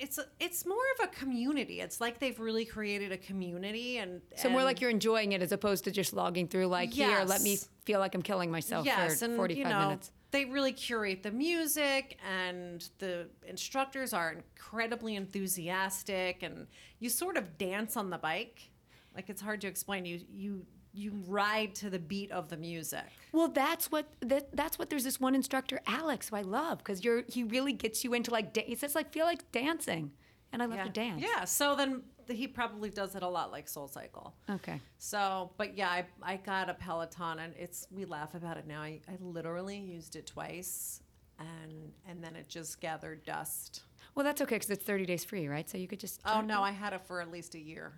it's 0.00 0.16
a, 0.16 0.24
it's 0.40 0.64
more 0.64 0.78
of 0.98 1.04
a 1.04 1.08
community. 1.08 1.80
It's 1.80 2.00
like 2.00 2.18
they've 2.18 2.40
really 2.40 2.64
created 2.64 3.12
a 3.12 3.18
community 3.18 3.98
and 3.98 4.22
so 4.34 4.48
more 4.48 4.64
like 4.64 4.80
you're 4.80 4.90
enjoying 4.90 5.32
it 5.32 5.42
as 5.42 5.52
opposed 5.52 5.84
to 5.84 5.90
just 5.90 6.14
logging 6.14 6.48
through 6.48 6.66
like 6.66 6.90
here, 6.90 7.22
let 7.26 7.42
me 7.42 7.58
feel 7.84 8.00
like 8.00 8.14
I'm 8.14 8.22
killing 8.22 8.50
myself 8.50 8.86
yes, 8.86 9.18
for 9.18 9.26
and 9.26 9.36
45 9.36 9.58
you 9.58 9.64
know 9.64 9.88
minutes. 9.88 10.10
they 10.30 10.46
really 10.46 10.72
curate 10.72 11.22
the 11.22 11.30
music 11.30 12.18
and 12.26 12.88
the 12.98 13.28
instructors 13.46 14.14
are 14.14 14.32
incredibly 14.32 15.16
enthusiastic 15.16 16.42
and 16.42 16.66
you 16.98 17.10
sort 17.10 17.36
of 17.36 17.58
dance 17.58 17.96
on 17.96 18.08
the 18.08 18.18
bike. 18.18 18.70
Like 19.14 19.28
it's 19.28 19.42
hard 19.42 19.60
to 19.60 19.66
explain. 19.66 20.06
You 20.06 20.20
you 20.32 20.64
you 20.92 21.12
ride 21.26 21.74
to 21.76 21.90
the 21.90 21.98
beat 21.98 22.30
of 22.32 22.48
the 22.48 22.56
music. 22.56 23.04
Well, 23.32 23.48
that's 23.48 23.90
what 23.90 24.06
that, 24.20 24.54
that's 24.56 24.78
what 24.78 24.90
there's 24.90 25.04
this 25.04 25.20
one 25.20 25.34
instructor, 25.34 25.80
Alex, 25.86 26.30
who 26.30 26.36
I 26.36 26.42
love 26.42 26.78
because 26.78 27.04
you're 27.04 27.22
he 27.28 27.44
really 27.44 27.72
gets 27.72 28.04
you 28.04 28.14
into 28.14 28.30
like 28.30 28.52
da- 28.52 28.64
he 28.64 28.74
says 28.74 28.94
like 28.94 29.12
feel 29.12 29.26
like 29.26 29.50
dancing, 29.52 30.12
and 30.52 30.62
I 30.62 30.66
love 30.66 30.78
yeah. 30.78 30.84
to 30.84 30.90
dance. 30.90 31.22
Yeah, 31.22 31.44
so 31.44 31.76
then 31.76 32.02
he 32.28 32.46
probably 32.46 32.90
does 32.90 33.14
it 33.14 33.22
a 33.22 33.28
lot 33.28 33.50
like 33.50 33.68
Soul 33.68 33.88
Cycle. 33.88 34.34
Okay. 34.48 34.80
So, 34.98 35.50
but 35.56 35.76
yeah, 35.76 35.88
I, 35.88 36.04
I 36.22 36.36
got 36.36 36.68
a 36.68 36.74
Peloton 36.74 37.38
and 37.40 37.54
it's 37.58 37.86
we 37.90 38.04
laugh 38.04 38.34
about 38.34 38.56
it 38.56 38.66
now. 38.66 38.82
I, 38.82 39.00
I 39.08 39.16
literally 39.20 39.78
used 39.78 40.16
it 40.16 40.26
twice 40.26 41.02
and 41.38 41.92
and 42.08 42.22
then 42.22 42.36
it 42.36 42.48
just 42.48 42.80
gathered 42.80 43.24
dust. 43.24 43.82
Well, 44.14 44.24
that's 44.24 44.40
okay 44.42 44.56
because 44.56 44.70
it's 44.70 44.84
30 44.84 45.06
days 45.06 45.24
free, 45.24 45.48
right? 45.48 45.68
So 45.68 45.78
you 45.78 45.86
could 45.86 46.00
just. 46.00 46.20
Oh 46.24 46.40
no, 46.40 46.62
I 46.62 46.72
had 46.72 46.92
it 46.92 47.02
for 47.06 47.20
at 47.20 47.30
least 47.30 47.54
a 47.54 47.60
year. 47.60 47.92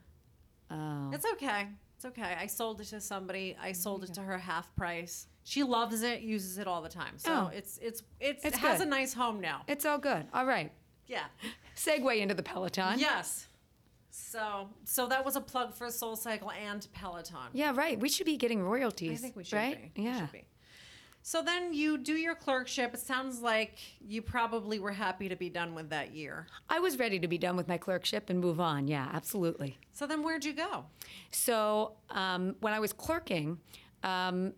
Oh. 0.71 1.11
It's 1.13 1.27
okay. 1.33 1.69
It's 2.05 2.19
okay. 2.19 2.35
I 2.37 2.49
sold 2.49 2.81
it 2.81 2.87
to 2.87 3.01
somebody. 3.01 3.57
I 3.63 3.71
sold 3.71 4.03
it 4.03 4.13
to 4.15 4.23
her 4.23 4.37
half 4.37 4.75
price. 4.75 5.29
She 5.45 5.63
loves 5.63 6.03
it, 6.03 6.21
uses 6.23 6.59
it 6.59 6.67
all 6.67 6.83
the 6.83 6.89
time. 6.89 7.17
So 7.17 7.33
Oh. 7.33 7.51
it's 7.55 7.79
it's 7.79 8.03
it's, 8.19 8.45
It's 8.45 8.57
it 8.57 8.61
has 8.61 8.79
good. 8.79 8.89
a 8.89 8.91
nice 8.91 9.15
home 9.15 9.41
now. 9.41 9.63
It's 9.69 9.85
all 9.85 9.99
good. 9.99 10.27
All 10.35 10.45
right. 10.45 10.73
Yeah. 11.07 11.27
Segue 11.77 12.19
into 12.19 12.35
the 12.35 12.43
Peloton. 12.43 12.99
Yes. 12.99 13.47
So 14.11 14.69
so 14.85 15.07
that 15.07 15.25
was 15.25 15.37
a 15.37 15.41
plug 15.41 15.75
for 15.75 15.91
Soul 15.93 16.17
Cycle 16.17 16.51
and 16.51 16.85
Peloton. 16.93 17.51
Yeah, 17.53 17.73
right. 17.73 18.01
We 18.01 18.09
should 18.09 18.27
be 18.27 18.37
getting 18.37 18.61
royalties. 18.65 19.21
I 19.21 19.23
think 19.23 19.37
we 19.37 19.45
should 19.45 19.55
right? 19.57 19.95
be. 19.95 20.01
We 20.03 20.09
Yeah. 20.09 20.19
should 20.23 20.33
be. 20.33 20.45
So 21.25 21.41
then 21.41 21.73
you 21.73 21.99
do 21.99 22.15
your 22.15 22.35
clerkship. 22.35 22.95
It 22.95 23.01
sounds 23.01 23.41
like 23.41 23.79
you 24.07 24.21
probably 24.23 24.81
were 24.81 24.91
happy 24.93 25.29
to 25.29 25.37
be 25.37 25.49
done 25.49 25.75
with 25.75 25.89
that 25.91 26.13
year. 26.15 26.47
I 26.69 26.81
was 26.81 26.99
ready 26.99 27.19
to 27.21 27.29
be 27.29 27.39
done 27.39 27.57
with 27.57 27.69
my 27.69 27.79
clerkship 27.79 28.29
and 28.29 28.41
move 28.41 28.59
on. 28.61 28.89
Yeah, 28.89 29.09
absolutely. 29.13 29.79
So 29.93 30.07
then 30.07 30.23
where'd 30.25 30.45
you 30.45 30.53
go? 30.53 30.85
So 31.31 31.93
um, 32.11 32.57
when 32.61 32.73
I 32.73 32.81
was 32.81 32.93
clerking, 32.93 33.59
um, 34.03 34.53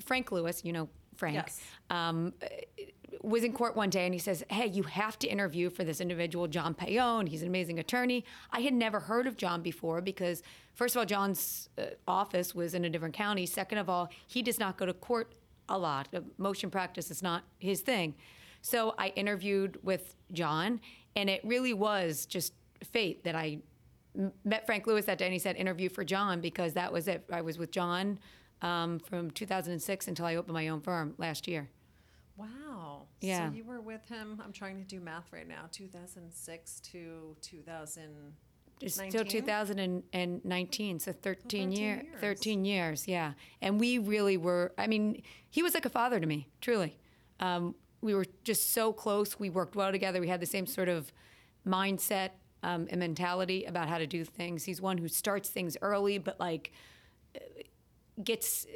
Frank 0.00 0.32
Louis, 0.32 0.64
you 0.64 0.72
know 0.72 0.88
Frank, 1.16 1.34
Yes. 1.36 1.60
um, 1.90 2.32
was 3.22 3.42
in 3.44 3.52
court 3.52 3.74
one 3.76 3.90
day 3.90 4.04
and 4.04 4.14
he 4.14 4.18
says, 4.20 4.44
Hey, 4.50 4.66
you 4.66 4.82
have 4.84 5.18
to 5.20 5.28
interview 5.28 5.70
for 5.70 5.84
this 5.84 6.00
individual, 6.00 6.46
John 6.48 6.74
Paone. 6.74 7.28
He's 7.28 7.42
an 7.42 7.48
amazing 7.48 7.78
attorney. 7.78 8.24
I 8.52 8.60
had 8.60 8.74
never 8.74 9.00
heard 9.00 9.26
of 9.28 9.36
John 9.36 9.62
before 9.62 10.00
because, 10.00 10.42
first 10.74 10.94
of 10.94 11.00
all, 11.00 11.06
John's 11.06 11.68
uh, 11.78 11.86
office 12.06 12.54
was 12.54 12.74
in 12.74 12.84
a 12.84 12.90
different 12.90 13.14
county. 13.14 13.46
Second 13.46 13.78
of 13.78 13.88
all, 13.88 14.08
he 14.26 14.42
does 14.42 14.58
not 14.60 14.76
go 14.76 14.86
to 14.86 14.92
court 14.92 15.32
a 15.68 15.78
lot. 15.78 16.08
Motion 16.36 16.70
practice 16.70 17.10
is 17.10 17.22
not 17.22 17.44
his 17.58 17.80
thing. 17.80 18.14
So 18.60 18.94
I 18.98 19.08
interviewed 19.08 19.78
with 19.82 20.14
John, 20.32 20.80
and 21.16 21.30
it 21.30 21.40
really 21.44 21.74
was 21.74 22.26
just 22.26 22.52
fate 22.82 23.24
that 23.24 23.34
I 23.34 23.58
met 24.44 24.66
Frank 24.66 24.86
Louis 24.86 25.04
that 25.04 25.18
day 25.18 25.26
and 25.26 25.32
he 25.32 25.38
said 25.38 25.56
interview 25.56 25.88
for 25.88 26.04
John 26.04 26.40
because 26.40 26.74
that 26.74 26.92
was 26.92 27.08
it. 27.08 27.24
I 27.32 27.40
was 27.40 27.58
with 27.58 27.70
John 27.70 28.18
um, 28.62 28.98
from 28.98 29.30
2006 29.30 30.08
until 30.08 30.26
I 30.26 30.36
opened 30.36 30.54
my 30.54 30.68
own 30.68 30.80
firm 30.80 31.14
last 31.18 31.46
year. 31.46 31.68
Wow. 32.36 33.06
Yeah. 33.20 33.48
So 33.48 33.54
you 33.54 33.64
were 33.64 33.80
with 33.80 34.08
him. 34.08 34.40
I'm 34.44 34.52
trying 34.52 34.78
to 34.78 34.84
do 34.84 35.00
math 35.00 35.32
right 35.32 35.46
now. 35.46 35.68
2006 35.70 36.80
to 36.80 37.36
2000. 37.40 38.34
It's 38.80 38.94
still 38.94 39.24
2019, 39.24 41.00
so 41.00 41.12
13, 41.12 41.42
13 41.42 41.72
year, 41.72 42.02
years. 42.02 42.20
13 42.20 42.64
years, 42.64 43.08
yeah. 43.08 43.32
And 43.60 43.80
we 43.80 43.98
really 43.98 44.36
were, 44.36 44.72
I 44.78 44.86
mean, 44.86 45.22
he 45.50 45.62
was 45.62 45.74
like 45.74 45.84
a 45.84 45.90
father 45.90 46.20
to 46.20 46.26
me, 46.26 46.48
truly. 46.60 46.98
Um, 47.40 47.74
we 48.00 48.14
were 48.14 48.26
just 48.44 48.72
so 48.72 48.92
close. 48.92 49.38
We 49.38 49.50
worked 49.50 49.74
well 49.74 49.90
together. 49.90 50.20
We 50.20 50.28
had 50.28 50.40
the 50.40 50.46
same 50.46 50.66
sort 50.66 50.88
of 50.88 51.12
mindset 51.66 52.30
um, 52.62 52.86
and 52.90 53.00
mentality 53.00 53.64
about 53.64 53.88
how 53.88 53.98
to 53.98 54.06
do 54.06 54.24
things. 54.24 54.64
He's 54.64 54.80
one 54.80 54.98
who 54.98 55.08
starts 55.08 55.48
things 55.48 55.76
early, 55.82 56.18
but 56.18 56.38
like 56.38 56.72
gets 58.22 58.66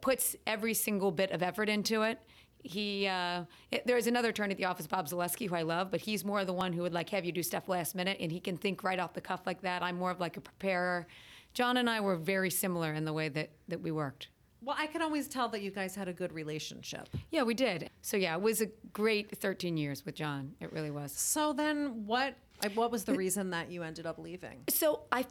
puts 0.00 0.36
every 0.46 0.74
single 0.74 1.10
bit 1.10 1.30
of 1.30 1.42
effort 1.42 1.68
into 1.68 2.02
it. 2.02 2.18
He 2.62 3.06
uh, 3.06 3.44
it- 3.70 3.86
there's 3.86 4.06
another 4.06 4.28
attorney 4.30 4.52
at 4.52 4.58
the 4.58 4.64
office, 4.66 4.86
Bob 4.86 5.08
Zaleski, 5.08 5.48
who 5.48 5.54
I 5.54 5.62
love, 5.62 5.90
but 5.90 6.00
he's 6.00 6.24
more 6.24 6.40
of 6.40 6.46
the 6.46 6.52
one 6.52 6.72
who 6.72 6.82
would 6.82 6.92
like 6.92 7.10
have 7.10 7.24
you 7.24 7.32
do 7.32 7.42
stuff 7.42 7.68
last 7.68 7.94
minute, 7.94 8.18
and 8.20 8.30
he 8.30 8.40
can 8.40 8.56
think 8.56 8.84
right 8.84 8.98
off 8.98 9.14
the 9.14 9.20
cuff 9.20 9.40
like 9.46 9.62
that. 9.62 9.82
I'm 9.82 9.96
more 9.96 10.10
of 10.10 10.20
like 10.20 10.36
a 10.36 10.40
preparer. 10.40 11.06
John 11.54 11.76
and 11.76 11.90
I 11.90 12.00
were 12.00 12.16
very 12.16 12.50
similar 12.50 12.92
in 12.94 13.04
the 13.04 13.12
way 13.12 13.28
that 13.30 13.50
that 13.68 13.80
we 13.80 13.90
worked. 13.90 14.28
Well, 14.64 14.76
I 14.78 14.86
can 14.86 15.02
always 15.02 15.26
tell 15.26 15.48
that 15.48 15.60
you 15.62 15.72
guys 15.72 15.96
had 15.96 16.06
a 16.06 16.12
good 16.12 16.32
relationship. 16.32 17.08
Yeah, 17.32 17.42
we 17.42 17.52
did. 17.54 17.90
So 18.00 18.16
yeah, 18.16 18.36
it 18.36 18.40
was 18.42 18.60
a 18.60 18.66
great 18.92 19.36
13 19.38 19.76
years 19.76 20.06
with 20.06 20.14
John. 20.14 20.52
It 20.60 20.72
really 20.72 20.92
was. 20.92 21.10
So 21.10 21.52
then 21.52 22.06
what 22.06 22.36
what 22.74 22.92
was 22.92 23.02
the 23.02 23.14
reason 23.14 23.50
that 23.50 23.72
you 23.72 23.82
ended 23.82 24.06
up 24.06 24.18
leaving? 24.20 24.62
So 24.68 25.00
I, 25.10 25.24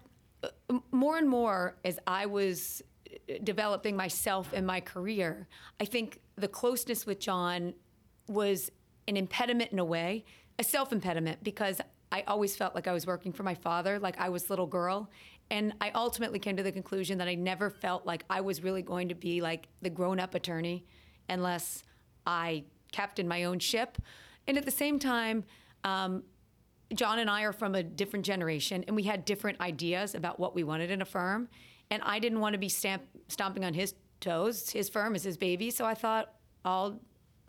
uh, 0.43 0.49
more 0.91 1.17
and 1.17 1.29
more 1.29 1.77
as 1.85 1.97
I 2.05 2.25
was 2.25 2.81
uh, 3.09 3.35
developing 3.41 3.95
myself 3.95 4.49
and 4.53 4.67
my 4.67 4.81
career, 4.81 5.47
I 5.79 5.85
think 5.85 6.19
the 6.41 6.47
closeness 6.47 7.05
with 7.05 7.19
John 7.19 7.73
was 8.27 8.71
an 9.07 9.17
impediment 9.17 9.71
in 9.71 9.79
a 9.79 9.85
way, 9.85 10.25
a 10.59 10.63
self 10.63 10.91
impediment, 10.91 11.43
because 11.43 11.79
I 12.11 12.23
always 12.27 12.55
felt 12.55 12.75
like 12.75 12.87
I 12.87 12.93
was 12.93 13.07
working 13.07 13.31
for 13.31 13.43
my 13.43 13.55
father, 13.55 13.97
like 13.99 14.19
I 14.19 14.29
was 14.29 14.49
little 14.49 14.67
girl. 14.67 15.09
And 15.49 15.73
I 15.81 15.91
ultimately 15.91 16.39
came 16.39 16.57
to 16.57 16.63
the 16.63 16.71
conclusion 16.71 17.17
that 17.17 17.27
I 17.27 17.35
never 17.35 17.69
felt 17.69 18.05
like 18.05 18.23
I 18.29 18.41
was 18.41 18.63
really 18.63 18.81
going 18.81 19.09
to 19.09 19.15
be 19.15 19.41
like 19.41 19.67
the 19.81 19.89
grown 19.89 20.19
up 20.19 20.33
attorney 20.33 20.85
unless 21.29 21.83
I 22.25 22.63
captained 22.91 23.27
my 23.27 23.45
own 23.45 23.59
ship. 23.59 23.97
And 24.47 24.57
at 24.57 24.65
the 24.65 24.71
same 24.71 24.97
time, 24.97 25.43
um, 25.83 26.23
John 26.93 27.19
and 27.19 27.29
I 27.29 27.43
are 27.43 27.53
from 27.53 27.75
a 27.75 27.83
different 27.83 28.25
generation, 28.25 28.83
and 28.87 28.95
we 28.95 29.03
had 29.03 29.23
different 29.23 29.59
ideas 29.61 30.13
about 30.15 30.39
what 30.39 30.53
we 30.55 30.63
wanted 30.63 30.91
in 30.91 31.01
a 31.01 31.05
firm. 31.05 31.47
And 31.89 32.01
I 32.03 32.19
didn't 32.19 32.39
want 32.39 32.53
to 32.53 32.59
be 32.59 32.69
stamp- 32.69 33.07
stomping 33.27 33.63
on 33.65 33.73
his 33.73 33.93
toes. 34.21 34.69
His 34.69 34.87
firm 34.89 35.15
is 35.15 35.23
his 35.23 35.37
baby, 35.37 35.69
so 35.71 35.85
I 35.85 35.93
thought 35.93 36.33
I'll 36.63 36.99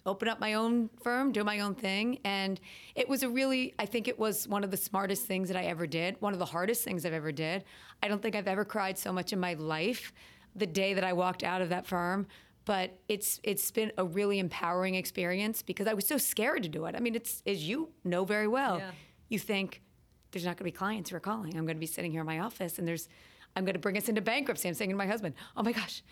open 0.05 0.27
up 0.27 0.41
my 0.41 0.55
own 0.55 0.91
firm, 1.01 1.31
do 1.31 1.45
my 1.45 1.61
own 1.61 1.77
thing. 1.77 2.19
And 2.25 2.59
it 2.97 3.09
was 3.09 3.23
a 3.23 3.29
really, 3.29 3.73
I 3.79 3.87
think 3.87 4.09
it 4.09 4.19
was 4.19 4.49
one 4.49 4.65
of 4.65 4.73
the 4.73 4.77
smartest 4.77 5.27
things 5.27 5.47
that 5.49 5.57
I 5.57 5.65
ever 5.67 5.87
did, 5.87 6.17
one 6.21 6.33
of 6.33 6.41
the 6.41 6.45
hardest 6.47 6.83
things 6.83 7.07
I've 7.07 7.13
ever 7.13 7.31
did. 7.31 7.63
I 8.03 8.09
don't 8.09 8.21
think 8.21 8.35
I've 8.35 8.49
ever 8.49 8.65
cried 8.65 8.99
so 8.99 9.13
much 9.13 9.33
in 9.33 9.39
my 9.39 9.55
life 9.55 10.13
the 10.57 10.67
day 10.67 10.95
that 10.95 11.05
I 11.05 11.13
walked 11.13 11.45
out 11.45 11.63
of 11.63 11.69
that 11.69 11.87
firm. 11.87 12.27
But 12.65 12.99
it's 13.09 13.41
it's 13.43 13.71
been 13.71 13.91
a 13.99 14.05
really 14.05 14.39
empowering 14.39 14.95
experience 14.97 15.63
because 15.63 15.87
I 15.89 15.95
was 15.95 16.07
so 16.07 16.17
scared 16.17 16.63
to 16.65 16.69
do 16.69 16.85
it. 16.87 16.95
I 16.97 17.01
mean, 17.01 17.15
it's 17.15 17.43
as 17.47 17.69
you 17.69 17.91
know 18.05 18.25
very 18.25 18.47
well 18.49 18.79
Yeah. 18.79 18.91
you 19.29 19.39
think 19.39 19.83
there's 20.31 20.45
not 20.45 20.51
going 20.57 20.59
to 20.59 20.65
be 20.65 20.71
clients 20.73 21.11
who 21.11 21.17
are 21.17 21.21
calling. 21.21 21.57
I'm 21.59 21.65
going 21.67 21.77
to 21.77 21.81
be 21.81 21.87
sitting 21.87 22.11
here 22.13 22.21
in 22.23 22.27
my 22.27 22.39
office, 22.39 22.79
and 22.79 22.87
there's, 22.89 23.09
I'm 23.55 23.65
going 23.65 23.75
to 23.75 23.81
bring 23.81 23.97
us 23.99 24.09
into 24.09 24.21
bankruptcy. 24.23 24.67
I'm 24.69 24.75
saying 24.75 24.91
to 24.91 24.97
my 24.97 25.07
husband, 25.09 25.35
"Oh 25.57 25.63
my 25.65 25.73
gosh, 25.73 26.03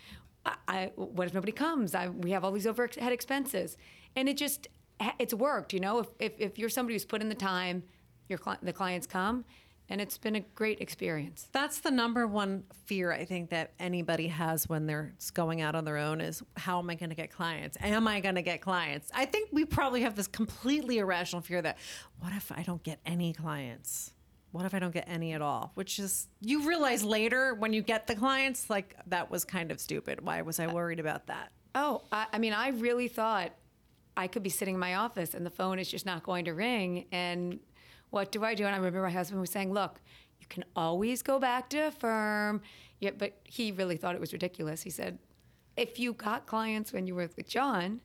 I, 0.45 0.55
I, 0.67 0.91
what 0.95 1.27
if 1.27 1.33
nobody 1.33 1.51
comes? 1.51 1.95
I, 1.95 2.09
we 2.09 2.31
have 2.31 2.43
all 2.43 2.51
these 2.51 2.67
overhead 2.67 3.11
expenses," 3.11 3.77
and 4.15 4.27
it 4.27 4.37
just, 4.37 4.67
it's 5.19 5.33
worked. 5.33 5.73
You 5.73 5.79
know, 5.79 5.99
if 5.99 6.07
if, 6.19 6.33
if 6.39 6.59
you're 6.59 6.69
somebody 6.69 6.95
who's 6.95 7.05
put 7.05 7.21
in 7.21 7.29
the 7.29 7.35
time, 7.35 7.83
your 8.27 8.39
the 8.61 8.73
clients 8.73 9.07
come, 9.07 9.45
and 9.91 9.99
it's 9.99 10.17
been 10.17 10.35
a 10.37 10.39
great 10.39 10.79
experience. 10.79 11.49
That's 11.51 11.81
the 11.81 11.91
number 11.91 12.25
one 12.25 12.63
fear 12.85 13.11
I 13.11 13.25
think 13.25 13.49
that 13.49 13.73
anybody 13.77 14.29
has 14.29 14.69
when 14.69 14.87
they're 14.87 15.13
going 15.33 15.59
out 15.61 15.75
on 15.75 15.83
their 15.83 15.97
own 15.97 16.21
is 16.21 16.41
how 16.55 16.79
am 16.79 16.89
I 16.89 16.95
going 16.95 17.09
to 17.09 17.15
get 17.15 17.29
clients? 17.29 17.77
Am 17.81 18.07
I 18.07 18.21
going 18.21 18.35
to 18.35 18.41
get 18.41 18.61
clients? 18.61 19.11
I 19.13 19.25
think 19.25 19.49
we 19.51 19.65
probably 19.65 20.01
have 20.03 20.15
this 20.15 20.27
completely 20.27 20.99
irrational 20.99 21.41
fear 21.41 21.61
that 21.61 21.77
what 22.19 22.31
if 22.33 22.51
I 22.53 22.63
don't 22.63 22.81
get 22.83 22.99
any 23.05 23.33
clients? 23.33 24.13
What 24.51 24.65
if 24.65 24.73
I 24.73 24.79
don't 24.79 24.93
get 24.93 25.05
any 25.07 25.33
at 25.33 25.41
all? 25.41 25.71
Which 25.75 25.97
is 25.97 26.27
you 26.41 26.67
realize 26.67 27.03
later 27.03 27.53
when 27.53 27.71
you 27.73 27.81
get 27.81 28.07
the 28.07 28.15
clients 28.15 28.69
like 28.69 28.95
that 29.07 29.31
was 29.31 29.45
kind 29.45 29.71
of 29.71 29.79
stupid. 29.79 30.21
Why 30.21 30.41
was 30.41 30.59
I 30.59 30.65
uh, 30.65 30.73
worried 30.73 30.99
about 30.99 31.27
that? 31.27 31.51
Oh, 31.73 32.03
I, 32.11 32.27
I 32.33 32.37
mean, 32.37 32.53
I 32.53 32.69
really 32.69 33.07
thought 33.07 33.51
I 34.17 34.27
could 34.27 34.43
be 34.43 34.49
sitting 34.49 34.73
in 34.73 34.79
my 34.79 34.95
office 34.95 35.33
and 35.33 35.45
the 35.45 35.49
phone 35.49 35.79
is 35.79 35.89
just 35.89 36.05
not 36.05 36.23
going 36.23 36.45
to 36.45 36.53
ring. 36.53 37.05
And 37.11 37.59
what 38.09 38.31
do 38.31 38.43
I 38.43 38.55
do? 38.55 38.65
And 38.65 38.75
I 38.75 38.77
remember 38.77 39.01
my 39.01 39.09
husband 39.09 39.39
was 39.39 39.49
saying, 39.49 39.71
look, 39.71 40.01
you 40.39 40.47
can 40.47 40.65
always 40.75 41.21
go 41.21 41.39
back 41.39 41.69
to 41.69 41.87
a 41.87 41.91
firm. 41.91 42.61
Yeah, 42.99 43.11
but 43.17 43.39
he 43.45 43.71
really 43.71 43.95
thought 43.95 44.15
it 44.15 44.21
was 44.21 44.33
ridiculous. 44.33 44.81
He 44.81 44.89
said, 44.89 45.17
if 45.77 45.97
you 45.97 46.13
got 46.13 46.45
clients 46.45 46.91
when 46.91 47.07
you 47.07 47.15
were 47.15 47.29
with 47.37 47.47
John, 47.47 48.01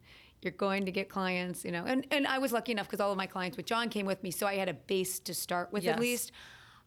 you're 0.47 0.53
going 0.53 0.87
to 0.87 0.93
get 0.93 1.09
clients, 1.11 1.65
you 1.65 1.73
know. 1.73 1.85
And, 1.85 2.07
and 2.11 2.27
I 2.27 2.39
was 2.39 2.53
lucky 2.53 2.73
enough 2.73 2.87
because 2.87 3.01
all 3.01 3.11
of 3.11 3.19
my 3.19 3.27
clients 3.27 3.57
with 3.59 3.67
John 3.67 3.89
came 3.91 4.07
with 4.07 4.23
me, 4.23 4.31
so 4.31 4.47
I 4.47 4.55
had 4.55 4.69
a 4.71 4.75
base 4.75 5.19
to 5.21 5.35
start 5.35 5.73
with 5.73 5.85
Yes. 5.85 5.95
at 5.95 6.01
least. 6.01 6.33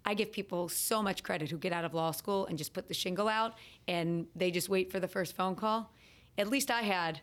I 0.06 0.14
give 0.14 0.32
people 0.32 0.70
so 0.70 1.04
much 1.04 1.22
credit 1.24 1.52
who 1.52 1.58
get 1.58 1.74
out 1.74 1.84
of 1.84 1.94
law 1.94 2.12
school 2.12 2.46
and 2.48 2.58
just 2.58 2.74
put 2.74 2.88
the 2.88 2.94
shingle 2.94 3.28
out 3.28 3.56
and 3.88 4.26
they 4.34 4.50
just 4.50 4.70
wait 4.70 4.92
for 4.94 5.00
the 5.02 5.10
first 5.10 5.36
phone 5.36 5.56
call. 5.56 5.94
At 6.38 6.48
least 6.48 6.72
I 6.72 6.82
had 6.84 7.20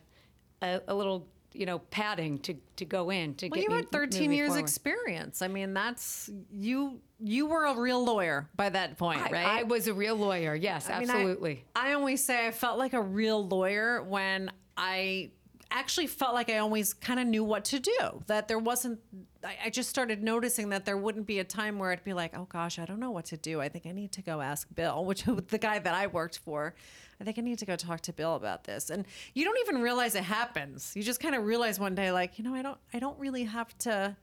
a, 0.61 0.83
a 0.87 0.95
little, 0.95 1.27
you 1.55 1.65
know, 1.65 1.79
padding 1.79 2.39
to, 2.41 2.55
to 2.77 2.85
go 2.85 3.09
in 3.09 3.35
to 3.37 3.49
Well, 3.49 3.59
get 3.63 3.71
you 3.71 3.75
had 3.75 3.91
13 3.91 4.31
years 4.31 4.49
forward. 4.49 4.61
experience. 4.61 5.41
I 5.41 5.49
mean, 5.49 5.73
that's 5.73 6.29
you. 6.53 7.01
You 7.19 7.47
were 7.47 7.65
a 7.65 7.75
real 7.75 8.05
lawyer 8.05 8.51
by 8.55 8.69
that 8.69 8.99
point, 8.99 9.23
I, 9.23 9.31
right? 9.31 9.47
I 9.47 9.63
was 9.63 9.89
a 9.89 9.95
real 9.95 10.17
lawyer. 10.17 10.55
Yes, 10.55 10.91
I 10.91 11.01
mean, 11.01 11.09
I- 11.09 11.15
absolutely. 11.15 11.65
I, 11.75 11.95
always 11.95 12.23
say 12.23 12.47
I 12.47 12.51
felt 12.51 12.77
like 12.79 12.93
a 12.93 13.01
real 13.01 13.49
lawyer 13.49 14.03
when 14.03 14.53
I 14.77 15.31
actually 15.71 16.07
felt 16.07 16.35
like 16.35 16.51
I 16.51 16.59
always 16.59 16.95
kind 16.95 17.21
of 17.21 17.27
knew 17.27 17.45
what 17.45 17.65
to 17.67 17.79
do. 17.79 18.23
That 18.27 18.49
there 18.49 18.59
wasn't, 18.59 19.01
I, 19.45 19.57
I 19.67 19.71
just 19.71 19.91
started 19.91 20.23
noticing 20.23 20.71
that 20.71 20.85
there 20.85 20.97
wouldn't 20.97 21.27
be 21.27 21.39
a 21.39 21.45
time 21.45 21.79
where 21.79 21.91
I'd 21.91 22.05
be 22.05 22.13
like, 22.13 22.37
oh 22.37 22.47
gosh, 22.49 22.79
I 22.79 22.85
don't 22.85 23.01
know 23.01 23.11
what 23.11 23.27
to 23.27 23.37
do. 23.37 23.61
I 23.61 23.69
think 23.69 23.87
I 23.87 23.93
need 23.93 24.13
to 24.13 24.23
go 24.23 24.41
ask 24.41 24.69
Bill, 24.75 25.05
which 25.07 25.25
the 25.25 25.59
guy 25.59 25.79
that 25.79 25.95
I 25.95 26.07
worked 26.07 26.39
for. 26.39 26.75
I 27.21 27.25
think 27.25 27.39
I 27.39 27.41
need 27.41 27.59
to 27.61 27.67
go 27.67 27.77
talk 27.77 28.03
to 28.03 28.13
Bill 28.13 28.35
about 28.35 28.65
this. 28.65 28.91
And 28.91 29.07
you 29.35 29.45
don't 29.45 29.59
even 29.61 29.81
realize 29.81 30.15
it 30.15 30.25
happens. 30.25 30.93
You 30.95 31.03
just 31.03 31.21
kind 31.21 31.35
of 31.35 31.45
realize 31.45 31.81
one 31.81 31.95
day, 31.95 32.13
like, 32.13 32.39
you 32.39 32.45
know, 32.45 32.55
I 32.55 32.61
don't, 32.61 32.79
I 32.93 32.99
don't 32.99 33.19
really 33.19 33.45
have 33.45 33.77
to 33.79 34.15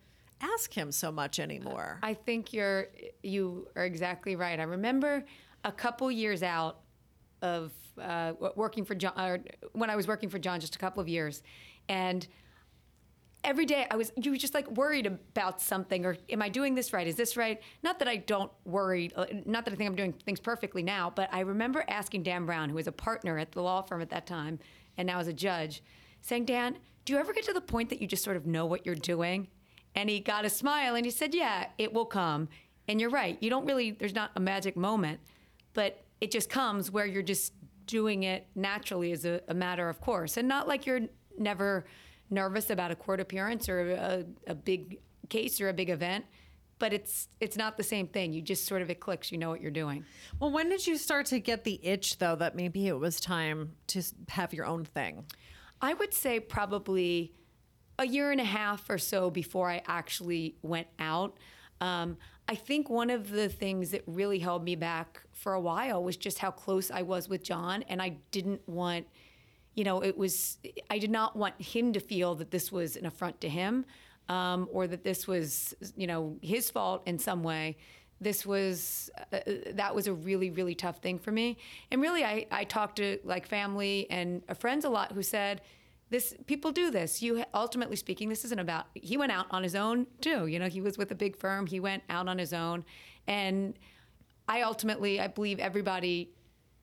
ask 0.43 0.73
him 0.73 0.91
so 0.91 1.11
much 1.11 1.39
anymore. 1.39 1.99
I 2.03 2.13
think 2.13 2.53
you're 2.53 2.87
you 3.23 3.67
are 3.75 3.85
exactly 3.85 4.35
right. 4.35 4.59
I 4.59 4.63
remember 4.63 5.23
a 5.63 5.71
couple 5.71 6.11
years 6.11 6.43
out 6.43 6.81
of 7.41 7.71
uh, 8.01 8.33
working 8.55 8.85
for 8.85 8.95
John, 8.95 9.13
or 9.17 9.39
when 9.73 9.89
I 9.89 9.95
was 9.95 10.07
working 10.07 10.29
for 10.29 10.39
John, 10.39 10.59
just 10.59 10.75
a 10.75 10.79
couple 10.79 11.01
of 11.01 11.07
years, 11.07 11.43
and 11.89 12.27
every 13.43 13.65
day 13.65 13.85
I 13.89 13.95
was 13.95 14.11
you 14.15 14.31
were 14.31 14.37
just 14.37 14.53
like 14.53 14.69
worried 14.71 15.05
about 15.05 15.59
something 15.61 16.05
or 16.05 16.17
am 16.29 16.41
I 16.41 16.49
doing 16.49 16.75
this 16.75 16.93
right? 16.93 17.05
Is 17.05 17.15
this 17.15 17.35
right? 17.35 17.61
Not 17.81 17.99
that 17.99 18.07
I 18.07 18.17
don't 18.17 18.51
worry, 18.65 19.11
not 19.45 19.65
that 19.65 19.73
I 19.73 19.77
think 19.77 19.89
I'm 19.89 19.95
doing 19.95 20.13
things 20.13 20.39
perfectly 20.39 20.83
now, 20.83 21.11
but 21.13 21.29
I 21.33 21.41
remember 21.41 21.83
asking 21.87 22.23
Dan 22.23 22.45
Brown, 22.45 22.69
who 22.69 22.75
was 22.75 22.87
a 22.87 22.91
partner 22.91 23.37
at 23.37 23.51
the 23.51 23.61
law 23.61 23.81
firm 23.81 24.01
at 24.01 24.09
that 24.11 24.25
time 24.25 24.59
and 24.97 25.07
now 25.07 25.19
is 25.19 25.27
a 25.27 25.33
judge, 25.33 25.83
saying, 26.21 26.45
"Dan, 26.45 26.77
do 27.05 27.13
you 27.13 27.19
ever 27.19 27.33
get 27.33 27.43
to 27.45 27.53
the 27.53 27.61
point 27.61 27.89
that 27.89 28.01
you 28.01 28.07
just 28.07 28.23
sort 28.23 28.37
of 28.37 28.45
know 28.45 28.65
what 28.65 28.85
you're 28.85 28.95
doing?" 28.95 29.47
And 29.95 30.09
he 30.09 30.19
got 30.19 30.45
a 30.45 30.49
smile 30.49 30.95
and 30.95 31.05
he 31.05 31.11
said, 31.11 31.33
"Yeah, 31.33 31.67
it 31.77 31.93
will 31.93 32.05
come." 32.05 32.49
And 32.87 32.99
you're 32.99 33.09
right. 33.09 33.37
You 33.41 33.49
don't 33.49 33.65
really 33.65 33.91
there's 33.91 34.15
not 34.15 34.31
a 34.35 34.39
magic 34.39 34.77
moment, 34.77 35.19
but 35.73 36.03
it 36.21 36.31
just 36.31 36.49
comes 36.49 36.91
where 36.91 37.05
you're 37.05 37.23
just 37.23 37.53
doing 37.85 38.23
it 38.23 38.47
naturally 38.55 39.11
as 39.11 39.25
a, 39.25 39.41
a 39.47 39.53
matter 39.53 39.89
of 39.89 40.01
course. 40.01 40.37
And 40.37 40.47
not 40.47 40.67
like 40.67 40.85
you're 40.85 41.01
never 41.37 41.85
nervous 42.29 42.69
about 42.69 42.91
a 42.91 42.95
court 42.95 43.19
appearance 43.19 43.69
or 43.69 43.91
a, 43.91 44.25
a 44.47 44.55
big 44.55 44.99
case 45.29 45.61
or 45.61 45.69
a 45.69 45.73
big 45.73 45.89
event 45.89 46.25
but 46.79 46.91
it's 46.91 47.29
it's 47.39 47.55
not 47.55 47.77
the 47.77 47.83
same 47.83 48.07
thing. 48.07 48.33
You 48.33 48.41
just 48.41 48.65
sort 48.65 48.81
of 48.81 48.89
it 48.89 48.99
clicks 48.99 49.31
you 49.31 49.37
know 49.37 49.49
what 49.49 49.61
you're 49.61 49.71
doing. 49.71 50.03
Well, 50.37 50.51
when 50.51 50.67
did 50.67 50.85
you 50.85 50.97
start 50.97 51.27
to 51.27 51.39
get 51.39 51.63
the 51.63 51.79
itch, 51.81 52.17
though, 52.17 52.35
that 52.35 52.57
maybe 52.57 52.87
it 52.87 52.99
was 52.99 53.21
time 53.21 53.71
to 53.87 54.03
have 54.27 54.53
your 54.53 54.65
own 54.65 54.83
thing? 54.83 55.23
i 55.83 55.93
would 55.93 56.13
say 56.13 56.39
probably 56.39 57.33
a 57.99 58.07
year 58.07 58.31
and 58.31 58.39
a 58.41 58.45
half 58.45 58.89
or 58.89 58.97
so 58.97 59.29
before 59.29 59.69
i 59.69 59.81
actually 59.87 60.55
went 60.61 60.87
out. 60.97 61.37
Um, 61.81 62.17
i 62.47 62.55
think 62.55 62.89
one 62.89 63.09
of 63.09 63.29
the 63.29 63.49
things 63.49 63.91
that 63.91 64.03
really 64.05 64.39
held 64.39 64.63
me 64.63 64.75
back 64.75 65.21
for 65.31 65.53
a 65.53 65.61
while 65.61 66.03
was 66.03 66.17
just 66.17 66.39
how 66.39 66.51
close 66.51 66.91
i 66.91 67.01
was 67.01 67.29
with 67.29 67.43
john 67.43 67.83
and 67.83 68.01
i 68.01 68.09
didn't 68.31 68.61
want 68.67 69.05
you 69.75 69.83
know, 69.83 70.03
it 70.03 70.17
was, 70.17 70.57
I 70.89 70.99
did 70.99 71.09
not 71.09 71.35
want 71.35 71.59
him 71.59 71.93
to 71.93 71.99
feel 71.99 72.35
that 72.35 72.51
this 72.51 72.71
was 72.71 72.95
an 72.95 73.05
affront 73.05 73.41
to 73.41 73.49
him 73.49 73.85
um, 74.29 74.67
or 74.71 74.87
that 74.87 75.03
this 75.03 75.27
was, 75.27 75.73
you 75.95 76.07
know, 76.07 76.37
his 76.41 76.69
fault 76.69 77.03
in 77.05 77.17
some 77.17 77.43
way. 77.43 77.77
This 78.21 78.45
was, 78.45 79.09
uh, 79.31 79.39
that 79.71 79.93
was 79.93 80.07
a 80.07 80.13
really, 80.13 80.51
really 80.51 80.75
tough 80.75 80.99
thing 80.99 81.17
for 81.17 81.31
me. 81.31 81.57
And 81.91 82.01
really, 82.01 82.23
I, 82.23 82.45
I 82.51 82.63
talked 82.63 82.97
to 82.97 83.19
like 83.23 83.47
family 83.47 84.07
and 84.09 84.43
friends 84.59 84.85
a 84.85 84.89
lot 84.89 85.11
who 85.11 85.23
said, 85.23 85.61
this 86.13 86.35
people 86.45 86.71
do 86.71 86.91
this. 86.91 87.21
You 87.21 87.43
ultimately 87.53 87.95
speaking, 87.95 88.29
this 88.29 88.45
isn't 88.45 88.59
about. 88.59 88.85
He 88.93 89.17
went 89.17 89.31
out 89.31 89.47
on 89.49 89.63
his 89.63 89.73
own 89.73 90.05
too. 90.21 90.45
You 90.45 90.59
know, 90.59 90.69
he 90.69 90.79
was 90.79 90.97
with 90.97 91.11
a 91.11 91.15
big 91.15 91.35
firm. 91.35 91.65
He 91.65 91.79
went 91.79 92.03
out 92.09 92.27
on 92.27 92.37
his 92.37 92.53
own, 92.53 92.85
and 93.27 93.73
I 94.47 94.61
ultimately, 94.61 95.19
I 95.19 95.27
believe 95.27 95.59
everybody 95.59 96.29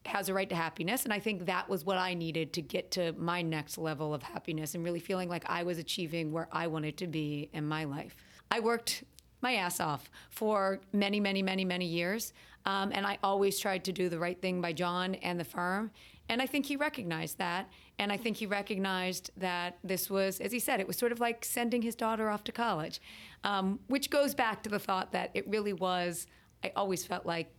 has 0.06 0.28
a 0.28 0.34
right 0.34 0.48
to 0.48 0.56
happiness. 0.56 1.04
And 1.04 1.12
I 1.12 1.20
think 1.20 1.46
that 1.46 1.68
was 1.68 1.84
what 1.84 1.98
I 1.98 2.14
needed 2.14 2.52
to 2.54 2.62
get 2.62 2.90
to 2.92 3.12
my 3.12 3.42
next 3.42 3.78
level 3.78 4.14
of 4.14 4.22
happiness 4.22 4.74
and 4.74 4.82
really 4.82 4.98
feeling 4.98 5.28
like 5.28 5.44
I 5.48 5.62
was 5.62 5.78
achieving 5.78 6.32
where 6.32 6.48
I 6.50 6.66
wanted 6.66 6.96
to 6.98 7.06
be 7.06 7.50
in 7.52 7.68
my 7.68 7.84
life. 7.84 8.16
I 8.50 8.60
worked 8.60 9.04
my 9.42 9.54
ass 9.54 9.78
off 9.78 10.10
for 10.30 10.80
many, 10.92 11.20
many, 11.20 11.42
many, 11.42 11.64
many 11.64 11.84
years. 11.84 12.32
Um, 12.66 12.92
and 12.92 13.06
I 13.06 13.18
always 13.22 13.58
tried 13.58 13.84
to 13.84 13.92
do 13.92 14.08
the 14.08 14.18
right 14.18 14.40
thing 14.40 14.60
by 14.60 14.72
John 14.72 15.14
and 15.16 15.38
the 15.38 15.44
firm. 15.44 15.90
And 16.30 16.40
I 16.40 16.46
think 16.46 16.66
he 16.66 16.76
recognized 16.76 17.38
that. 17.38 17.68
And 17.98 18.12
I 18.12 18.16
think 18.16 18.36
he 18.36 18.46
recognized 18.46 19.32
that 19.36 19.78
this 19.82 20.08
was, 20.08 20.40
as 20.40 20.52
he 20.52 20.60
said, 20.60 20.78
it 20.78 20.86
was 20.86 20.96
sort 20.96 21.10
of 21.10 21.18
like 21.18 21.44
sending 21.44 21.82
his 21.82 21.96
daughter 21.96 22.30
off 22.30 22.44
to 22.44 22.52
college, 22.52 23.00
um, 23.42 23.80
which 23.88 24.10
goes 24.10 24.32
back 24.32 24.62
to 24.62 24.70
the 24.70 24.78
thought 24.78 25.10
that 25.10 25.32
it 25.34 25.46
really 25.48 25.72
was, 25.72 26.28
I 26.62 26.70
always 26.76 27.04
felt 27.04 27.26
like 27.26 27.52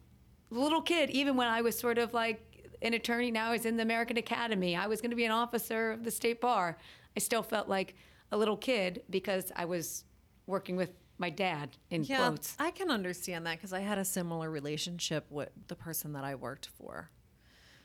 a 0.49 0.55
little 0.55 0.81
kid, 0.81 1.09
even 1.09 1.35
when 1.35 1.49
I 1.49 1.61
was 1.61 1.77
sort 1.77 1.97
of 1.97 2.13
like 2.13 2.71
an 2.81 2.93
attorney 2.93 3.29
now, 3.29 3.49
I 3.49 3.51
was 3.51 3.65
in 3.65 3.75
the 3.75 3.83
American 3.83 4.15
Academy. 4.17 4.75
I 4.77 4.87
was 4.87 5.01
going 5.01 5.11
to 5.11 5.17
be 5.17 5.25
an 5.25 5.31
officer 5.31 5.91
of 5.91 6.05
the 6.05 6.11
state 6.11 6.39
bar. 6.39 6.77
I 7.15 7.19
still 7.19 7.43
felt 7.43 7.67
like 7.67 7.95
a 8.31 8.37
little 8.37 8.57
kid 8.57 9.03
because 9.09 9.51
I 9.53 9.65
was 9.65 10.05
working 10.47 10.77
with 10.77 10.91
my 11.17 11.29
dad 11.29 11.75
in 11.89 12.05
Yeah, 12.05 12.27
quotes. 12.29 12.55
I 12.57 12.71
can 12.71 12.89
understand 12.89 13.45
that 13.47 13.57
because 13.57 13.73
I 13.73 13.81
had 13.81 13.97
a 13.97 14.05
similar 14.05 14.49
relationship 14.49 15.25
with 15.29 15.49
the 15.67 15.75
person 15.75 16.13
that 16.13 16.23
I 16.23 16.35
worked 16.35 16.67
for. 16.77 17.11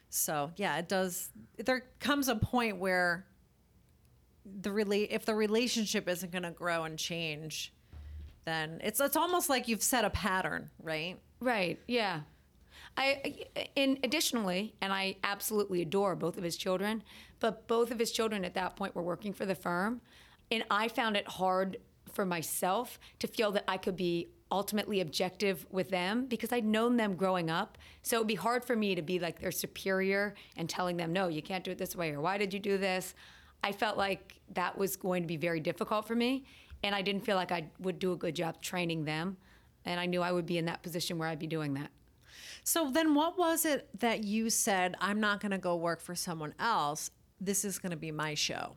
So 0.08 0.50
yeah, 0.56 0.78
it 0.78 0.88
does. 0.88 1.30
There 1.56 1.84
comes 2.00 2.28
a 2.28 2.36
point 2.36 2.78
where 2.78 3.26
the 4.60 4.70
rela- 4.70 5.08
if 5.10 5.24
the 5.24 5.34
relationship 5.34 6.08
isn't 6.08 6.32
going 6.32 6.44
to 6.44 6.50
grow 6.50 6.84
and 6.84 6.98
change, 6.98 7.72
then 8.44 8.80
it's 8.82 9.00
it's 9.00 9.16
almost 9.16 9.48
like 9.48 9.68
you've 9.68 9.82
set 9.82 10.04
a 10.04 10.10
pattern, 10.10 10.70
right? 10.82 11.18
Right. 11.40 11.80
Yeah. 11.86 12.20
I, 12.98 13.44
in 13.74 13.98
additionally, 14.02 14.74
and 14.80 14.90
I 14.90 15.16
absolutely 15.22 15.82
adore 15.82 16.16
both 16.16 16.38
of 16.38 16.44
his 16.44 16.56
children, 16.56 17.02
but 17.40 17.68
both 17.68 17.90
of 17.90 17.98
his 17.98 18.10
children 18.10 18.42
at 18.42 18.54
that 18.54 18.76
point 18.76 18.94
were 18.94 19.02
working 19.02 19.34
for 19.34 19.44
the 19.44 19.54
firm, 19.54 20.00
and 20.50 20.64
I 20.70 20.88
found 20.88 21.16
it 21.16 21.28
hard 21.28 21.76
for 22.12 22.24
myself 22.24 22.98
to 23.18 23.26
feel 23.26 23.52
that 23.52 23.64
I 23.68 23.76
could 23.76 23.96
be 23.96 24.28
ultimately 24.50 25.00
objective 25.00 25.66
with 25.70 25.90
them 25.90 26.26
because 26.26 26.52
I'd 26.52 26.64
known 26.64 26.96
them 26.96 27.16
growing 27.16 27.50
up. 27.50 27.78
So 28.02 28.16
it'd 28.16 28.28
be 28.28 28.34
hard 28.36 28.64
for 28.64 28.76
me 28.76 28.94
to 28.94 29.02
be 29.02 29.18
like 29.18 29.40
their 29.40 29.50
superior 29.50 30.34
and 30.56 30.68
telling 30.68 30.96
them, 30.96 31.12
no, 31.12 31.28
you 31.28 31.42
can't 31.42 31.64
do 31.64 31.70
it 31.72 31.78
this 31.78 31.96
way, 31.96 32.12
or 32.12 32.20
why 32.20 32.38
did 32.38 32.54
you 32.54 32.60
do 32.60 32.78
this? 32.78 33.14
I 33.64 33.72
felt 33.72 33.96
like 33.96 34.40
that 34.54 34.78
was 34.78 34.96
going 34.96 35.22
to 35.22 35.26
be 35.26 35.36
very 35.36 35.60
difficult 35.60 36.06
for 36.06 36.14
me, 36.14 36.44
and 36.84 36.94
I 36.94 37.02
didn't 37.02 37.24
feel 37.24 37.36
like 37.36 37.50
I 37.50 37.68
would 37.80 37.98
do 37.98 38.12
a 38.12 38.16
good 38.16 38.36
job 38.36 38.60
training 38.62 39.04
them. 39.04 39.36
And 39.84 40.00
I 40.00 40.06
knew 40.06 40.20
I 40.22 40.32
would 40.32 40.46
be 40.46 40.58
in 40.58 40.64
that 40.66 40.82
position 40.82 41.16
where 41.18 41.28
I'd 41.28 41.38
be 41.38 41.46
doing 41.46 41.74
that. 41.74 41.90
So 42.64 42.90
then, 42.90 43.14
what 43.14 43.38
was 43.38 43.64
it 43.64 43.88
that 44.00 44.24
you 44.24 44.50
said? 44.50 44.96
I'm 45.00 45.20
not 45.20 45.40
going 45.40 45.52
to 45.52 45.58
go 45.58 45.76
work 45.76 46.00
for 46.00 46.14
someone 46.16 46.54
else. 46.58 47.10
This 47.40 47.64
is 47.64 47.78
going 47.78 47.90
to 47.90 47.96
be 47.96 48.10
my 48.10 48.34
show. 48.34 48.76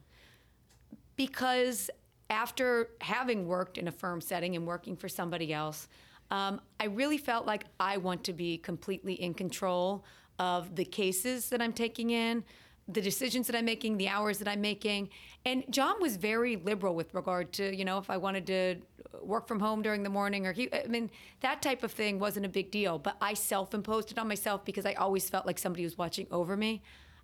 because 1.19 1.89
after 2.29 2.89
having 3.01 3.47
worked 3.47 3.77
in 3.77 3.87
a 3.87 3.91
firm 3.91 4.21
setting 4.21 4.55
and 4.55 4.65
working 4.65 4.95
for 4.95 5.09
somebody 5.09 5.53
else, 5.53 5.87
um, 6.31 6.61
I 6.79 6.85
really 6.85 7.17
felt 7.17 7.45
like 7.45 7.65
I 7.79 7.97
want 7.97 8.23
to 8.25 8.33
be 8.33 8.57
completely 8.57 9.13
in 9.13 9.33
control 9.33 10.05
of 10.37 10.75
the 10.75 10.85
cases 10.85 11.49
that 11.49 11.61
I'm 11.61 11.73
taking 11.73 12.11
in, 12.11 12.43
the 12.87 13.01
decisions 13.01 13.47
that 13.47 13.55
I'm 13.55 13.65
making, 13.65 13.97
the 13.97 14.07
hours 14.07 14.39
that 14.39 14.47
I'm 14.47 14.61
making. 14.61 15.09
And 15.45 15.63
John 15.69 16.01
was 16.01 16.17
very 16.17 16.55
liberal 16.55 16.95
with 16.95 17.13
regard 17.13 17.51
to, 17.53 17.75
you 17.75 17.85
know, 17.85 17.97
if 17.97 18.09
I 18.09 18.17
wanted 18.17 18.47
to 18.47 18.75
work 19.21 19.47
from 19.47 19.59
home 19.59 19.81
during 19.81 20.03
the 20.03 20.09
morning 20.09 20.47
or 20.47 20.53
he, 20.53 20.73
I 20.73 20.87
mean, 20.87 21.09
that 21.41 21.61
type 21.61 21.83
of 21.83 21.91
thing 21.91 22.19
wasn't 22.19 22.45
a 22.45 22.49
big 22.49 22.71
deal. 22.71 22.97
But 22.99 23.17
I 23.21 23.33
self 23.33 23.73
imposed 23.73 24.11
it 24.11 24.19
on 24.19 24.27
myself 24.27 24.65
because 24.65 24.85
I 24.85 24.93
always 24.93 25.29
felt 25.29 25.45
like 25.45 25.59
somebody 25.59 25.83
was 25.83 25.97
watching 25.97 26.27
over 26.31 26.55
me. 26.55 26.81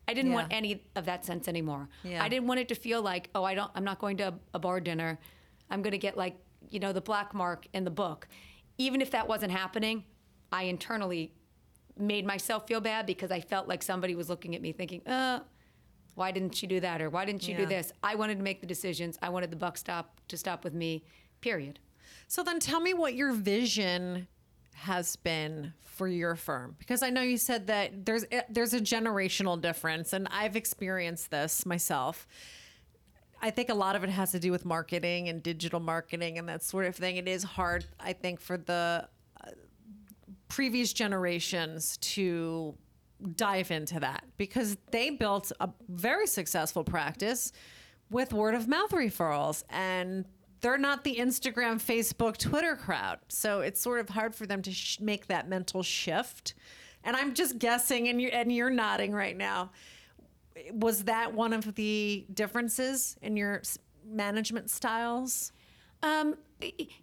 I 0.07 0.13
didn't 0.13 0.33
want 0.33 0.47
any 0.51 0.83
of 0.95 1.05
that 1.05 1.25
sense 1.25 1.47
anymore. 1.47 1.89
Yeah. 2.03 2.23
I 2.23 2.29
didn't 2.29 2.47
want 2.47 2.59
it 2.59 2.67
to 2.69 2.75
feel 2.75 3.01
like, 3.01 3.29
oh, 3.33 3.43
I 3.43 3.55
don't, 3.55 3.71
I'm 3.75 3.83
not 3.83 3.99
going 3.99 4.17
to 4.17 4.33
a 4.53 4.59
bar 4.59 4.79
dinner. 4.79 5.19
I'm 5.69 5.81
going 5.81 5.91
to 5.91 5.97
get 5.97 6.15
like, 6.15 6.35
you 6.69 6.79
know, 6.79 6.93
the 6.93 7.01
black 7.01 7.33
mark 7.33 7.67
in 7.73 7.83
the 7.83 7.91
book. 7.91 8.27
Even 8.77 9.01
if 9.01 9.11
that 9.11 9.27
wasn't 9.27 9.51
happening, 9.51 10.03
I 10.51 10.63
internally 10.63 11.33
made 11.97 12.25
myself 12.25 12.67
feel 12.67 12.81
bad 12.81 13.05
because 13.05 13.31
I 13.31 13.39
felt 13.39 13.67
like 13.67 13.81
somebody 13.81 14.15
was 14.15 14.29
looking 14.29 14.53
at 14.55 14.61
me 14.61 14.71
thinking, 14.73 15.01
uh, 15.07 15.39
Why 16.15 16.31
didn't 16.31 16.55
she 16.55 16.67
do 16.67 16.79
that? 16.81 17.01
Or 17.01 17.09
why 17.09 17.25
didn't 17.25 17.41
she 17.43 17.53
do 17.53 17.65
this? 17.65 17.91
I 18.03 18.15
wanted 18.15 18.37
to 18.37 18.43
make 18.43 18.61
the 18.61 18.67
decisions. 18.67 19.17
I 19.21 19.29
wanted 19.29 19.49
the 19.49 19.55
buck 19.57 19.77
stop 19.77 20.19
to 20.27 20.37
stop 20.37 20.63
with 20.63 20.73
me, 20.73 21.03
period. 21.41 21.79
So 22.27 22.43
then 22.43 22.59
tell 22.59 22.79
me 22.79 22.93
what 22.93 23.15
your 23.15 23.33
vision 23.33 24.27
has 24.75 25.15
been 25.15 25.73
for 25.83 26.07
your 26.07 26.35
firm 26.35 26.75
because 26.77 27.01
I 27.01 27.09
know 27.09 27.21
you 27.21 27.37
said 27.37 27.67
that 27.67 28.05
there's 28.05 28.25
eh, 28.31 28.41
there's 28.49 28.73
a 28.73 28.81
generational 28.81 29.59
difference 29.59 30.11
and 30.11 30.27
I've 30.29 30.55
experienced 30.55 31.31
this 31.31 31.65
myself. 31.65 32.27
I 33.41 33.51
think 33.51 33.69
a 33.69 33.73
lot 33.73 33.95
of 33.95 34.03
it 34.03 34.09
has 34.09 34.31
to 34.31 34.39
do 34.39 34.51
with 34.51 34.65
marketing 34.65 35.29
and 35.29 35.41
digital 35.41 35.79
marketing 35.79 36.37
and 36.37 36.49
that 36.49 36.63
sort 36.63 36.85
of 36.85 36.95
thing. 36.95 37.17
It 37.17 37.27
is 37.27 37.43
hard 37.43 37.85
I 37.99 38.13
think 38.13 38.41
for 38.41 38.57
the 38.57 39.07
uh, 39.43 39.49
previous 40.49 40.91
generations 40.91 41.97
to 41.97 42.75
dive 43.37 43.71
into 43.71 43.99
that 44.01 44.25
because 44.35 44.77
they 44.91 45.09
built 45.09 45.51
a 45.61 45.69
very 45.87 46.27
successful 46.27 46.83
practice 46.83 47.53
with 48.11 48.33
word 48.33 48.53
of 48.53 48.67
mouth 48.67 48.91
referrals 48.91 49.63
and 49.69 50.25
they're 50.65 50.79
not 50.79 51.03
the 51.03 51.17
Instagram, 51.17 51.75
Facebook, 51.75 52.37
Twitter 52.37 52.75
crowd. 52.75 53.19
So 53.27 53.61
it's 53.61 53.79
sort 53.79 53.99
of 53.99 54.09
hard 54.09 54.33
for 54.33 54.47
them 54.47 54.63
to 54.63 54.71
sh- 54.71 54.99
make 54.99 55.27
that 55.27 55.47
mental 55.47 55.83
shift. 55.83 56.55
And 57.03 57.15
I'm 57.15 57.35
just 57.35 57.59
guessing 57.59 58.07
and 58.07 58.19
you 58.19 58.29
and 58.29 58.51
you're 58.51 58.71
nodding 58.71 59.11
right 59.11 59.37
now. 59.37 59.69
Was 60.71 61.03
that 61.03 61.35
one 61.35 61.53
of 61.53 61.75
the 61.75 62.25
differences 62.33 63.15
in 63.21 63.37
your 63.37 63.61
management 64.07 64.71
styles? 64.71 65.51
Um, 66.03 66.35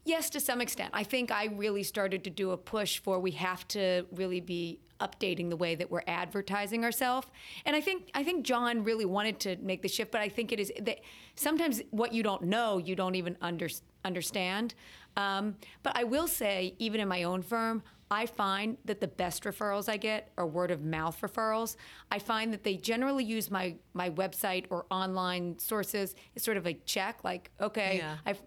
yes, 0.05 0.31
to 0.31 0.41
some 0.41 0.61
extent. 0.61 0.91
I 0.93 1.05
think 1.05 1.31
I 1.31 1.47
really 1.47 1.83
started 1.83 2.25
to 2.25 2.31
do 2.31 2.51
a 2.53 2.57
push 2.57 2.99
for 2.99 3.19
we 3.19 3.33
have 3.33 3.67
to 3.69 4.07
really 4.13 4.41
be 4.41 4.81
updating 5.01 5.51
the 5.51 5.57
way 5.57 5.75
that 5.75 5.91
we're 5.91 6.05
advertising 6.07 6.85
ourselves. 6.85 7.27
And 7.67 7.75
I 7.75 7.81
think 7.81 8.11
I 8.15 8.23
think 8.23 8.45
John 8.45 8.85
really 8.85 9.05
wanted 9.05 9.41
to 9.41 9.57
make 9.57 9.83
the 9.83 9.89
shift, 9.89 10.13
but 10.13 10.21
I 10.21 10.29
think 10.29 10.53
it 10.53 10.61
is 10.61 10.73
that 10.81 11.01
sometimes 11.35 11.83
what 11.91 12.13
you 12.13 12.23
don't 12.23 12.45
know, 12.45 12.79
you 12.79 12.95
don't 12.95 13.17
even 13.17 13.37
under, 13.41 13.69
understand. 14.05 14.75
Um, 15.17 15.57
but 15.83 15.97
I 15.97 16.05
will 16.05 16.29
say, 16.29 16.75
even 16.79 17.01
in 17.01 17.09
my 17.09 17.25
own 17.25 17.43
firm, 17.43 17.83
I 18.11 18.27
find 18.27 18.77
that 18.85 19.01
the 19.01 19.09
best 19.09 19.45
referrals 19.45 19.89
I 19.89 19.97
get 19.97 20.31
are 20.37 20.47
word 20.47 20.71
of 20.71 20.83
mouth 20.83 21.21
referrals. 21.21 21.77
I 22.11 22.19
find 22.19 22.53
that 22.53 22.63
they 22.63 22.77
generally 22.77 23.25
use 23.25 23.51
my 23.51 23.75
my 23.95 24.11
website 24.11 24.67
or 24.71 24.87
online 24.91 25.59
sources. 25.59 26.15
as 26.37 26.43
sort 26.43 26.57
of 26.57 26.67
a 26.67 26.75
check, 26.75 27.25
like, 27.25 27.51
okay, 27.61 27.99
Yeah. 27.99 28.17
I've 28.25 28.43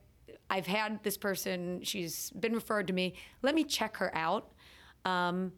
I've 0.49 0.67
had 0.67 1.03
this 1.03 1.17
person. 1.17 1.81
She's 1.83 2.29
been 2.31 2.53
referred 2.53 2.87
to 2.87 2.93
me. 2.93 3.15
Let 3.41 3.55
me 3.55 3.63
check 3.63 3.97
her 3.97 4.15
out. 4.15 4.51
Um, 5.03 5.53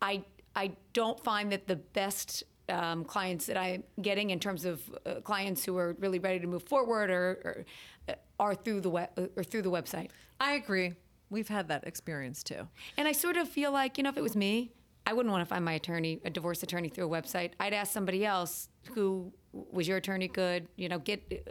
I 0.00 0.24
I 0.54 0.72
don't 0.92 1.22
find 1.22 1.52
that 1.52 1.66
the 1.66 1.76
best 1.76 2.44
um, 2.68 3.04
clients 3.04 3.46
that 3.46 3.56
I'm 3.56 3.84
getting 4.00 4.30
in 4.30 4.40
terms 4.40 4.64
of 4.64 4.82
uh, 5.04 5.20
clients 5.20 5.64
who 5.64 5.76
are 5.76 5.94
really 6.00 6.18
ready 6.18 6.40
to 6.40 6.46
move 6.46 6.62
forward 6.64 7.10
or, 7.10 7.40
or 7.44 7.64
uh, 8.08 8.14
are 8.40 8.54
through 8.54 8.80
the 8.80 8.90
web 8.90 9.10
or 9.36 9.44
through 9.44 9.62
the 9.62 9.70
website. 9.70 10.10
I 10.40 10.54
agree. 10.54 10.94
We've 11.30 11.48
had 11.48 11.68
that 11.68 11.86
experience 11.86 12.42
too. 12.42 12.68
And 12.96 13.08
I 13.08 13.12
sort 13.12 13.36
of 13.36 13.48
feel 13.48 13.72
like, 13.72 13.98
you 13.98 14.04
know, 14.04 14.10
if 14.10 14.16
it 14.16 14.22
was 14.22 14.36
me, 14.36 14.72
I 15.06 15.12
wouldn't 15.12 15.32
want 15.32 15.42
to 15.42 15.46
find 15.46 15.64
my 15.64 15.74
attorney, 15.74 16.20
a 16.24 16.30
divorce 16.30 16.62
attorney 16.62 16.88
through 16.88 17.06
a 17.06 17.22
website. 17.22 17.52
I'd 17.60 17.72
ask 17.72 17.92
somebody 17.92 18.26
else 18.26 18.68
who 18.92 19.32
was 19.52 19.86
your 19.86 19.98
attorney 19.98 20.28
good, 20.28 20.68
you 20.76 20.88
know, 20.88 20.98
get 20.98 21.46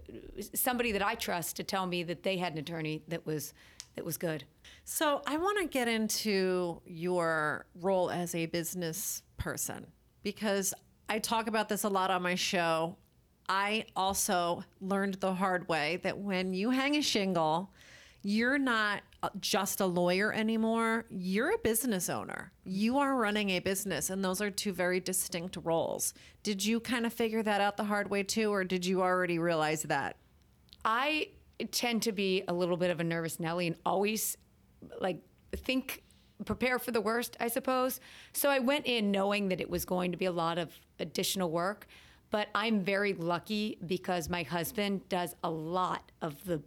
somebody 0.53 0.91
that 0.91 1.01
I 1.01 1.15
trust 1.15 1.55
to 1.57 1.63
tell 1.63 1.87
me 1.87 2.03
that 2.03 2.23
they 2.23 2.37
had 2.37 2.53
an 2.53 2.59
attorney 2.59 3.01
that 3.07 3.25
was 3.25 3.53
that 3.95 4.03
was 4.03 4.17
good. 4.17 4.43
So 4.83 5.21
I 5.25 5.37
want 5.37 5.57
to 5.59 5.67
get 5.67 5.87
into 5.87 6.81
your 6.85 7.65
role 7.79 8.11
as 8.11 8.35
a 8.35 8.45
business 8.47 9.23
person 9.37 9.87
because 10.21 10.73
I 11.07 11.19
talk 11.19 11.47
about 11.47 11.69
this 11.69 11.83
a 11.83 11.89
lot 11.89 12.11
on 12.11 12.21
my 12.21 12.35
show. 12.35 12.97
I 13.47 13.85
also 13.95 14.63
learned 14.81 15.15
the 15.15 15.33
hard 15.33 15.69
way 15.69 15.99
that 16.03 16.17
when 16.17 16.53
you 16.53 16.71
hang 16.71 16.95
a 16.95 17.01
shingle, 17.01 17.71
you're 18.21 18.57
not 18.57 19.01
Uh, 19.25 19.29
just 19.39 19.81
a 19.81 19.85
lawyer 19.87 20.31
anymore. 20.31 21.05
You're 21.09 21.55
a 21.55 21.57
business 21.57 22.09
owner. 22.09 22.51
You 22.63 22.99
are 22.99 23.15
running 23.15 23.49
a 23.49 23.59
business, 23.59 24.11
and 24.11 24.23
those 24.23 24.39
are 24.39 24.51
two 24.51 24.71
very 24.71 24.99
distinct 24.99 25.57
roles. 25.63 26.13
Did 26.43 26.63
you 26.63 26.79
kind 26.79 27.07
of 27.07 27.13
figure 27.13 27.41
that 27.41 27.59
out 27.59 27.75
the 27.75 27.85
hard 27.85 28.11
way 28.11 28.21
too, 28.21 28.53
or 28.53 28.63
did 28.63 28.85
you 28.85 29.01
already 29.01 29.39
realize 29.39 29.81
that? 29.83 30.17
I 30.83 31.29
tend 31.71 32.03
to 32.03 32.11
be 32.11 32.43
a 32.47 32.53
little 32.53 32.77
bit 32.77 32.91
of 32.91 32.99
a 32.99 33.03
nervous 33.03 33.39
Nelly 33.39 33.65
and 33.65 33.75
always 33.83 34.37
like 35.01 35.17
think 35.55 36.03
prepare 36.45 36.77
for 36.77 36.91
the 36.91 37.01
worst, 37.01 37.35
I 37.39 37.47
suppose. 37.47 37.99
So 38.31 38.51
I 38.51 38.59
went 38.59 38.85
in 38.85 39.09
knowing 39.09 39.49
that 39.49 39.59
it 39.59 39.71
was 39.71 39.85
going 39.85 40.11
to 40.11 40.19
be 40.19 40.25
a 40.25 40.31
lot 40.31 40.59
of 40.59 40.71
additional 40.99 41.49
work, 41.49 41.87
but 42.29 42.49
I'm 42.53 42.81
very 42.81 43.13
lucky 43.13 43.79
because 43.87 44.29
my 44.29 44.43
husband 44.43 45.09
does 45.09 45.35
a 45.43 45.49
lot 45.49 46.11
of 46.21 46.45
the 46.45 46.61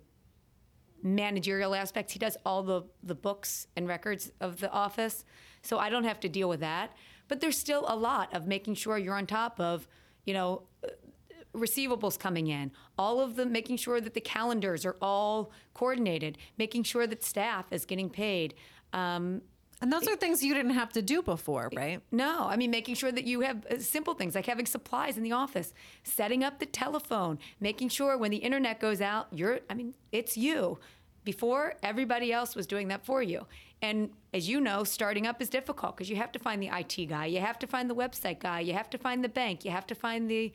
managerial 1.03 1.75
aspects. 1.75 2.13
He 2.13 2.19
does 2.19 2.37
all 2.45 2.63
the 2.63 2.83
the 3.03 3.15
books 3.15 3.67
and 3.77 3.87
records 3.89 4.33
of 4.41 4.61
the 4.61 4.71
office. 4.71 5.25
So 5.63 5.79
I 5.79 5.91
don't 5.91 6.05
have 6.05 6.21
to 6.21 6.29
deal 6.29 6.49
with 6.49 6.61
that. 6.61 6.93
But 7.29 7.41
there's 7.41 7.59
still 7.59 7.85
a 7.89 7.97
lot 7.97 8.35
of 8.35 8.47
making 8.47 8.75
sure 8.75 8.97
you're 8.97 9.17
on 9.17 9.27
top 9.27 9.61
of, 9.61 9.87
you 10.25 10.33
know, 10.35 10.63
receivables 11.55 12.19
coming 12.19 12.47
in, 12.47 12.71
all 12.97 13.21
of 13.21 13.37
the 13.37 13.45
making 13.45 13.77
sure 13.77 14.01
that 14.01 14.15
the 14.15 14.21
calendars 14.21 14.85
are 14.85 14.97
all 15.03 15.51
coordinated, 15.75 16.39
making 16.57 16.85
sure 16.85 17.07
that 17.07 17.23
staff 17.23 17.67
is 17.73 17.85
getting 17.85 18.09
paid. 18.09 18.55
Um, 18.93 19.43
And 19.81 19.93
those 19.93 20.09
are 20.09 20.17
things 20.17 20.43
you 20.43 20.55
didn't 20.55 20.73
have 20.73 20.93
to 20.95 21.03
do 21.03 21.23
before, 21.23 21.71
right? 21.75 22.01
no, 22.11 22.47
I 22.49 22.57
mean 22.57 22.71
making 22.71 22.97
sure 22.97 23.13
that 23.13 23.25
you 23.25 23.41
have 23.41 23.65
uh, 23.67 23.79
simple 23.79 24.15
things 24.15 24.35
like 24.35 24.47
having 24.47 24.67
supplies 24.67 25.17
in 25.17 25.23
the 25.23 25.33
office, 25.33 25.73
setting 26.03 26.43
up 26.43 26.59
the 26.59 26.67
telephone, 26.67 27.39
making 27.61 27.91
sure 27.91 28.19
when 28.19 28.31
the 28.31 28.39
internet 28.39 28.81
goes 28.81 29.01
out, 29.01 29.29
you're 29.33 29.61
I 29.71 29.75
mean, 29.75 29.95
it's 30.13 30.37
you. 30.37 30.79
Before 31.25 31.75
everybody 31.83 32.33
else 32.33 32.57
was 32.57 32.67
doing 32.67 32.89
that 32.89 33.05
for 33.05 33.23
you. 33.23 33.47
And 33.83 34.11
as 34.35 34.49
you 34.49 34.61
know, 34.61 34.83
starting 34.83 35.27
up 35.27 35.41
is 35.41 35.49
difficult 35.49 35.97
because 35.97 36.11
you 36.11 36.17
have 36.17 36.33
to 36.33 36.39
find 36.39 36.63
the 36.63 36.71
IT 36.73 37.07
guy, 37.07 37.27
you 37.27 37.41
have 37.41 37.59
to 37.61 37.67
find 37.67 37.89
the 37.89 37.95
website 37.95 38.41
guy, 38.41 38.61
you 38.61 38.73
have 38.73 38.91
to 38.91 38.99
find 38.99 39.23
the 39.23 39.29
bank, 39.29 39.65
you 39.65 39.71
have 39.71 39.87
to 39.89 39.95
find 39.95 40.31
the 40.31 40.53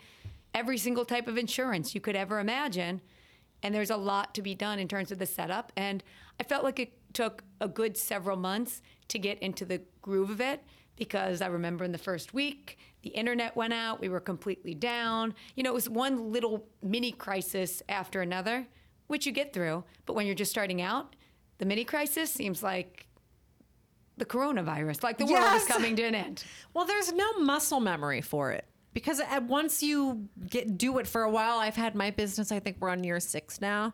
every 0.54 0.78
single 0.78 1.06
type 1.06 1.28
of 1.28 1.38
insurance 1.38 1.96
you 1.96 2.02
could 2.02 2.16
ever 2.16 2.40
imagine. 2.40 3.02
And 3.62 3.74
there's 3.74 3.90
a 3.90 3.98
lot 3.98 4.34
to 4.36 4.42
be 4.42 4.56
done 4.56 4.78
in 4.78 4.88
terms 4.88 5.12
of 5.12 5.20
the 5.20 5.26
setup. 5.26 5.72
And 5.78 6.04
I 6.40 6.44
felt 6.44 6.64
like 6.64 6.80
it 6.80 6.92
took 7.14 7.44
a 7.62 7.68
good 7.68 7.98
several 7.98 8.38
months 8.38 8.82
to 9.10 9.20
get 9.20 9.40
into 9.40 9.66
the 9.66 9.82
groove 10.02 10.30
of 10.30 10.42
it 10.42 10.64
because 10.96 11.42
I 11.42 11.48
remember 11.48 11.84
in 11.84 11.92
the 11.92 11.98
first 11.98 12.34
week, 12.34 12.78
the 13.02 13.10
internet 13.10 13.56
went 13.56 13.74
out, 13.74 14.00
we 14.00 14.10
were 14.10 14.20
completely 14.20 14.74
down. 14.74 15.34
You 15.56 15.64
know, 15.64 15.72
it 15.72 15.74
was 15.74 15.90
one 15.90 16.32
little 16.32 16.66
mini 16.82 17.12
crisis 17.12 17.82
after 17.90 18.22
another, 18.22 18.68
which 19.08 19.26
you 19.26 19.32
get 19.32 19.54
through. 19.54 19.84
But 20.06 20.14
when 20.14 20.26
you're 20.26 20.36
just 20.36 20.52
starting 20.52 20.82
out, 20.82 21.16
the 21.58 21.66
mini 21.66 21.84
crisis 21.84 22.32
seems 22.32 22.62
like 22.62 23.08
the 24.18 24.26
coronavirus, 24.26 25.04
like 25.04 25.18
the 25.18 25.26
world 25.26 25.56
is 25.56 25.66
coming 25.66 25.96
to 25.96 26.04
an 26.04 26.16
end. 26.16 26.44
Well, 26.74 26.86
there's 26.86 27.14
no 27.14 27.34
muscle 27.34 27.80
memory 27.80 28.22
for 28.22 28.52
it 28.52 28.66
because 28.94 29.22
once 29.48 29.84
you 29.84 30.28
get 30.50 30.78
do 30.78 30.98
it 31.00 31.08
for 31.08 31.24
a 31.24 31.30
while. 31.30 31.60
I've 31.60 31.76
had 31.76 31.96
my 31.96 32.12
business. 32.12 32.52
I 32.52 32.60
think 32.60 32.78
we're 32.80 32.90
on 32.90 33.04
year 33.04 33.20
six 33.20 33.60
now, 33.62 33.94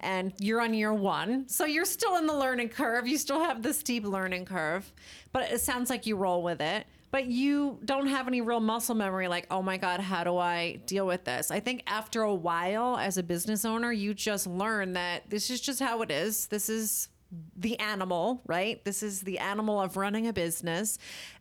and 0.00 0.32
you're 0.38 0.60
on 0.60 0.74
year 0.74 0.92
one, 0.92 1.48
so 1.48 1.64
you're 1.64 1.84
still 1.84 2.16
in 2.16 2.26
the 2.26 2.36
learning 2.36 2.70
curve. 2.70 3.06
You 3.06 3.18
still 3.18 3.40
have 3.40 3.62
the 3.62 3.72
steep 3.72 4.04
learning 4.04 4.44
curve, 4.44 4.92
but 5.32 5.50
it 5.50 5.60
sounds 5.60 5.90
like 5.90 6.06
you 6.06 6.16
roll 6.16 6.42
with 6.42 6.60
it. 6.60 6.86
But 7.12 7.26
you 7.26 7.80
don't 7.84 8.06
have 8.06 8.28
any 8.28 8.40
real 8.40 8.60
muscle 8.60 8.94
memory, 8.94 9.26
like, 9.26 9.48
oh 9.50 9.62
my 9.62 9.78
God, 9.78 9.98
how 9.98 10.22
do 10.22 10.36
I 10.36 10.80
deal 10.86 11.06
with 11.06 11.24
this? 11.24 11.50
I 11.50 11.58
think 11.58 11.82
after 11.88 12.22
a 12.22 12.34
while, 12.34 12.96
as 12.96 13.18
a 13.18 13.22
business 13.24 13.64
owner, 13.64 13.90
you 13.90 14.14
just 14.14 14.46
learn 14.46 14.92
that 14.92 15.28
this 15.28 15.50
is 15.50 15.60
just 15.60 15.80
how 15.80 16.02
it 16.02 16.12
is. 16.12 16.46
This 16.46 16.68
is 16.68 17.08
the 17.56 17.78
animal, 17.80 18.42
right? 18.46 18.84
This 18.84 19.02
is 19.02 19.22
the 19.22 19.40
animal 19.40 19.80
of 19.80 19.96
running 19.96 20.28
a 20.28 20.32
business. 20.32 20.98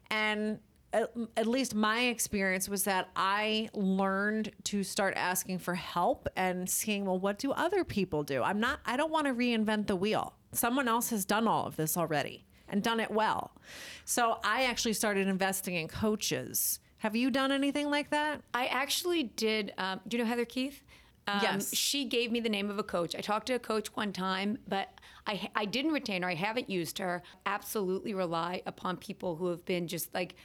And 0.09 0.57
at, 0.93 1.11
at 1.37 1.47
least 1.47 1.75
my 1.75 2.01
experience 2.07 2.67
was 2.67 2.83
that 2.83 3.09
I 3.15 3.69
learned 3.73 4.51
to 4.65 4.83
start 4.83 5.13
asking 5.15 5.59
for 5.59 5.75
help 5.75 6.27
and 6.35 6.69
seeing, 6.69 7.05
well, 7.05 7.19
what 7.19 7.39
do 7.39 7.51
other 7.51 7.83
people 7.83 8.23
do? 8.23 8.41
I'm 8.43 8.59
not, 8.59 8.79
I 8.85 8.97
don't 8.97 9.11
want 9.11 9.27
to 9.27 9.33
reinvent 9.33 9.87
the 9.87 9.95
wheel. 9.95 10.33
Someone 10.51 10.87
else 10.87 11.09
has 11.11 11.25
done 11.25 11.47
all 11.47 11.65
of 11.65 11.75
this 11.75 11.95
already 11.95 12.45
and 12.67 12.81
done 12.83 12.99
it 12.99 13.11
well. 13.11 13.51
So 14.05 14.39
I 14.43 14.63
actually 14.63 14.93
started 14.93 15.27
investing 15.27 15.75
in 15.75 15.87
coaches. 15.87 16.79
Have 16.97 17.15
you 17.15 17.31
done 17.31 17.51
anything 17.51 17.89
like 17.89 18.09
that? 18.09 18.41
I 18.53 18.65
actually 18.67 19.23
did. 19.23 19.73
Um, 19.77 20.01
do 20.07 20.17
you 20.17 20.23
know 20.23 20.27
Heather 20.27 20.45
Keith? 20.45 20.83
Um, 21.27 21.39
Yes. 21.41 21.75
She 21.75 22.05
gave 22.05 22.31
me 22.31 22.39
the 22.39 22.49
name 22.49 22.69
of 22.69 22.79
a 22.79 22.83
coach. 22.83 23.15
I 23.15 23.21
talked 23.21 23.47
to 23.47 23.53
a 23.53 23.59
coach 23.59 23.95
one 23.95 24.11
time, 24.11 24.57
but 24.67 24.89
I, 25.27 25.49
I 25.55 25.65
didn't 25.65 25.91
retain 25.91 26.23
her. 26.23 26.29
I 26.29 26.35
haven't 26.35 26.69
used 26.69 26.97
her. 26.97 27.21
Absolutely 27.45 28.13
rely 28.13 28.61
upon 28.65 28.97
people 28.97 29.35
who 29.35 29.47
have 29.47 29.63
been 29.65 29.87
just 29.87 30.13
like 30.13 30.35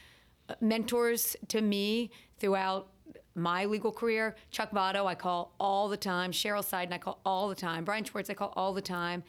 mentors 0.61 1.35
to 1.49 1.61
me 1.61 2.11
throughout 2.39 2.87
my 3.35 3.65
legal 3.65 3.91
career. 3.91 4.35
Chuck 4.51 4.71
Vuotto, 4.71 5.05
I 5.05 5.15
call 5.15 5.53
all 5.59 5.89
the 5.89 5.97
time. 5.97 6.31
Cheryl 6.31 6.63
Seiden, 6.63 6.93
I 6.93 6.97
call 6.97 7.19
all 7.25 7.49
the 7.49 7.55
time. 7.55 7.83
Brian 7.83 8.03
Schwartz, 8.03 8.29
I 8.29 8.33
call 8.33 8.53
all 8.55 8.73
the 8.73 8.81
time. 8.81 9.23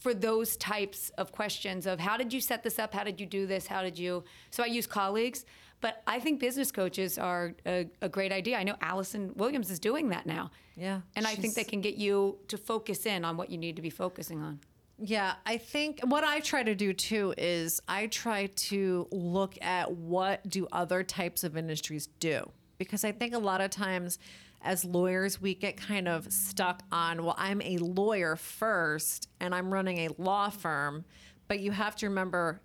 for 0.00 0.14
those 0.14 0.56
types 0.58 1.10
of 1.18 1.32
questions 1.32 1.84
of 1.84 1.98
how 1.98 2.16
did 2.16 2.32
you 2.32 2.40
set 2.40 2.62
this 2.62 2.78
up? 2.78 2.94
How 2.94 3.02
did 3.02 3.18
you 3.20 3.26
do 3.26 3.46
this? 3.46 3.66
How 3.66 3.82
did 3.82 3.98
you? 3.98 4.22
So 4.50 4.62
I 4.62 4.66
use 4.66 4.86
colleagues, 4.86 5.44
but 5.80 6.02
I 6.06 6.20
think 6.20 6.38
business 6.38 6.70
coaches 6.70 7.18
are 7.18 7.54
a, 7.66 7.88
a 8.00 8.08
great 8.08 8.30
idea. 8.30 8.58
I 8.58 8.62
know 8.62 8.76
Allison 8.80 9.32
Williams 9.34 9.70
is 9.70 9.80
doing 9.80 10.10
that 10.10 10.24
now. 10.24 10.50
Yeah, 10.76 11.00
And 11.16 11.26
I 11.26 11.34
think 11.34 11.54
they 11.54 11.64
can 11.64 11.80
get 11.80 11.96
you 11.96 12.38
to 12.46 12.56
focus 12.56 13.06
in 13.06 13.24
on 13.24 13.36
what 13.36 13.50
you 13.50 13.58
need 13.58 13.74
to 13.74 13.82
be 13.82 13.90
focusing 13.90 14.40
on. 14.40 14.60
Yeah, 15.00 15.34
I 15.46 15.58
think 15.58 16.00
what 16.02 16.24
I 16.24 16.40
try 16.40 16.64
to 16.64 16.74
do 16.74 16.92
too 16.92 17.32
is 17.38 17.80
I 17.86 18.08
try 18.08 18.46
to 18.46 19.06
look 19.12 19.56
at 19.62 19.92
what 19.92 20.48
do 20.48 20.66
other 20.72 21.04
types 21.04 21.44
of 21.44 21.56
industries 21.56 22.08
do? 22.18 22.50
Because 22.78 23.04
I 23.04 23.12
think 23.12 23.32
a 23.32 23.38
lot 23.38 23.60
of 23.60 23.70
times 23.70 24.18
as 24.60 24.84
lawyers 24.84 25.40
we 25.40 25.54
get 25.54 25.76
kind 25.76 26.08
of 26.08 26.32
stuck 26.32 26.82
on 26.90 27.22
well 27.22 27.36
I'm 27.38 27.62
a 27.62 27.78
lawyer 27.78 28.34
first 28.34 29.28
and 29.38 29.54
I'm 29.54 29.72
running 29.72 29.98
a 29.98 30.08
law 30.18 30.50
firm, 30.50 31.04
but 31.46 31.60
you 31.60 31.70
have 31.70 31.94
to 31.96 32.08
remember 32.08 32.60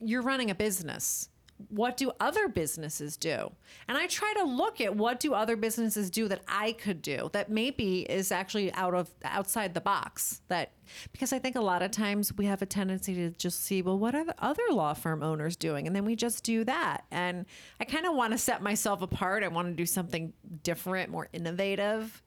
you're 0.00 0.22
running 0.22 0.50
a 0.50 0.54
business 0.54 1.28
what 1.68 1.96
do 1.96 2.12
other 2.20 2.48
businesses 2.48 3.16
do? 3.16 3.52
And 3.88 3.96
i 3.98 4.06
try 4.06 4.32
to 4.38 4.44
look 4.44 4.80
at 4.80 4.96
what 4.96 5.20
do 5.20 5.34
other 5.34 5.56
businesses 5.56 6.10
do 6.10 6.28
that 6.28 6.42
i 6.48 6.72
could 6.72 7.02
do 7.02 7.30
that 7.32 7.50
maybe 7.50 8.00
is 8.02 8.32
actually 8.32 8.72
out 8.74 8.94
of 8.94 9.10
outside 9.24 9.74
the 9.74 9.80
box 9.80 10.42
that 10.48 10.72
because 11.12 11.32
i 11.32 11.38
think 11.38 11.56
a 11.56 11.60
lot 11.60 11.82
of 11.82 11.90
times 11.90 12.32
we 12.34 12.46
have 12.46 12.62
a 12.62 12.66
tendency 12.66 13.14
to 13.14 13.30
just 13.30 13.64
see 13.64 13.82
well 13.82 13.98
what 13.98 14.14
are 14.14 14.24
the 14.24 14.34
other 14.38 14.62
law 14.70 14.92
firm 14.94 15.22
owners 15.22 15.56
doing? 15.56 15.86
And 15.86 15.94
then 15.94 16.04
we 16.04 16.16
just 16.16 16.44
do 16.44 16.64
that. 16.64 17.04
And 17.10 17.46
i 17.80 17.84
kind 17.84 18.06
of 18.06 18.14
want 18.14 18.32
to 18.32 18.38
set 18.38 18.62
myself 18.62 19.02
apart. 19.02 19.42
I 19.42 19.48
want 19.48 19.68
to 19.68 19.74
do 19.74 19.86
something 19.86 20.32
different 20.62 21.10
more 21.10 21.28
innovative 21.32 22.22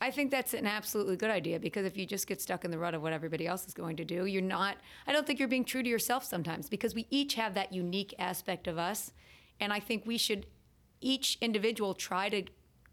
I 0.00 0.10
think 0.10 0.30
that's 0.30 0.54
an 0.54 0.66
absolutely 0.66 1.16
good 1.16 1.30
idea 1.30 1.60
because 1.60 1.84
if 1.84 1.96
you 1.96 2.06
just 2.06 2.26
get 2.26 2.40
stuck 2.40 2.64
in 2.64 2.70
the 2.70 2.78
rut 2.78 2.94
of 2.94 3.02
what 3.02 3.12
everybody 3.12 3.46
else 3.46 3.66
is 3.66 3.74
going 3.74 3.96
to 3.96 4.04
do, 4.04 4.24
you're 4.24 4.40
not, 4.40 4.78
I 5.06 5.12
don't 5.12 5.26
think 5.26 5.38
you're 5.38 5.48
being 5.48 5.64
true 5.64 5.82
to 5.82 5.88
yourself 5.88 6.24
sometimes 6.24 6.68
because 6.70 6.94
we 6.94 7.06
each 7.10 7.34
have 7.34 7.54
that 7.54 7.72
unique 7.72 8.14
aspect 8.18 8.66
of 8.66 8.78
us. 8.78 9.12
And 9.60 9.72
I 9.72 9.80
think 9.80 10.06
we 10.06 10.16
should, 10.16 10.46
each 11.02 11.36
individual, 11.42 11.92
try 11.94 12.28
to 12.30 12.44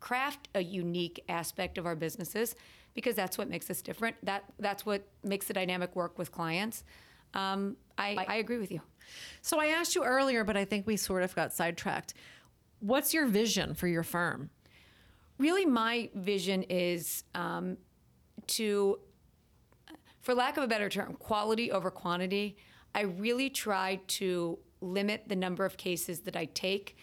craft 0.01 0.49
a 0.53 0.61
unique 0.63 1.23
aspect 1.29 1.77
of 1.77 1.85
our 1.85 1.95
businesses 1.95 2.55
because 2.93 3.15
that's 3.15 3.37
what 3.37 3.49
makes 3.49 3.69
us 3.69 3.81
different. 3.81 4.17
That, 4.23 4.43
that's 4.59 4.85
what 4.85 5.07
makes 5.23 5.47
the 5.47 5.53
dynamic 5.53 5.95
work 5.95 6.17
with 6.17 6.31
clients. 6.31 6.83
Um, 7.33 7.77
I, 7.97 8.15
I 8.27 8.35
agree 8.35 8.57
with 8.57 8.71
you. 8.71 8.81
so 9.41 9.59
i 9.59 9.67
asked 9.67 9.95
you 9.95 10.03
earlier 10.03 10.43
but 10.43 10.55
i 10.57 10.65
think 10.65 10.85
we 10.85 10.97
sort 10.97 11.23
of 11.23 11.33
got 11.35 11.53
sidetracked 11.53 12.13
what's 12.79 13.13
your 13.13 13.25
vision 13.25 13.73
for 13.73 13.87
your 13.87 14.03
firm 14.03 14.49
really 15.37 15.65
my 15.65 16.09
vision 16.15 16.63
is 16.63 17.23
um, 17.35 17.77
to 18.47 18.99
for 20.21 20.33
lack 20.33 20.57
of 20.57 20.63
a 20.63 20.67
better 20.67 20.89
term 20.89 21.13
quality 21.15 21.71
over 21.71 21.89
quantity 21.89 22.57
i 22.95 23.01
really 23.01 23.49
try 23.49 23.99
to 24.07 24.57
limit 24.81 25.23
the 25.27 25.35
number 25.35 25.65
of 25.65 25.77
cases 25.77 26.21
that 26.21 26.35
i 26.35 26.45
take 26.45 26.97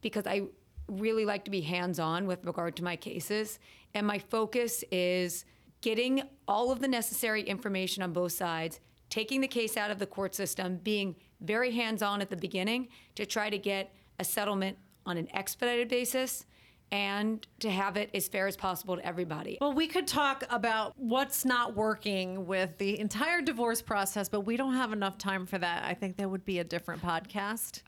because 0.00 0.26
i 0.26 0.42
really 0.88 1.24
like 1.24 1.44
to 1.44 1.50
be 1.50 1.60
hands-on 1.60 2.26
with 2.26 2.44
regard 2.44 2.76
to 2.76 2.84
my 2.84 2.96
cases. 2.96 3.58
And 3.94 4.06
my 4.06 4.18
focus 4.18 4.84
is 4.90 5.44
getting 5.80 6.22
all 6.48 6.70
of 6.70 6.80
the 6.80 6.88
necessary 6.88 7.42
information 7.42 8.02
on 8.02 8.12
both 8.12 8.32
sides 8.32 8.80
taking 9.10 9.40
the 9.40 9.48
case 9.48 9.76
out 9.76 9.90
of 9.90 9.98
the 9.98 10.06
court 10.06 10.34
system 10.34 10.76
being 10.82 11.14
very 11.40 11.70
hands-on 11.70 12.20
at 12.20 12.30
the 12.30 12.36
beginning 12.36 12.88
to 13.14 13.26
try 13.26 13.50
to 13.50 13.58
get 13.58 13.94
a 14.18 14.24
settlement 14.24 14.76
on 15.06 15.16
an 15.18 15.28
expedited 15.34 15.88
basis 15.88 16.46
and 16.94 17.44
to 17.58 17.68
have 17.68 17.96
it 17.96 18.08
as 18.14 18.28
fair 18.28 18.46
as 18.46 18.56
possible 18.56 18.94
to 18.94 19.04
everybody. 19.04 19.58
Well, 19.60 19.72
we 19.72 19.88
could 19.88 20.06
talk 20.06 20.44
about 20.48 20.92
what's 20.96 21.44
not 21.44 21.74
working 21.74 22.46
with 22.46 22.78
the 22.78 23.00
entire 23.00 23.42
divorce 23.42 23.82
process, 23.82 24.28
but 24.28 24.42
we 24.42 24.56
don't 24.56 24.74
have 24.74 24.92
enough 24.92 25.18
time 25.18 25.44
for 25.44 25.58
that. 25.58 25.82
I 25.82 25.94
think 25.94 26.18
that 26.18 26.30
would 26.30 26.44
be 26.44 26.60
a 26.60 26.64
different 26.64 27.02
podcast. 27.02 27.82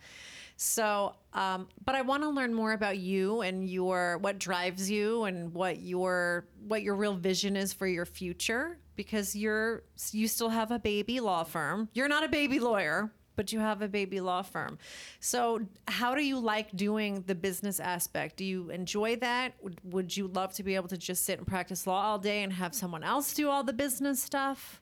So, 0.57 1.15
um, 1.35 1.69
but 1.85 1.95
I 1.95 2.03
want 2.03 2.25
to 2.25 2.31
learn 2.31 2.53
more 2.53 2.73
about 2.73 2.99
you 2.99 3.43
and 3.43 3.69
your 3.69 4.19
what 4.19 4.41
drives 4.41 4.91
you 4.91 5.23
and 5.23 5.55
what 5.55 5.79
your 5.79 6.49
what 6.67 6.83
your 6.83 6.97
real 6.97 7.15
vision 7.15 7.57
is 7.57 7.73
for 7.73 7.87
your 7.87 8.07
future 8.07 8.79
because 8.97 9.37
you're 9.37 9.85
you 10.11 10.27
still 10.27 10.49
have 10.49 10.73
a 10.73 10.81
baby 10.81 11.21
law 11.21 11.45
firm. 11.45 11.89
You're 11.93 12.09
not 12.09 12.25
a 12.25 12.29
baby 12.29 12.59
lawyer, 12.59 13.13
but 13.37 13.53
you 13.53 13.61
have 13.61 13.83
a 13.83 13.89
baby 13.89 14.21
law 14.21 14.43
firm. 14.43 14.79
So, 15.21 15.61
how 15.87 16.15
do 16.15 16.25
you 16.25 16.39
like 16.39 16.75
doing 16.75 17.23
the 17.27 17.35
business 17.35 17.79
aspect? 17.79 18.37
Do 18.39 18.45
you 18.45 18.71
enjoy 18.71 19.17
that? 19.17 19.55
Would, 19.63 19.81
would 19.85 20.17
you 20.17 20.27
love 20.29 20.53
to 20.55 20.63
be 20.63 20.75
able 20.75 20.89
to 20.89 20.97
just 20.97 21.25
sit 21.25 21.39
and 21.39 21.47
practice 21.47 21.87
law 21.87 22.03
all 22.03 22.19
day 22.19 22.43
and 22.43 22.53
have 22.53 22.75
someone 22.75 23.05
else 23.05 23.33
do 23.35 23.49
all 23.49 23.63
the 23.63 23.73
business 23.73 24.23
stuff? 24.23 24.81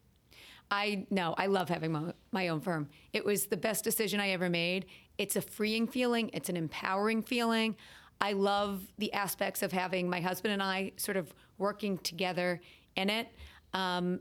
I 0.70 1.06
no, 1.10 1.34
I 1.36 1.46
love 1.46 1.68
having 1.68 1.92
my, 1.92 2.14
my 2.32 2.48
own 2.48 2.60
firm. 2.60 2.88
It 3.12 3.24
was 3.24 3.46
the 3.46 3.56
best 3.56 3.84
decision 3.84 4.20
I 4.20 4.30
ever 4.30 4.48
made. 4.48 4.86
It's 5.18 5.36
a 5.36 5.42
freeing 5.42 5.86
feeling, 5.86 6.30
it's 6.32 6.48
an 6.48 6.56
empowering 6.56 7.22
feeling. 7.22 7.76
I 8.20 8.32
love 8.32 8.82
the 8.98 9.12
aspects 9.12 9.62
of 9.62 9.72
having 9.72 10.08
my 10.08 10.20
husband 10.20 10.52
and 10.52 10.62
I 10.62 10.92
sort 10.96 11.16
of 11.16 11.34
working 11.58 11.98
together 11.98 12.60
in 12.96 13.10
it. 13.10 13.28
Um, 13.72 14.20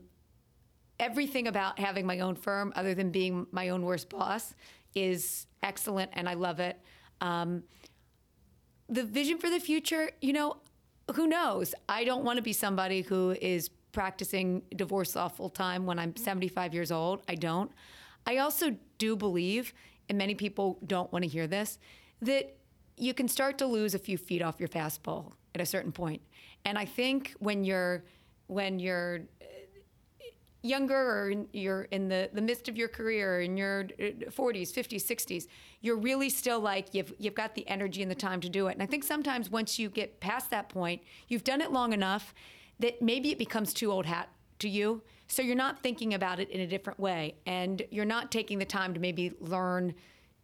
everything 0.98 1.48
about 1.48 1.78
having 1.78 2.06
my 2.06 2.20
own 2.20 2.34
firm, 2.34 2.72
other 2.76 2.94
than 2.94 3.10
being 3.10 3.46
my 3.50 3.70
own 3.70 3.82
worst 3.82 4.08
boss, 4.08 4.54
is 4.94 5.46
excellent, 5.62 6.10
and 6.14 6.28
I 6.28 6.34
love 6.34 6.60
it. 6.60 6.78
Um, 7.20 7.64
the 8.88 9.02
vision 9.02 9.38
for 9.38 9.50
the 9.50 9.60
future, 9.60 10.10
you 10.20 10.32
know, 10.32 10.58
who 11.14 11.26
knows? 11.26 11.74
I 11.88 12.04
don't 12.04 12.24
want 12.24 12.36
to 12.36 12.42
be 12.42 12.52
somebody 12.52 13.02
who 13.02 13.36
is 13.40 13.70
practicing 13.92 14.62
divorce 14.74 15.14
law 15.14 15.28
full 15.28 15.48
time 15.48 15.86
when 15.86 15.98
I'm 15.98 16.16
75 16.16 16.74
years 16.74 16.90
old. 16.90 17.22
I 17.28 17.34
don't. 17.34 17.70
I 18.26 18.38
also 18.38 18.76
do 18.98 19.16
believe, 19.16 19.74
and 20.08 20.18
many 20.18 20.34
people 20.34 20.78
don't 20.86 21.12
want 21.12 21.24
to 21.24 21.28
hear 21.28 21.46
this, 21.46 21.78
that 22.22 22.56
you 22.96 23.14
can 23.14 23.28
start 23.28 23.58
to 23.58 23.66
lose 23.66 23.94
a 23.94 23.98
few 23.98 24.16
feet 24.16 24.42
off 24.42 24.56
your 24.58 24.68
fastball 24.68 25.32
at 25.54 25.60
a 25.60 25.66
certain 25.66 25.92
point. 25.92 26.22
And 26.64 26.78
I 26.78 26.84
think 26.84 27.34
when 27.38 27.64
you're 27.64 28.04
when 28.46 28.78
you're 28.78 29.20
younger 30.64 30.96
or 30.96 31.30
in- 31.30 31.48
you're 31.52 31.82
in 31.90 32.08
the, 32.08 32.30
the 32.32 32.40
midst 32.40 32.68
of 32.68 32.76
your 32.76 32.88
career 32.88 33.40
in 33.40 33.56
your 33.56 33.80
uh, 34.00 34.30
40s 34.30 34.72
50s 34.72 35.04
60s 35.04 35.46
you're 35.82 35.96
really 35.96 36.30
still 36.30 36.58
like 36.58 36.94
you've, 36.94 37.12
you've 37.18 37.34
got 37.34 37.54
the 37.54 37.68
energy 37.68 38.00
and 38.00 38.10
the 38.10 38.14
time 38.14 38.40
to 38.40 38.48
do 38.48 38.68
it. 38.68 38.72
And 38.72 38.82
i 38.82 38.86
think 38.86 39.04
sometimes 39.04 39.50
once 39.50 39.78
you 39.78 39.90
get 39.90 40.20
past 40.20 40.50
that 40.50 40.68
point 40.68 41.02
you've 41.28 41.44
done 41.44 41.60
it 41.60 41.70
long 41.70 41.92
enough 41.92 42.34
that 42.80 43.00
maybe 43.00 43.30
it 43.30 43.38
becomes 43.38 43.72
too 43.72 43.92
old 43.92 44.06
hat 44.06 44.28
to 44.60 44.68
you. 44.68 45.02
So 45.28 45.42
you're 45.42 45.56
not 45.56 45.82
thinking 45.82 46.14
about 46.14 46.40
it 46.40 46.50
in 46.50 46.60
a 46.60 46.66
different 46.66 46.98
way. 46.98 47.36
And 47.46 47.82
you're 47.90 48.04
not 48.04 48.30
taking 48.30 48.58
the 48.58 48.64
time 48.64 48.94
to 48.94 49.00
maybe 49.00 49.32
learn 49.40 49.94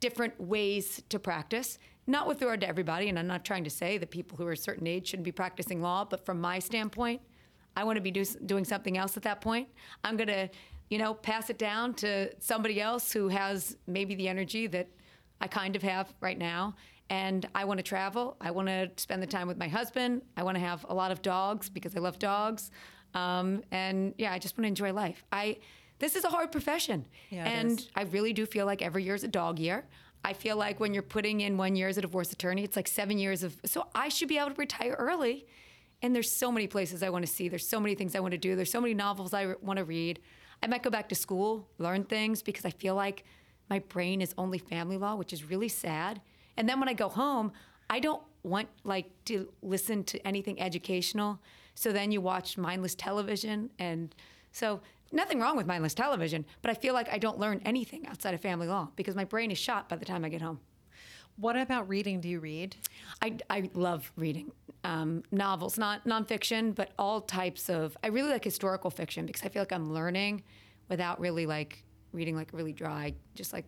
different 0.01 0.41
ways 0.41 1.03
to 1.09 1.19
practice. 1.19 1.79
Not 2.07 2.27
with 2.27 2.41
regard 2.41 2.61
to 2.63 2.69
everybody 2.69 3.09
and 3.09 3.17
i'm 3.19 3.29
not 3.29 3.45
trying 3.45 3.63
to 3.63 3.71
say 3.71 3.97
that 3.97 4.11
people 4.11 4.37
who 4.37 4.45
are 4.45 4.53
a 4.53 4.57
certain 4.57 4.87
age 4.87 5.09
shouldn't 5.09 5.25
be 5.25 5.31
practicing 5.31 5.81
law 5.81 6.05
but 6.05 6.25
from 6.27 6.41
my 6.41 6.59
standpoint 6.59 7.21
I 7.81 7.85
want 7.85 7.97
to 7.97 8.03
be 8.03 8.11
do, 8.11 8.25
doing 8.45 8.67
something 8.67 8.99
else 8.99 9.17
at 9.17 9.23
that 9.23 9.41
point. 9.41 9.67
I'm 10.05 10.19
going 10.19 10.29
to, 10.29 10.51
you 10.91 10.99
know, 10.99 11.15
pass 11.15 11.49
it 11.49 11.57
down 11.57 11.95
to 11.95 12.31
somebody 12.39 12.79
else 12.79 13.11
who 13.11 13.29
has 13.29 13.79
maybe 13.87 14.15
the 14.15 14.29
energy 14.29 14.67
that 14.67 14.89
I 15.41 15.47
kind 15.47 15.75
of 15.75 15.83
have 15.83 16.13
right 16.21 16.37
now. 16.37 16.75
And 17.09 17.49
I 17.55 17.65
want 17.65 17.79
to 17.79 17.83
travel. 17.83 18.37
I 18.39 18.51
want 18.51 18.69
to 18.69 18.91
spend 18.97 19.23
the 19.23 19.27
time 19.27 19.49
with 19.49 19.57
my 19.57 19.67
husband. 19.67 20.21
I 20.37 20.43
want 20.43 20.57
to 20.57 20.61
have 20.61 20.85
a 20.91 20.95
lot 20.95 21.11
of 21.11 21.23
dogs 21.23 21.71
because 21.71 21.97
I 21.97 22.01
love 22.01 22.19
dogs. 22.19 22.71
Um, 23.15 23.63
and 23.71 24.13
yeah, 24.19 24.31
I 24.31 24.39
just 24.39 24.59
want 24.59 24.65
to 24.65 24.69
enjoy 24.69 24.93
life. 24.93 25.25
I 25.33 25.57
this 26.01 26.17
is 26.17 26.25
a 26.25 26.29
hard 26.29 26.51
profession, 26.51 27.05
Yeah, 27.29 27.47
and. 27.47 27.87
I 27.95 28.03
really 28.05 28.33
do 28.33 28.47
feel 28.47 28.65
like 28.65 28.81
every 28.81 29.05
year 29.05 29.15
is 29.15 29.23
a 29.23 29.29
dog 29.29 29.59
year. 29.59 29.85
I 30.25 30.33
feel 30.33 30.57
like 30.57 30.81
when 30.81 30.95
you're 30.95 31.03
putting 31.03 31.43
in 31.43 31.59
one 31.59 31.77
year 31.77 31.89
as 31.89 31.99
a 31.99 32.01
divorce 32.01 32.33
attorney, 32.33 32.65
it's 32.65 32.77
like 32.77 32.89
seven 32.89 33.19
years 33.19 33.43
of. 33.43 33.61
So 33.67 33.87
I 33.95 34.09
should 34.09 34.29
be 34.29 34.39
able 34.39 34.51
to 34.51 34.55
retire 34.55 34.97
early. 34.99 35.47
And 36.03 36.15
there's 36.15 36.31
so 36.31 36.51
many 36.51 36.67
places 36.67 37.03
I 37.03 37.11
want 37.11 37.27
to 37.27 37.33
see. 37.33 37.49
There's 37.49 37.69
so 37.69 37.81
many 37.81 37.95
things 37.95 38.15
I 38.15 38.21
want 38.21 38.33
to 38.33 38.39
do. 38.39 38.57
There's 38.57 38.73
so 38.73 38.81
many 38.81 38.95
novels 38.95 39.35
I 39.35 39.55
want 39.61 39.79
to 39.79 39.85
read. 39.85 40.21
I 40.63 40.67
might 40.67 40.83
go 40.83 40.91
back 40.91 41.09
to 41.11 41.15
school, 41.15 41.69
learn 41.79 42.05
things 42.05 42.43
because 42.43 42.65
I 42.65 42.71
feel 42.71 42.95
like 42.95 43.25
my 43.69 43.79
brain 43.79 44.21
is 44.21 44.35
only 44.37 44.59
family 44.59 44.97
law, 44.97 45.15
which 45.15 45.33
is 45.33 45.49
really 45.49 45.69
sad. 45.69 46.21
And 46.57 46.69
then 46.69 46.81
when 46.81 46.89
I 46.89 46.95
go 46.95 47.09
home, 47.09 47.53
I 47.89 48.01
don't 48.01 48.23
want 48.43 48.69
like 48.85 49.07
to 49.27 49.53
listen 49.63 50.05
to 50.05 50.27
anything 50.27 50.61
educational. 50.61 51.41
So 51.75 51.93
then 51.93 52.13
you 52.13 52.21
watch 52.21 52.59
mindless 52.59 52.95
television 52.95 53.71
and 53.79 54.15
so 54.53 54.81
nothing 55.13 55.41
wrong 55.41 55.57
with 55.57 55.67
mindless 55.67 55.95
television, 55.95 56.45
but 56.63 56.71
I 56.71 56.75
feel 56.75 56.95
like 56.95 57.09
I 57.13 57.19
don't 57.19 57.39
learn 57.39 57.61
anything 57.65 58.07
outside 58.07 58.35
of 58.35 58.41
family 58.41 58.67
law 58.67 58.89
because 58.97 59.15
my 59.15 59.25
brain 59.25 59.51
is 59.51 59.59
shot 59.59 59.89
by 59.89 59.97
the 59.97 60.05
time 60.05 60.25
I 60.25 60.29
get 60.29 60.43
home. 60.43 60.61
What 61.37 61.57
about 61.57 61.89
reading? 61.89 62.21
Do 62.21 62.29
you 62.29 62.41
read? 62.41 62.77
I, 63.23 63.37
I 63.49 63.71
love 63.75 64.13
reading 64.17 64.53
um, 64.85 65.23
novels, 65.31 65.79
not 65.79 66.05
nonfiction, 66.07 66.75
but 66.75 66.91
all 66.99 67.21
types 67.21 67.69
of. 67.69 67.97
I 68.03 68.09
really 68.09 68.31
like 68.31 68.45
historical 68.45 68.91
fiction 68.91 69.27
because 69.27 69.43
I 69.43 69.49
feel 69.49 69.63
like 69.63 69.73
I'm 69.73 69.93
learning 69.93 70.43
without 70.89 71.21
really 71.21 71.47
like 71.47 71.85
reading 72.13 72.37
like 72.37 72.53
a 72.53 72.57
really 72.57 72.73
dry, 72.73 73.15
just 73.35 73.53
like, 73.53 73.65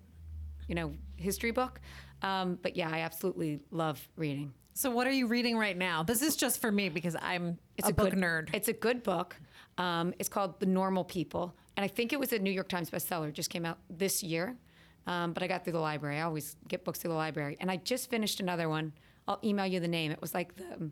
you 0.69 0.75
know, 0.75 0.93
history 1.17 1.51
book. 1.51 1.81
Um, 2.23 2.59
but 2.63 2.77
yeah, 2.77 2.91
I 2.91 3.01
absolutely 3.01 3.61
love 3.71 4.07
reading. 4.17 4.53
So, 4.75 4.91
what 4.91 5.07
are 5.07 5.13
you 5.13 5.27
reading 5.27 5.59
right 5.59 5.77
now? 5.77 6.03
This 6.03 6.23
is 6.23 6.35
just 6.35 6.61
for 6.61 6.73
me 6.73 6.89
because 6.89 7.17
I'm 7.21 7.59
It's 7.77 7.89
a, 7.89 7.93
book 7.93 8.11
good, 8.11 8.19
nerd. 8.19 8.55
It's 8.55 8.69
a 8.69 8.73
good 8.73 9.03
book. 9.03 9.37
Um, 9.77 10.15
it's 10.19 10.29
called 10.29 10.61
The 10.61 10.67
Normal 10.67 11.05
People. 11.05 11.55
And 11.77 11.85
I 11.85 11.89
think 11.89 12.13
it 12.13 12.21
was 12.21 12.33
a 12.33 12.39
New 12.39 12.51
York 12.51 12.69
Times 12.69 12.91
bestseller, 12.91 13.33
just 13.33 13.51
came 13.51 13.65
out 13.65 13.79
this 13.91 14.23
year. 14.23 14.57
Um, 15.07 15.33
but 15.33 15.43
I 15.43 15.47
got 15.47 15.65
through 15.65 15.75
the 15.75 15.81
library. 15.81 16.19
I 16.19 16.23
always 16.23 16.57
get 16.69 16.85
books 16.85 17.01
through 17.01 17.11
the 17.11 17.17
library. 17.17 17.57
And 17.61 17.71
I 17.71 17.77
just 17.77 18.11
finished 18.11 18.41
another 18.41 18.69
one. 18.69 18.93
I'll 19.27 19.41
email 19.43 19.67
you 19.67 19.81
the 19.81 19.89
name. 19.89 20.13
It 20.13 20.21
was 20.21 20.35
like 20.35 20.57
the, 20.57 20.91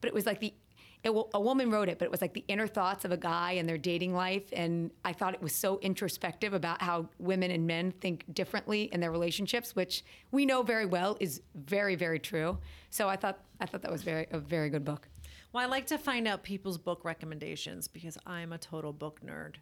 but 0.00 0.08
it 0.08 0.14
was 0.14 0.26
like 0.26 0.40
the, 0.40 0.54
it, 1.02 1.10
a 1.10 1.40
woman 1.40 1.70
wrote 1.70 1.88
it, 1.88 1.98
but 1.98 2.04
it 2.04 2.10
was 2.10 2.20
like 2.20 2.34
the 2.34 2.44
inner 2.46 2.66
thoughts 2.66 3.04
of 3.04 3.12
a 3.12 3.16
guy 3.16 3.52
and 3.52 3.68
their 3.68 3.78
dating 3.78 4.14
life. 4.14 4.44
And 4.52 4.90
I 5.04 5.12
thought 5.12 5.34
it 5.34 5.42
was 5.42 5.54
so 5.54 5.78
introspective 5.80 6.52
about 6.52 6.82
how 6.82 7.08
women 7.18 7.50
and 7.50 7.66
men 7.66 7.92
think 8.00 8.24
differently 8.32 8.84
in 8.92 9.00
their 9.00 9.10
relationships, 9.10 9.74
which 9.74 10.04
we 10.30 10.44
know 10.44 10.62
very 10.62 10.86
well 10.86 11.16
is 11.20 11.40
very, 11.54 11.96
very 11.96 12.18
true. 12.18 12.58
So 12.90 13.08
I 13.08 13.16
thought, 13.16 13.38
I 13.60 13.66
thought 13.66 13.82
that 13.82 13.90
was 13.90 14.02
very, 14.02 14.26
a 14.30 14.38
very 14.38 14.68
good 14.68 14.84
book. 14.84 15.08
Well, 15.52 15.64
I 15.64 15.66
like 15.66 15.86
to 15.86 15.98
find 15.98 16.28
out 16.28 16.42
people's 16.44 16.78
book 16.78 17.04
recommendations 17.04 17.88
because 17.88 18.16
I'm 18.26 18.52
a 18.52 18.58
total 18.58 18.92
book 18.92 19.20
nerd. 19.24 19.56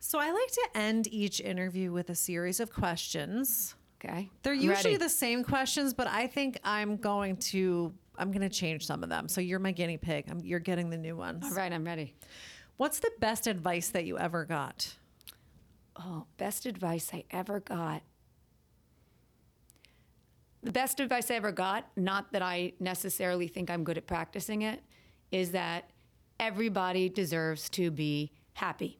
So 0.00 0.18
I 0.18 0.30
like 0.30 0.50
to 0.52 0.68
end 0.74 1.08
each 1.08 1.40
interview 1.40 1.92
with 1.92 2.10
a 2.10 2.14
series 2.14 2.60
of 2.60 2.72
questions. 2.72 3.74
Okay. 4.04 4.30
They're 4.42 4.52
I'm 4.52 4.60
usually 4.60 4.92
ready. 4.92 4.96
the 4.96 5.08
same 5.08 5.42
questions, 5.42 5.92
but 5.92 6.06
I 6.06 6.26
think 6.26 6.58
I'm 6.62 6.96
going 6.96 7.36
to 7.36 7.92
I'm 8.16 8.32
going 8.32 8.42
to 8.42 8.48
change 8.48 8.86
some 8.86 9.02
of 9.02 9.08
them. 9.08 9.28
So 9.28 9.40
you're 9.40 9.60
my 9.60 9.70
guinea 9.70 9.96
pig. 9.96 10.26
I'm, 10.28 10.40
you're 10.40 10.58
getting 10.58 10.90
the 10.90 10.98
new 10.98 11.16
ones. 11.16 11.44
All 11.44 11.52
right, 11.52 11.72
I'm 11.72 11.84
ready. 11.84 12.14
What's 12.76 12.98
the 12.98 13.10
best 13.20 13.46
advice 13.46 13.88
that 13.90 14.04
you 14.04 14.18
ever 14.18 14.44
got? 14.44 14.96
Oh, 15.96 16.26
best 16.36 16.66
advice 16.66 17.10
I 17.12 17.24
ever 17.30 17.60
got. 17.60 18.02
The 20.62 20.72
best 20.72 20.98
advice 21.00 21.30
I 21.30 21.34
ever 21.34 21.52
got, 21.52 21.88
not 21.96 22.32
that 22.32 22.42
I 22.42 22.72
necessarily 22.80 23.46
think 23.46 23.70
I'm 23.70 23.84
good 23.84 23.96
at 23.96 24.06
practicing 24.06 24.62
it, 24.62 24.80
is 25.30 25.52
that 25.52 25.90
everybody 26.40 27.08
deserves 27.08 27.68
to 27.70 27.90
be 27.90 28.32
happy. 28.54 28.98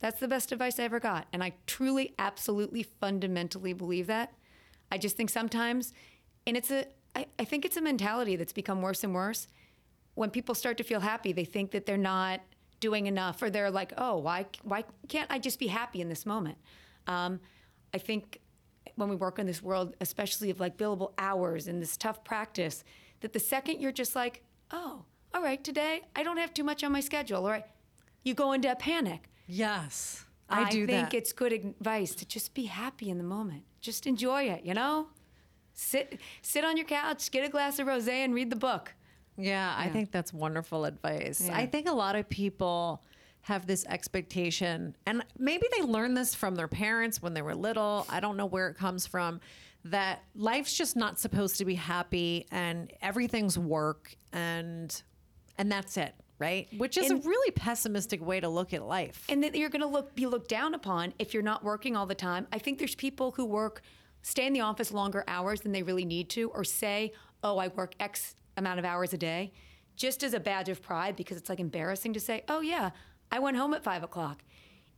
That's 0.00 0.18
the 0.18 0.28
best 0.28 0.50
advice 0.50 0.80
I 0.80 0.84
ever 0.84 0.98
got. 0.98 1.26
And 1.32 1.44
I 1.44 1.52
truly, 1.66 2.14
absolutely, 2.18 2.82
fundamentally 2.82 3.72
believe 3.72 4.06
that. 4.08 4.32
I 4.90 4.98
just 4.98 5.16
think 5.16 5.30
sometimes, 5.30 5.92
and 6.46 6.56
it's 6.56 6.70
a, 6.70 6.86
I, 7.14 7.26
I 7.38 7.44
think 7.44 7.64
it's 7.64 7.76
a 7.76 7.82
mentality 7.82 8.36
that's 8.36 8.52
become 8.52 8.82
worse 8.82 9.04
and 9.04 9.14
worse. 9.14 9.46
When 10.14 10.30
people 10.30 10.54
start 10.54 10.76
to 10.78 10.84
feel 10.84 11.00
happy, 11.00 11.32
they 11.32 11.44
think 11.44 11.70
that 11.70 11.86
they're 11.86 11.96
not 11.96 12.40
doing 12.80 13.06
enough, 13.06 13.42
or 13.42 13.50
they're 13.50 13.70
like, 13.70 13.92
oh, 13.98 14.16
why, 14.16 14.46
why 14.62 14.84
can't 15.08 15.30
I 15.30 15.38
just 15.38 15.58
be 15.58 15.66
happy 15.66 16.00
in 16.00 16.08
this 16.08 16.24
moment? 16.24 16.56
Um, 17.06 17.38
I 17.92 17.98
think 17.98 18.40
when 18.96 19.08
we 19.08 19.16
work 19.16 19.38
in 19.38 19.46
this 19.46 19.62
world, 19.62 19.94
especially 20.00 20.50
of 20.50 20.60
like 20.60 20.78
billable 20.78 21.12
hours 21.18 21.68
and 21.68 21.80
this 21.80 21.96
tough 21.96 22.24
practice, 22.24 22.84
that 23.20 23.34
the 23.34 23.38
second 23.38 23.80
you're 23.80 23.92
just 23.92 24.16
like, 24.16 24.42
oh, 24.70 25.04
all 25.34 25.42
right, 25.42 25.62
today 25.62 26.00
I 26.16 26.22
don't 26.22 26.38
have 26.38 26.54
too 26.54 26.64
much 26.64 26.82
on 26.82 26.90
my 26.90 27.00
schedule, 27.00 27.46
right, 27.46 27.66
you 28.24 28.32
go 28.32 28.52
into 28.52 28.70
a 28.70 28.76
panic. 28.76 29.28
Yes. 29.50 30.24
I, 30.48 30.68
do 30.70 30.86
think 30.86 31.10
that. 31.10 31.16
it's 31.16 31.32
good 31.32 31.52
advice 31.52 32.14
to 32.16 32.26
just 32.26 32.54
be 32.54 32.64
happy 32.64 33.08
in 33.10 33.18
the 33.18 33.24
moment. 33.24 33.62
Just 33.80 34.06
enjoy 34.06 34.44
it, 34.44 34.64
you 34.64 34.74
know? 34.74 35.08
Sit 35.74 36.18
sit 36.42 36.64
on 36.64 36.76
your 36.76 36.86
couch, 36.86 37.30
get 37.30 37.46
a 37.46 37.48
glass 37.48 37.78
of 37.78 37.86
rosé 37.86 38.24
and 38.24 38.34
read 38.34 38.50
the 38.50 38.56
book. 38.56 38.92
Yeah, 39.36 39.74
I 39.76 39.86
Yeah. 39.86 39.92
think 39.92 40.10
that's 40.10 40.32
wonderful 40.32 40.84
advice. 40.84 41.40
Yeah. 41.46 41.56
I 41.56 41.66
think 41.66 41.88
a 41.88 41.92
lot 41.92 42.16
of 42.16 42.28
people 42.28 43.02
have 43.42 43.66
this 43.66 43.86
expectation, 43.86 44.94
and 45.06 45.24
maybe 45.38 45.66
they 45.76 45.82
learned 45.82 46.16
this 46.16 46.34
from 46.34 46.56
their 46.56 46.68
parents 46.68 47.22
when 47.22 47.32
they 47.32 47.40
were 47.40 47.54
little. 47.54 48.04
I 48.10 48.20
don't 48.20 48.36
know 48.36 48.44
where 48.44 48.68
it 48.68 48.74
comes 48.76 49.06
from. 49.06 49.40
That 49.84 50.22
life's 50.34 50.74
just 50.76 50.94
not 50.96 51.18
supposed 51.18 51.56
to 51.58 51.64
be 51.64 51.76
happy, 51.76 52.46
and 52.50 52.92
everything's 53.00 53.56
work, 53.58 54.14
and 54.32 55.02
and 55.56 55.72
that's 55.72 55.96
it, 55.96 56.14
right? 56.40 56.66
Which 56.76 56.96
is 56.96 57.10
And- 57.10 57.24
a 57.24 57.28
really 57.28 57.52
pessimistic 57.52 58.20
way 58.24 58.40
to 58.40 58.48
look 58.48 58.72
at 58.72 58.82
life. 58.84 59.24
and 59.28 59.44
that 59.44 59.54
you're 59.54 59.68
going 59.68 59.82
to 59.82 59.86
look 59.86 60.14
be 60.16 60.26
looked 60.26 60.48
down 60.48 60.74
upon 60.74 61.14
if 61.20 61.32
you're 61.32 61.42
not 61.42 61.62
working 61.62 61.94
all 61.96 62.06
the 62.06 62.14
time. 62.16 62.48
I 62.52 62.58
think 62.58 62.78
there's 62.78 62.96
people 62.96 63.32
who 63.32 63.44
work 63.44 63.82
stay 64.22 64.46
in 64.46 64.52
the 64.52 64.60
office 64.60 64.90
longer 64.90 65.22
hours 65.28 65.60
than 65.60 65.72
they 65.72 65.82
really 65.82 66.04
need 66.04 66.28
to 66.30 66.50
or 66.50 66.64
say, 66.64 67.12
"Oh, 67.44 67.58
I 67.58 67.68
work 67.68 67.94
X 68.00 68.34
amount 68.56 68.78
of 68.78 68.84
hours 68.84 69.12
a 69.12 69.18
day," 69.18 69.52
just 69.96 70.22
as 70.24 70.34
a 70.34 70.40
badge 70.40 70.68
of 70.68 70.82
pride 70.82 71.14
because 71.14 71.36
it's 71.36 71.48
like 71.48 71.60
embarrassing 71.60 72.12
to 72.14 72.20
say, 72.20 72.42
"Oh 72.48 72.60
yeah, 72.60 72.90
I 73.30 73.38
went 73.38 73.56
home 73.56 73.72
at 73.74 73.84
five 73.84 74.02
o'clock." 74.02 74.42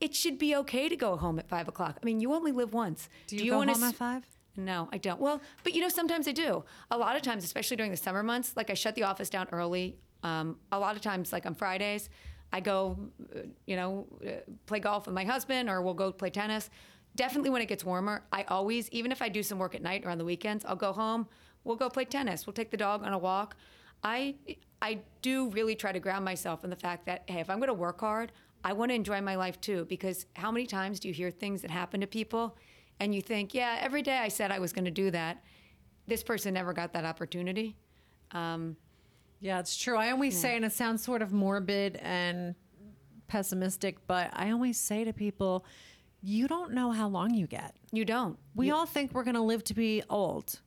It 0.01 0.15
should 0.17 0.37
be 0.39 0.57
okay 0.57 0.89
to 0.89 0.97
go 0.97 1.17
home 1.17 1.39
at 1.39 1.49
five 1.49 1.69
o'clock. 1.69 1.99
I 2.03 2.05
mean, 2.07 2.19
you 2.21 2.33
only 2.33 2.51
live 2.51 2.73
once. 2.73 3.09
do 3.29 3.37
you, 3.37 3.51
go 3.53 3.59
wanna 3.59 3.75
home 3.75 3.85
at 3.85 3.95
five? 3.95 4.27
No, 4.57 4.89
I 4.93 4.99
don't. 4.99 5.21
Well, 5.21 5.41
but 5.63 5.75
you 5.75 5.81
know, 5.81 5.89
sometimes 5.89 6.27
I 6.27 6.33
do. 6.33 6.65
A 6.91 6.99
lot 6.99 7.15
of 7.17 7.23
times, 7.23 7.45
especially 7.45 7.77
during 7.77 7.91
the 7.93 7.97
summer 7.97 8.23
months, 8.25 8.57
like 8.57 8.69
I 8.71 8.75
shut 8.75 8.95
the 8.97 9.05
office 9.05 9.31
down 9.31 9.47
early. 9.53 9.97
Um, 10.23 10.57
a 10.71 10.79
lot 10.79 10.97
of 10.97 11.03
times, 11.03 11.33
like 11.33 11.47
on 11.47 11.55
Fridays, 11.55 12.09
I 12.53 12.61
go, 12.61 12.99
uh, 13.35 13.41
you 13.67 13.77
know, 13.77 14.07
uh, 14.27 14.31
play 14.67 14.79
golf 14.79 15.07
with 15.07 15.15
my 15.15 15.25
husband, 15.25 15.69
or 15.69 15.83
we'll 15.83 15.95
go 15.95 16.13
play 16.13 16.31
tennis. 16.31 16.71
Definitely 17.17 17.51
when 17.51 17.63
it 17.63 17.67
gets 17.67 17.85
warmer, 17.85 18.25
I 18.33 18.45
always, 18.45 18.89
even 18.91 19.13
if 19.13 19.21
I 19.21 19.29
do 19.29 19.43
some 19.43 19.59
work 19.59 19.75
at 19.75 19.83
night 19.83 20.05
or 20.05 20.11
on 20.11 20.19
the 20.19 20.25
weekends, 20.25 20.65
I'll 20.65 20.77
go 20.77 20.93
home. 20.93 21.27
We'll 21.65 21.77
go 21.77 21.89
play 21.89 22.05
tennis. 22.05 22.47
We'll 22.47 22.55
take 22.55 22.71
the 22.71 22.77
dog 22.77 23.05
on 23.05 23.13
a 23.13 23.19
walk. 23.19 23.57
I, 24.03 24.35
I 24.81 25.01
do 25.21 25.49
really 25.51 25.75
try 25.75 25.93
to 25.93 26.01
ground 26.01 26.25
myself 26.25 26.65
in 26.65 26.71
the 26.71 26.77
fact 26.77 27.07
that 27.07 27.23
hey, 27.27 27.41
if 27.41 27.49
I'm 27.51 27.59
going 27.59 27.69
to 27.69 27.75
work 27.75 28.01
hard, 28.01 28.33
I 28.65 28.73
want 28.73 28.91
to 28.91 28.95
enjoy 28.95 29.21
my 29.21 29.37
life 29.37 29.61
too. 29.61 29.85
Because 29.89 30.27
how 30.35 30.51
many 30.51 30.67
times 30.67 31.01
do 31.01 31.09
you 31.09 31.15
hear 31.15 31.31
things 31.31 31.63
that 31.63 31.71
happen 31.71 32.01
to 32.01 32.07
people, 32.07 32.57
and 33.01 33.15
you 33.15 33.21
think, 33.21 33.55
yeah, 33.55 33.79
every 33.81 34.03
day 34.03 34.19
I 34.19 34.29
said 34.29 34.51
I 34.51 34.59
was 34.59 34.73
going 34.73 34.85
to 34.85 34.91
do 34.91 35.11
that. 35.11 35.43
This 36.07 36.23
person 36.23 36.55
never 36.55 36.73
got 36.73 36.93
that 36.93 37.05
opportunity. 37.05 37.77
Um, 38.33 38.77
Yeah, 39.43 39.59
it's 39.59 39.77
true. 39.77 39.97
I 39.97 40.13
always 40.13 40.39
say, 40.39 40.55
and 40.55 40.65
it 40.65 40.73
sounds 40.73 41.03
sort 41.03 41.21
of 41.21 41.33
morbid 41.33 41.97
and 41.97 42.55
pessimistic, 43.27 43.99
but 44.07 44.31
I 44.33 44.53
always 44.53 44.79
say 44.79 45.03
to 45.03 45.13
people, 45.13 45.67
you 46.23 46.47
don't 46.47 46.73
know 46.73 46.93
how 46.93 47.09
long 47.09 47.35
you 47.35 47.49
get. 47.49 47.75
you 47.91 48.05
don't. 48.05 48.39
We 48.55 48.71
all 48.71 48.87
think 48.87 49.13
we're 49.13 49.25
going 49.25 49.35
to 49.35 49.43
live 49.43 49.65
to 49.65 49.75
be 49.75 50.03
old. 50.09 50.61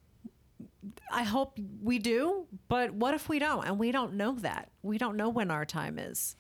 I 1.10 1.24
hope 1.24 1.58
we 1.82 2.00
do, 2.00 2.48
but 2.68 2.94
what 2.94 3.14
if 3.14 3.30
we 3.30 3.40
don't? 3.40 3.66
And 3.66 3.80
we 3.80 3.94
don't 3.94 4.16
know 4.16 4.36
that. 4.40 4.70
We 4.84 4.98
don't 4.98 5.16
know 5.16 5.30
when 5.30 5.50
our 5.52 5.64
time 5.64 5.98
is. 5.98 6.36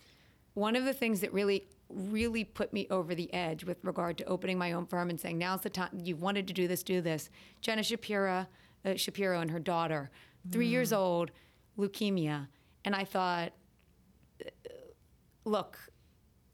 One 0.55 0.75
of 0.75 0.83
the 0.83 0.93
things 0.93 1.21
that 1.21 1.31
really, 1.31 1.65
really 1.89 2.43
put 2.43 2.73
me 2.73 2.85
over 2.89 3.15
the 3.15 3.33
edge 3.33 3.63
with 3.63 3.77
regard 3.83 4.17
to 4.17 4.25
opening 4.25 4.57
my 4.57 4.73
own 4.73 4.85
firm 4.87 5.09
and 5.09 5.19
saying, 5.19 5.37
now's 5.37 5.61
the 5.61 5.69
time, 5.69 5.89
you've 6.03 6.21
wanted 6.21 6.47
to 6.47 6.53
do 6.53 6.67
this, 6.67 6.83
do 6.83 6.99
this. 6.99 7.29
Jenna 7.61 7.81
Shapiro, 7.83 8.45
uh, 8.83 8.95
Shapiro 8.95 9.39
and 9.39 9.51
her 9.51 9.59
daughter, 9.59 10.11
three 10.51 10.67
years 10.67 10.91
old, 10.91 11.31
leukemia. 11.77 12.47
And 12.83 12.95
I 12.95 13.03
thought, 13.03 13.53
look, 15.43 15.77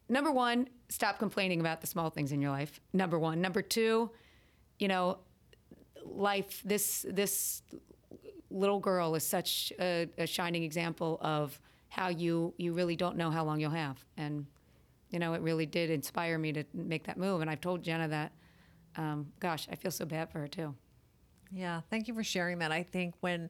number 0.09 0.31
one, 0.31 0.67
stop 0.89 1.19
complaining 1.19 1.59
about 1.59 1.81
the 1.81 1.87
small 1.87 2.09
things 2.09 2.31
in 2.31 2.41
your 2.41 2.51
life. 2.51 2.79
Number 2.93 3.17
one. 3.19 3.41
Number 3.41 3.61
two, 3.61 4.11
you 4.79 4.87
know, 4.87 5.19
life, 6.05 6.61
this, 6.65 7.05
this 7.09 7.61
little 8.49 8.79
girl 8.79 9.15
is 9.15 9.25
such 9.25 9.71
a, 9.79 10.07
a 10.17 10.27
shining 10.27 10.63
example 10.63 11.17
of 11.21 11.59
how 11.87 12.07
you 12.07 12.53
you 12.57 12.71
really 12.73 12.95
don't 12.95 13.17
know 13.17 13.29
how 13.29 13.43
long 13.43 13.59
you'll 13.59 13.69
have 13.69 13.97
and 14.15 14.45
you 15.09 15.19
know 15.19 15.33
it 15.33 15.41
really 15.41 15.65
did 15.65 15.89
inspire 15.89 16.37
me 16.37 16.53
to 16.53 16.63
make 16.73 17.03
that 17.05 17.17
move 17.17 17.41
and 17.41 17.49
i've 17.49 17.59
told 17.59 17.83
jenna 17.83 18.07
that 18.07 18.31
um, 18.95 19.27
gosh 19.41 19.67
i 19.69 19.75
feel 19.75 19.91
so 19.91 20.05
bad 20.05 20.29
for 20.29 20.39
her 20.39 20.47
too 20.47 20.73
Yeah, 21.53 21.81
thank 21.89 22.07
you 22.07 22.13
for 22.13 22.23
sharing 22.23 22.59
that. 22.59 22.71
I 22.71 22.83
think 22.83 23.13
when 23.19 23.49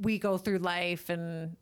we 0.00 0.18
go 0.18 0.38
through 0.38 0.58
life 0.58 1.08
and 1.10 1.56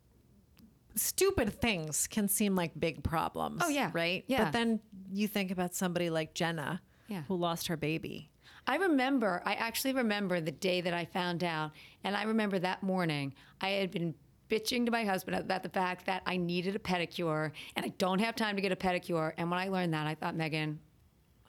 stupid 0.94 1.60
things 1.60 2.06
can 2.06 2.28
seem 2.28 2.54
like 2.56 2.72
big 2.78 3.02
problems. 3.04 3.62
Oh, 3.64 3.68
yeah. 3.68 3.90
Right? 3.92 4.24
Yeah. 4.26 4.44
But 4.44 4.52
then 4.52 4.80
you 5.12 5.28
think 5.28 5.50
about 5.50 5.74
somebody 5.74 6.10
like 6.10 6.34
Jenna 6.34 6.80
Yeah. 7.08 7.22
who 7.28 7.36
lost 7.36 7.66
her 7.68 7.76
baby. 7.76 8.30
i 8.66 8.76
remember 8.76 9.40
i 9.46 9.54
actually 9.54 9.94
remember 9.94 10.40
the 10.42 10.50
day 10.52 10.82
that 10.82 10.92
i 10.92 11.04
found 11.06 11.42
out 11.42 11.70
and 12.04 12.14
i 12.14 12.24
remember 12.24 12.58
that 12.58 12.82
morning 12.82 13.32
i 13.62 13.68
had 13.70 13.90
been 13.90 14.14
bitching 14.50 14.84
to 14.84 14.90
my 14.92 15.04
husband 15.04 15.34
about 15.36 15.62
the 15.62 15.68
fact 15.70 16.04
that 16.04 16.20
i 16.26 16.36
needed 16.36 16.76
a 16.76 16.78
pedicure 16.78 17.50
and 17.76 17.86
i 17.86 17.88
don't 17.96 18.18
have 18.18 18.34
time 18.36 18.56
to 18.56 18.60
get 18.62 18.70
a 18.70 18.76
pedicure 18.76 19.32
and 19.38 19.50
when 19.50 19.58
i 19.58 19.68
learned 19.68 19.94
that 19.94 20.06
i 20.06 20.14
thought 20.14 20.34
megan 20.36 20.78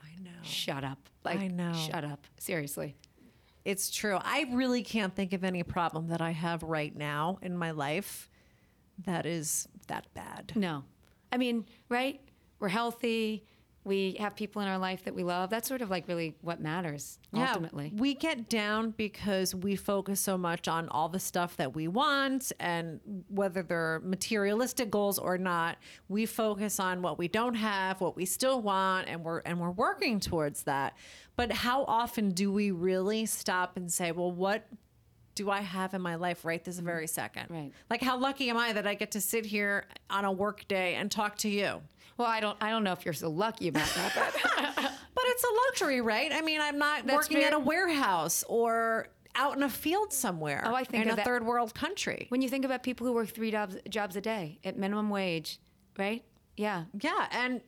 I 0.02 0.18
know. 0.22 0.30
shut 0.42 0.82
up 0.82 1.10
like 1.24 1.40
I 1.40 1.48
know. 1.48 1.74
shut 1.74 2.04
up 2.04 2.26
seriously 2.38 2.96
It's 3.64 3.90
true. 3.90 4.18
I 4.20 4.46
really 4.52 4.82
can't 4.82 5.14
think 5.14 5.32
of 5.32 5.44
any 5.44 5.62
problem 5.62 6.08
that 6.08 6.20
I 6.20 6.30
have 6.30 6.62
right 6.62 6.94
now 6.96 7.38
in 7.42 7.56
my 7.56 7.72
life 7.72 8.30
that 9.04 9.26
is 9.26 9.68
that 9.88 10.06
bad. 10.14 10.52
No. 10.54 10.84
I 11.32 11.36
mean, 11.36 11.66
right? 11.88 12.20
We're 12.58 12.68
healthy. 12.68 13.46
We 13.84 14.16
have 14.20 14.36
people 14.36 14.60
in 14.60 14.68
our 14.68 14.78
life 14.78 15.04
that 15.04 15.14
we 15.14 15.22
love. 15.22 15.48
That's 15.48 15.66
sort 15.66 15.80
of 15.80 15.90
like 15.90 16.06
really 16.06 16.36
what 16.42 16.60
matters 16.60 17.18
ultimately. 17.34 17.92
we 17.96 18.14
get 18.14 18.48
down 18.48 18.90
because 18.90 19.54
we 19.54 19.74
focus 19.74 20.20
so 20.20 20.36
much 20.36 20.68
on 20.68 20.88
all 20.90 21.08
the 21.08 21.18
stuff 21.18 21.56
that 21.56 21.74
we 21.74 21.88
want 21.88 22.52
and 22.60 23.00
whether 23.28 23.62
they're 23.62 24.00
materialistic 24.04 24.90
goals 24.90 25.18
or 25.18 25.38
not, 25.38 25.78
we 26.08 26.26
focus 26.26 26.78
on 26.78 27.00
what 27.00 27.18
we 27.18 27.26
don't 27.26 27.54
have, 27.54 28.00
what 28.00 28.16
we 28.16 28.26
still 28.26 28.60
want 28.60 29.08
and 29.08 29.24
we're 29.24 29.38
and 29.40 29.58
we're 29.58 29.70
working 29.70 30.20
towards 30.20 30.64
that. 30.64 30.96
But 31.36 31.52
how 31.52 31.84
often 31.84 32.30
do 32.32 32.52
we 32.52 32.70
really 32.70 33.24
stop 33.24 33.76
and 33.76 33.90
say, 33.90 34.12
"Well, 34.12 34.30
what 34.30 34.66
do 35.34 35.50
I 35.50 35.60
have 35.60 35.94
in 35.94 36.02
my 36.02 36.16
life 36.16 36.44
right 36.44 36.62
this 36.62 36.76
mm-hmm. 36.76 36.86
very 36.86 37.06
second? 37.06 37.46
Right. 37.48 37.72
Like 37.88 38.02
how 38.02 38.18
lucky 38.18 38.50
am 38.50 38.58
I 38.58 38.74
that 38.74 38.86
I 38.86 38.94
get 38.94 39.12
to 39.12 39.20
sit 39.20 39.46
here 39.46 39.86
on 40.10 40.24
a 40.24 40.32
work 40.32 40.68
day 40.68 40.96
and 40.96 41.10
talk 41.10 41.38
to 41.38 41.48
you? 41.48 41.80
Well, 42.20 42.28
I 42.28 42.40
don't. 42.40 42.56
I 42.60 42.68
don't 42.68 42.84
know 42.84 42.92
if 42.92 43.06
you're 43.06 43.14
so 43.14 43.30
lucky 43.30 43.68
about 43.68 43.88
that. 43.94 44.12
But 44.14 44.74
But 45.14 45.24
it's 45.28 45.42
a 45.44 45.48
luxury, 45.68 46.00
right? 46.02 46.30
I 46.34 46.42
mean, 46.42 46.60
I'm 46.60 46.76
not 46.78 47.06
That's 47.06 47.16
working 47.16 47.38
very- 47.38 47.46
at 47.46 47.54
a 47.54 47.58
warehouse 47.58 48.44
or 48.46 49.08
out 49.34 49.56
in 49.56 49.62
a 49.62 49.70
field 49.70 50.12
somewhere 50.12 50.62
Oh, 50.66 50.74
I 50.74 50.84
think 50.84 51.04
in 51.06 51.10
a 51.10 51.16
that- 51.16 51.24
third 51.24 51.44
world 51.46 51.74
country. 51.74 52.26
when 52.28 52.42
you 52.42 52.48
think 52.50 52.64
about 52.66 52.82
people 52.82 53.06
who 53.06 53.14
work 53.14 53.28
three 53.28 53.50
jobs 53.50 53.76
jobs 53.88 54.16
a 54.16 54.20
day 54.20 54.58
at 54.64 54.76
minimum 54.76 55.08
wage, 55.08 55.58
right? 55.98 56.22
Yeah. 56.58 56.84
Yeah, 57.00 57.26
and 57.32 57.62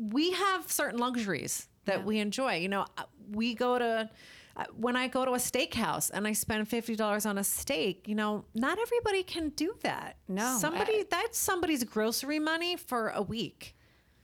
we 0.00 0.32
have 0.32 0.70
certain 0.72 0.98
luxuries 0.98 1.68
that 1.84 2.00
Yeah. 2.00 2.04
we 2.04 2.18
enjoy. 2.18 2.56
You 2.56 2.68
know, 2.70 2.86
uh, 2.98 3.04
we 3.30 3.54
go 3.54 3.78
to 3.78 4.10
when 4.76 4.96
I 4.96 5.08
go 5.08 5.24
to 5.24 5.32
a 5.32 5.38
steakhouse 5.38 6.10
and 6.12 6.26
I 6.26 6.32
spend 6.32 6.68
fifty 6.68 6.94
dollars 6.96 7.26
on 7.26 7.38
a 7.38 7.44
steak. 7.44 8.06
You 8.06 8.14
know, 8.14 8.44
not 8.54 8.78
everybody 8.78 9.22
can 9.22 9.48
do 9.50 9.74
that. 9.82 10.16
No, 10.28 10.58
somebody 10.60 11.00
I- 11.00 11.04
that's 11.10 11.38
somebody's 11.38 11.84
grocery 11.84 12.38
money 12.38 12.76
for 12.76 13.08
a 13.08 13.22
week. 13.22 13.74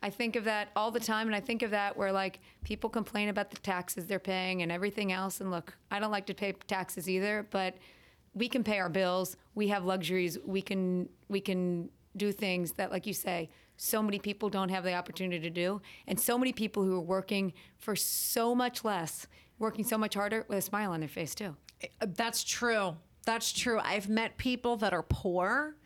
I 0.02 0.08
think 0.08 0.34
of 0.36 0.44
that 0.44 0.68
all 0.76 0.90
the 0.90 1.00
time, 1.00 1.26
and 1.26 1.36
I 1.36 1.40
think 1.40 1.62
of 1.62 1.72
that 1.72 1.96
where 1.96 2.10
like 2.12 2.40
people 2.64 2.88
complain 2.88 3.28
about 3.28 3.50
the 3.50 3.58
taxes 3.58 4.06
they're 4.06 4.18
paying 4.18 4.62
and 4.62 4.72
everything 4.72 5.12
else. 5.12 5.40
And 5.40 5.50
look, 5.50 5.76
I 5.90 5.98
don't 5.98 6.10
like 6.10 6.26
to 6.26 6.34
pay 6.34 6.52
taxes 6.66 7.08
either, 7.08 7.46
but 7.50 7.74
we 8.32 8.48
can 8.48 8.64
pay 8.64 8.78
our 8.78 8.88
bills. 8.88 9.36
We 9.54 9.68
have 9.68 9.84
luxuries. 9.84 10.38
We 10.46 10.62
can 10.62 11.08
we 11.28 11.40
can 11.40 11.90
do 12.16 12.32
things 12.32 12.72
that, 12.72 12.90
like 12.90 13.06
you 13.06 13.12
say, 13.14 13.50
so 13.76 14.02
many 14.02 14.18
people 14.18 14.48
don't 14.48 14.68
have 14.70 14.84
the 14.84 14.94
opportunity 14.94 15.40
to 15.40 15.50
do, 15.50 15.80
and 16.06 16.18
so 16.18 16.38
many 16.38 16.52
people 16.52 16.82
who 16.84 16.94
are 16.96 17.00
working 17.00 17.52
for 17.76 17.94
so 17.96 18.54
much 18.54 18.84
less, 18.84 19.26
working 19.60 19.84
so 19.84 19.96
much 19.96 20.14
harder 20.14 20.44
with 20.48 20.58
a 20.58 20.62
smile 20.62 20.90
on 20.90 20.98
their 20.98 21.08
face 21.08 21.34
too. 21.34 21.54
Uh, 21.82 22.06
That's 22.16 22.42
true. 22.42 22.96
That's 23.24 23.52
true. 23.52 23.78
I've 23.84 24.08
met 24.08 24.36
people 24.38 24.76
that 24.78 24.92
are 24.92 25.04
poor 25.04 25.76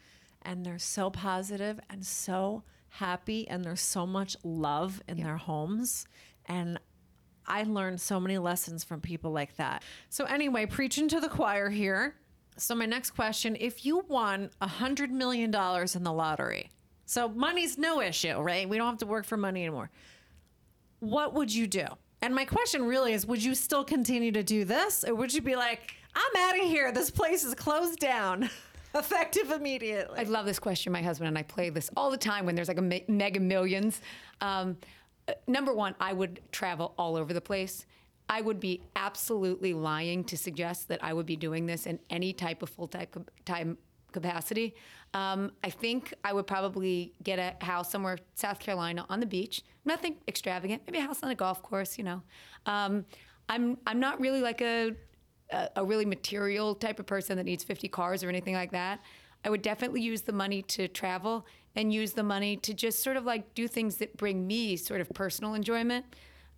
and 0.42 0.64
they're 0.64 0.78
so 0.78 1.10
positive 1.10 1.78
and 1.90 2.06
so 2.06 2.62
happy 2.88 3.46
and 3.48 3.62
there's 3.62 3.82
so 3.82 4.06
much 4.06 4.36
love 4.42 5.02
in 5.08 5.22
their 5.22 5.36
homes. 5.36 6.06
And 6.46 6.78
I 7.46 7.64
learned 7.64 8.00
so 8.00 8.18
many 8.18 8.38
lessons 8.38 8.84
from 8.84 9.00
people 9.00 9.32
like 9.32 9.56
that. 9.56 9.82
So, 10.08 10.24
anyway, 10.24 10.64
preaching 10.64 11.08
to 11.08 11.20
the 11.20 11.28
choir 11.28 11.68
here. 11.68 12.14
So, 12.56 12.74
my 12.74 12.86
next 12.86 13.10
question 13.10 13.56
if 13.60 13.84
you 13.84 14.04
won 14.08 14.50
a 14.60 14.68
$100 14.68 15.10
million 15.10 15.46
in 15.46 16.04
the 16.04 16.12
lottery, 16.12 16.70
so 17.04 17.28
money's 17.28 17.76
no 17.76 18.00
issue, 18.00 18.38
right? 18.38 18.66
We 18.66 18.78
don't 18.78 18.86
have 18.86 18.98
to 18.98 19.06
work 19.06 19.26
for 19.26 19.36
money 19.36 19.62
anymore 19.62 19.90
what 21.04 21.34
would 21.34 21.54
you 21.54 21.66
do? 21.66 21.86
And 22.24 22.34
my 22.34 22.46
question 22.46 22.84
really 22.84 23.12
is 23.12 23.26
would 23.26 23.44
you 23.44 23.54
still 23.54 23.84
continue 23.84 24.32
to 24.32 24.42
do 24.42 24.64
this? 24.64 25.04
Or 25.06 25.14
would 25.14 25.34
you 25.34 25.42
be 25.42 25.56
like, 25.56 25.94
I'm 26.14 26.36
out 26.48 26.58
of 26.58 26.64
here. 26.64 26.90
This 26.90 27.10
place 27.10 27.44
is 27.44 27.54
closed 27.54 27.98
down, 27.98 28.48
effective 28.94 29.50
immediately? 29.50 30.18
I 30.18 30.22
love 30.22 30.46
this 30.46 30.58
question. 30.58 30.90
My 30.90 31.02
husband 31.02 31.28
and 31.28 31.36
I 31.36 31.42
play 31.42 31.68
this 31.68 31.90
all 31.98 32.10
the 32.10 32.16
time 32.16 32.46
when 32.46 32.54
there's 32.54 32.68
like 32.68 32.78
a 32.78 32.82
me- 32.82 33.04
mega 33.08 33.40
millions. 33.40 34.00
Um, 34.40 34.78
uh, 35.28 35.34
number 35.46 35.74
one, 35.74 35.94
I 36.00 36.14
would 36.14 36.40
travel 36.50 36.94
all 36.96 37.16
over 37.16 37.34
the 37.34 37.42
place. 37.42 37.84
I 38.26 38.40
would 38.40 38.58
be 38.58 38.80
absolutely 38.96 39.74
lying 39.74 40.24
to 40.24 40.38
suggest 40.38 40.88
that 40.88 41.04
I 41.04 41.12
would 41.12 41.26
be 41.26 41.36
doing 41.36 41.66
this 41.66 41.84
in 41.84 41.98
any 42.08 42.32
type 42.32 42.62
of 42.62 42.70
full 42.70 42.88
time 42.88 43.08
time 43.44 43.76
capacity. 44.14 44.74
Um, 45.12 45.52
I 45.62 45.68
think 45.68 46.14
I 46.24 46.32
would 46.32 46.46
probably 46.46 47.12
get 47.22 47.38
a 47.38 47.62
house 47.64 47.90
somewhere, 47.90 48.18
South 48.34 48.58
Carolina, 48.58 49.04
on 49.10 49.20
the 49.20 49.26
beach. 49.26 49.62
Nothing 49.84 50.16
extravagant. 50.26 50.82
Maybe 50.86 50.98
a 50.98 51.02
house 51.02 51.22
on 51.22 51.30
a 51.30 51.34
golf 51.34 51.62
course. 51.62 51.98
You 51.98 52.04
know, 52.04 52.22
um, 52.64 53.04
I'm 53.50 53.76
I'm 53.86 54.00
not 54.00 54.18
really 54.20 54.40
like 54.40 54.62
a 54.62 54.96
a, 55.50 55.68
a 55.76 55.84
really 55.84 56.06
material 56.06 56.74
type 56.74 56.98
of 56.98 57.06
person 57.06 57.36
that 57.36 57.44
needs 57.44 57.62
50 57.62 57.88
cars 57.88 58.24
or 58.24 58.28
anything 58.28 58.54
like 58.54 58.72
that. 58.72 59.00
I 59.44 59.50
would 59.50 59.62
definitely 59.62 60.00
use 60.00 60.22
the 60.22 60.32
money 60.32 60.62
to 60.62 60.88
travel 60.88 61.46
and 61.76 61.92
use 61.92 62.12
the 62.12 62.22
money 62.22 62.56
to 62.58 62.72
just 62.72 63.02
sort 63.02 63.16
of 63.16 63.24
like 63.24 63.54
do 63.54 63.68
things 63.68 63.96
that 63.96 64.16
bring 64.16 64.46
me 64.46 64.76
sort 64.76 65.00
of 65.00 65.10
personal 65.10 65.54
enjoyment. 65.54 66.06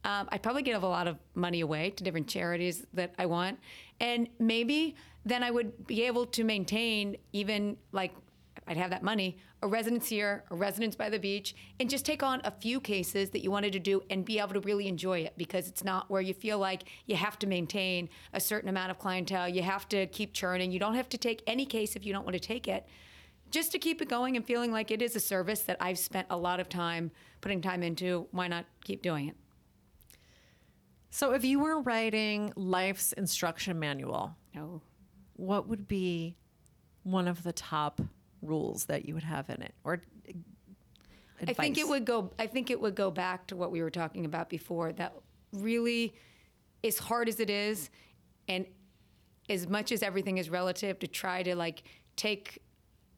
Um, 0.05 0.29
I'd 0.31 0.43
probably 0.43 0.63
give 0.63 0.83
a 0.83 0.87
lot 0.87 1.09
of 1.09 1.19
money 1.35 1.63
away 1.63 1.91
to 1.91 2.05
different 2.05 2.29
charities 2.29 2.87
that 2.95 3.13
I 3.19 3.27
want. 3.27 3.59
And 3.99 4.29
maybe 4.39 4.95
then 5.27 5.43
I 5.43 5.51
would 5.51 5.87
be 5.87 6.05
able 6.05 6.25
to 6.27 6.45
maintain 6.45 7.17
even 7.33 7.77
like 7.93 8.15
I'd 8.69 8.77
have 8.77 8.91
that 8.91 9.03
money, 9.03 9.39
a 9.63 9.69
residence 9.69 10.09
here, 10.09 10.45
a 10.51 10.57
residence 10.57 10.97
by 10.97 11.09
the 11.09 11.19
beach, 11.19 11.55
and 11.79 11.89
just 11.89 12.05
take 12.05 12.23
on 12.23 12.41
a 12.45 12.51
few 12.51 12.81
cases 12.81 13.31
that 13.31 13.43
you 13.43 13.51
wanted 13.51 13.73
to 13.75 13.79
do 13.79 14.03
and 14.11 14.25
be 14.25 14.39
able 14.39 14.55
to 14.55 14.61
really 14.61 14.89
enjoy 14.89 15.21
it 15.21 15.35
because 15.37 15.69
it's 15.69 15.85
not 15.85 16.11
where 16.11 16.21
you 16.21 16.35
feel 16.35 16.59
like 16.59 16.85
you 17.07 17.15
have 17.15 17.39
to 17.41 17.47
maintain 17.47 18.09
a 18.33 18.41
certain 18.41 18.69
amount 18.69 18.91
of 18.91 18.99
clientele. 18.99 19.49
You 19.49 19.63
have 19.63 19.89
to 19.91 20.07
keep 20.09 20.33
churning. 20.33 20.73
You 20.73 20.81
don't 20.81 20.95
have 20.95 21.09
to 21.11 21.19
take 21.19 21.43
any 21.47 21.65
case 21.65 21.95
if 21.95 22.05
you 22.05 22.13
don't 22.13 22.25
want 22.25 22.35
to 22.35 22.41
take 22.41 22.67
it. 22.67 22.87
Just 23.51 23.71
to 23.73 23.79
keep 23.79 24.03
it 24.03 24.09
going 24.09 24.37
and 24.37 24.45
feeling 24.45 24.73
like 24.73 24.91
it 24.91 25.01
is 25.01 25.15
a 25.15 25.21
service 25.21 25.61
that 25.61 25.77
I've 25.79 25.99
spent 25.99 26.27
a 26.31 26.37
lot 26.37 26.59
of 26.59 26.69
time 26.69 27.13
putting 27.41 27.61
time 27.61 27.85
into, 27.85 28.27
why 28.33 28.49
not 28.49 28.65
keep 28.85 29.03
doing 29.03 29.29
it? 29.29 29.37
so, 31.11 31.33
if 31.33 31.45
you 31.45 31.61
were 31.61 31.81
writing 31.81 32.53
life's 32.57 33.13
instruction 33.13 33.79
manual, 33.79 34.37
No. 34.55 34.83
What 35.37 35.69
would 35.69 35.87
be 35.87 36.37
one 37.03 37.29
of 37.29 37.43
the 37.43 37.53
top 37.53 38.01
rules 38.43 38.87
that 38.87 39.07
you 39.07 39.15
would 39.15 39.23
have 39.23 39.49
in 39.49 39.63
it? 39.63 39.75
Or 39.85 40.03
uh, 40.29 40.33
I 41.47 41.53
think 41.53 41.79
it 41.79 41.89
would 41.89 42.05
go. 42.05 42.33
I 42.39 42.47
think 42.47 42.71
it 42.71 42.81
would 42.81 42.95
go 42.95 43.11
back 43.11 43.47
to 43.49 43.57
what 43.57 43.71
we 43.71 43.83
were 43.83 43.91
talking 43.91 44.25
about 44.25 44.49
before. 44.49 44.93
That 44.93 45.15
really, 45.53 46.15
as 46.83 46.99
hard 46.99 47.29
as 47.29 47.41
it 47.41 47.51
is, 47.51 47.91
and 48.49 48.67
as 49.49 49.69
much 49.69 49.93
as 49.93 50.03
everything 50.03 50.39
is 50.39 50.51
relative, 50.51 50.99
to 51.01 51.07
try 51.07 51.43
to 51.43 51.55
like 51.55 51.85
take 52.17 52.63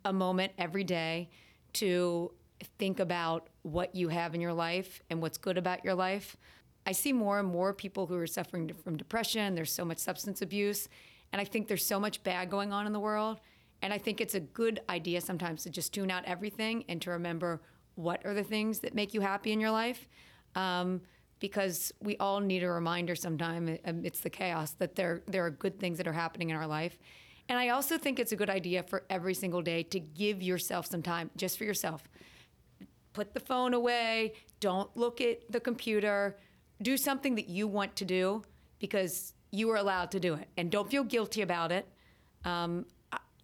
a 0.05 0.13
moment 0.13 0.53
every 0.59 0.85
day 0.85 1.31
to 1.75 2.33
think 2.79 2.99
about 2.99 3.49
what 3.63 3.95
you 3.95 4.09
have 4.09 4.35
in 4.35 4.41
your 4.41 4.53
life 4.53 5.01
and 5.11 5.23
what's 5.23 5.39
good 5.39 5.57
about 5.57 5.85
your 5.85 5.95
life. 5.95 6.37
I 6.87 6.93
see 6.93 7.13
more 7.13 7.39
and 7.39 7.49
more 7.49 7.73
people 7.73 8.07
who 8.07 8.17
are 8.17 8.27
suffering 8.27 8.71
from 8.83 8.97
depression. 8.97 9.55
There's 9.55 9.73
so 9.73 9.85
much 9.85 9.99
substance 9.99 10.43
abuse, 10.43 10.89
and 11.33 11.41
I 11.41 11.45
think 11.45 11.69
there's 11.69 11.85
so 11.85 12.01
much 12.01 12.23
bad 12.23 12.51
going 12.51 12.73
on 12.73 12.87
in 12.87 12.93
the 12.93 13.01
world. 13.01 13.41
And 13.83 13.93
I 13.93 13.99
think 13.99 14.21
it's 14.21 14.35
a 14.35 14.41
good 14.41 14.81
idea 14.89 15.21
sometimes 15.21 15.63
to 15.63 15.71
just 15.71 15.95
tune 15.95 16.11
out 16.11 16.25
everything 16.25 16.85
and 16.89 17.01
to 17.03 17.11
remember 17.11 17.61
what 17.95 18.25
are 18.25 18.35
the 18.35 18.43
things 18.43 18.81
that 18.81 18.95
make 18.95 19.15
you 19.15 19.21
happy 19.21 19.53
in 19.53 19.61
your 19.61 19.71
life. 19.71 20.09
Um, 20.55 21.03
because 21.41 21.93
we 22.03 22.17
all 22.17 22.41
need 22.41 22.65
a 22.65 22.71
reminder 22.71 23.15
sometime 23.15 23.79
amidst 23.85 24.23
the 24.23 24.31
chaos 24.31 24.73
that 24.73 24.97
there, 24.97 25.23
there 25.27 25.45
are 25.45 25.51
good 25.51 25.79
things 25.79 25.99
that 25.99 26.09
are 26.09 26.13
happening 26.13 26.51
in 26.51 26.57
our 26.57 26.67
life. 26.67 26.99
And 27.49 27.59
I 27.59 27.69
also 27.69 27.97
think 27.97 28.19
it's 28.19 28.33
a 28.33 28.37
good 28.37 28.51
idea 28.51 28.83
for 28.83 29.05
every 29.09 29.35
single 29.35 29.63
day 29.63 29.83
to 29.85 30.01
give 30.01 30.43
yourself 30.43 30.87
some 30.87 31.03
time 31.03 31.31
just 31.37 31.57
for 31.57 31.65
yourself. 31.65 32.03
Put 33.13 33.35
the 33.35 33.41
phone 33.41 33.73
away, 33.73 34.35
don't 34.61 34.95
look 34.97 35.21
at 35.21 35.51
the 35.51 35.61
computer, 35.61 36.37
do 36.83 36.97
something 36.97 37.35
that 37.37 37.49
you 37.49 37.67
want 37.67 37.97
to 37.97 38.05
do 38.05 38.43
because 38.79 39.33
you 39.51 39.71
are 39.71 39.77
allowed 39.77 40.11
to 40.13 40.21
do 40.21 40.35
it. 40.35 40.49
And 40.57 40.71
don't 40.71 40.91
feel 40.91 41.05
guilty 41.05 41.43
about 41.43 41.73
it. 41.73 41.87
Um, 42.45 42.87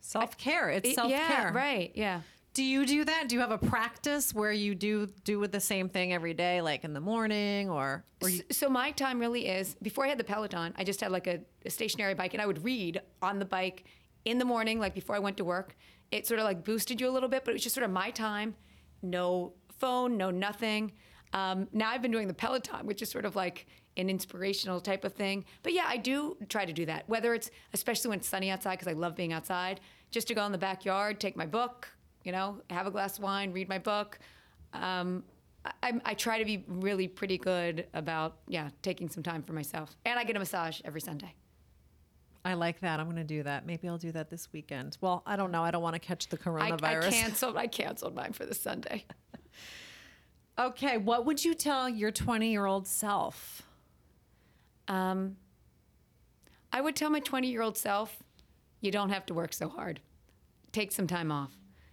self 0.00 0.36
care. 0.36 0.70
It's 0.70 0.90
it- 0.90 0.94
self 0.94 1.10
care. 1.10 1.20
Yeah, 1.20 1.52
right. 1.52 1.92
Yeah. 1.94 2.20
Do 2.52 2.62
you 2.62 2.86
do 2.86 3.04
that? 3.04 3.28
Do 3.28 3.34
you 3.34 3.40
have 3.40 3.50
a 3.50 3.58
practice 3.58 4.32
where 4.32 4.52
you 4.52 4.76
do 4.76 5.06
do 5.24 5.40
with 5.40 5.50
the 5.50 5.58
same 5.58 5.88
thing 5.88 6.12
every 6.12 6.34
day, 6.34 6.60
like 6.60 6.84
in 6.84 6.92
the 6.94 7.00
morning, 7.00 7.68
or 7.68 8.04
or 8.22 8.28
you, 8.28 8.42
So 8.52 8.68
my 8.68 8.92
time 8.92 9.18
really 9.18 9.48
is 9.48 9.74
before 9.82 10.04
I 10.04 10.08
had 10.08 10.18
the 10.18 10.24
Peloton, 10.24 10.72
I 10.76 10.84
just 10.84 11.00
had 11.00 11.10
like 11.10 11.26
a, 11.26 11.40
a 11.66 11.70
stationary 11.70 12.14
bike 12.14 12.32
and 12.32 12.40
I 12.40 12.46
would 12.46 12.64
read 12.64 13.00
on 13.20 13.40
the 13.40 13.44
bike 13.44 13.84
in 14.24 14.38
the 14.38 14.44
morning, 14.44 14.78
like 14.78 14.94
before 14.94 15.16
I 15.16 15.18
went 15.18 15.36
to 15.38 15.44
work. 15.44 15.74
It 16.12 16.28
sort 16.28 16.38
of 16.38 16.44
like 16.44 16.62
boosted 16.64 17.00
you 17.00 17.08
a 17.08 17.10
little 17.10 17.28
bit, 17.28 17.44
but 17.44 17.50
it 17.50 17.54
was 17.54 17.62
just 17.64 17.74
sort 17.74 17.84
of 17.84 17.90
my 17.90 18.10
time. 18.10 18.54
No 19.02 19.54
phone, 19.80 20.16
no 20.16 20.30
nothing. 20.30 20.92
Um, 21.32 21.66
now 21.72 21.90
I've 21.90 22.02
been 22.02 22.12
doing 22.12 22.28
the 22.28 22.34
Peloton, 22.34 22.86
which 22.86 23.02
is 23.02 23.10
sort 23.10 23.24
of 23.24 23.34
like 23.34 23.66
an 23.96 24.10
inspirational 24.10 24.80
type 24.80 25.04
of 25.04 25.12
thing. 25.12 25.44
But 25.62 25.72
yeah, 25.72 25.84
I 25.86 25.96
do 25.96 26.36
try 26.48 26.64
to 26.64 26.72
do 26.72 26.86
that, 26.86 27.08
whether 27.08 27.34
it's 27.34 27.50
especially 27.72 28.10
when 28.10 28.18
it's 28.18 28.28
sunny 28.28 28.50
outside, 28.50 28.72
because 28.78 28.88
I 28.88 28.92
love 28.92 29.14
being 29.14 29.32
outside, 29.32 29.80
just 30.10 30.28
to 30.28 30.34
go 30.34 30.44
in 30.46 30.52
the 30.52 30.58
backyard, 30.58 31.20
take 31.20 31.36
my 31.36 31.46
book, 31.46 31.88
you 32.24 32.32
know, 32.32 32.60
have 32.70 32.86
a 32.86 32.90
glass 32.90 33.18
of 33.18 33.24
wine, 33.24 33.52
read 33.52 33.68
my 33.68 33.78
book. 33.78 34.18
Um, 34.72 35.22
I, 35.64 35.72
I- 35.82 36.00
I 36.06 36.14
try 36.14 36.38
to 36.38 36.44
be 36.44 36.64
really 36.68 37.08
pretty 37.08 37.38
good 37.38 37.86
about, 37.94 38.36
yeah, 38.48 38.70
taking 38.82 39.08
some 39.08 39.22
time 39.22 39.42
for 39.42 39.52
myself. 39.52 39.96
And 40.04 40.18
I 40.18 40.24
get 40.24 40.36
a 40.36 40.38
massage 40.38 40.80
every 40.84 41.00
Sunday. 41.00 41.34
I 42.46 42.52
like 42.54 42.80
that. 42.80 43.00
I'm 43.00 43.06
going 43.06 43.16
to 43.16 43.24
do 43.24 43.42
that. 43.44 43.64
Maybe 43.64 43.88
I'll 43.88 43.96
do 43.96 44.12
that 44.12 44.28
this 44.28 44.52
weekend. 44.52 44.98
Well, 45.00 45.22
I 45.24 45.36
don't 45.36 45.50
know. 45.50 45.62
I 45.64 45.70
don't 45.70 45.82
want 45.82 45.94
to 45.94 45.98
catch 46.00 46.28
the 46.28 46.36
I, 46.36 46.44
coronavirus. 46.44 47.04
I 47.04 47.10
canceled. 47.10 47.56
I 47.56 47.66
canceled 47.66 48.14
mine 48.14 48.32
for 48.34 48.44
this 48.44 48.60
Sunday. 48.60 49.04
Okay, 50.56 50.98
what 50.98 51.26
would 51.26 51.44
you 51.44 51.52
tell 51.54 51.88
your 51.88 52.12
20 52.12 52.48
year 52.50 52.64
old 52.64 52.86
self? 52.86 53.63
Um, 54.88 55.36
I 56.72 56.80
would 56.80 56.96
tell 56.96 57.10
my 57.10 57.20
20 57.20 57.48
year 57.50 57.62
old 57.62 57.78
self, 57.78 58.22
you 58.80 58.90
don't 58.90 59.10
have 59.10 59.26
to 59.26 59.34
work 59.34 59.52
so 59.52 59.68
hard. 59.68 60.00
Take 60.72 60.92
some 60.92 61.06
time 61.06 61.30
off. 61.30 61.52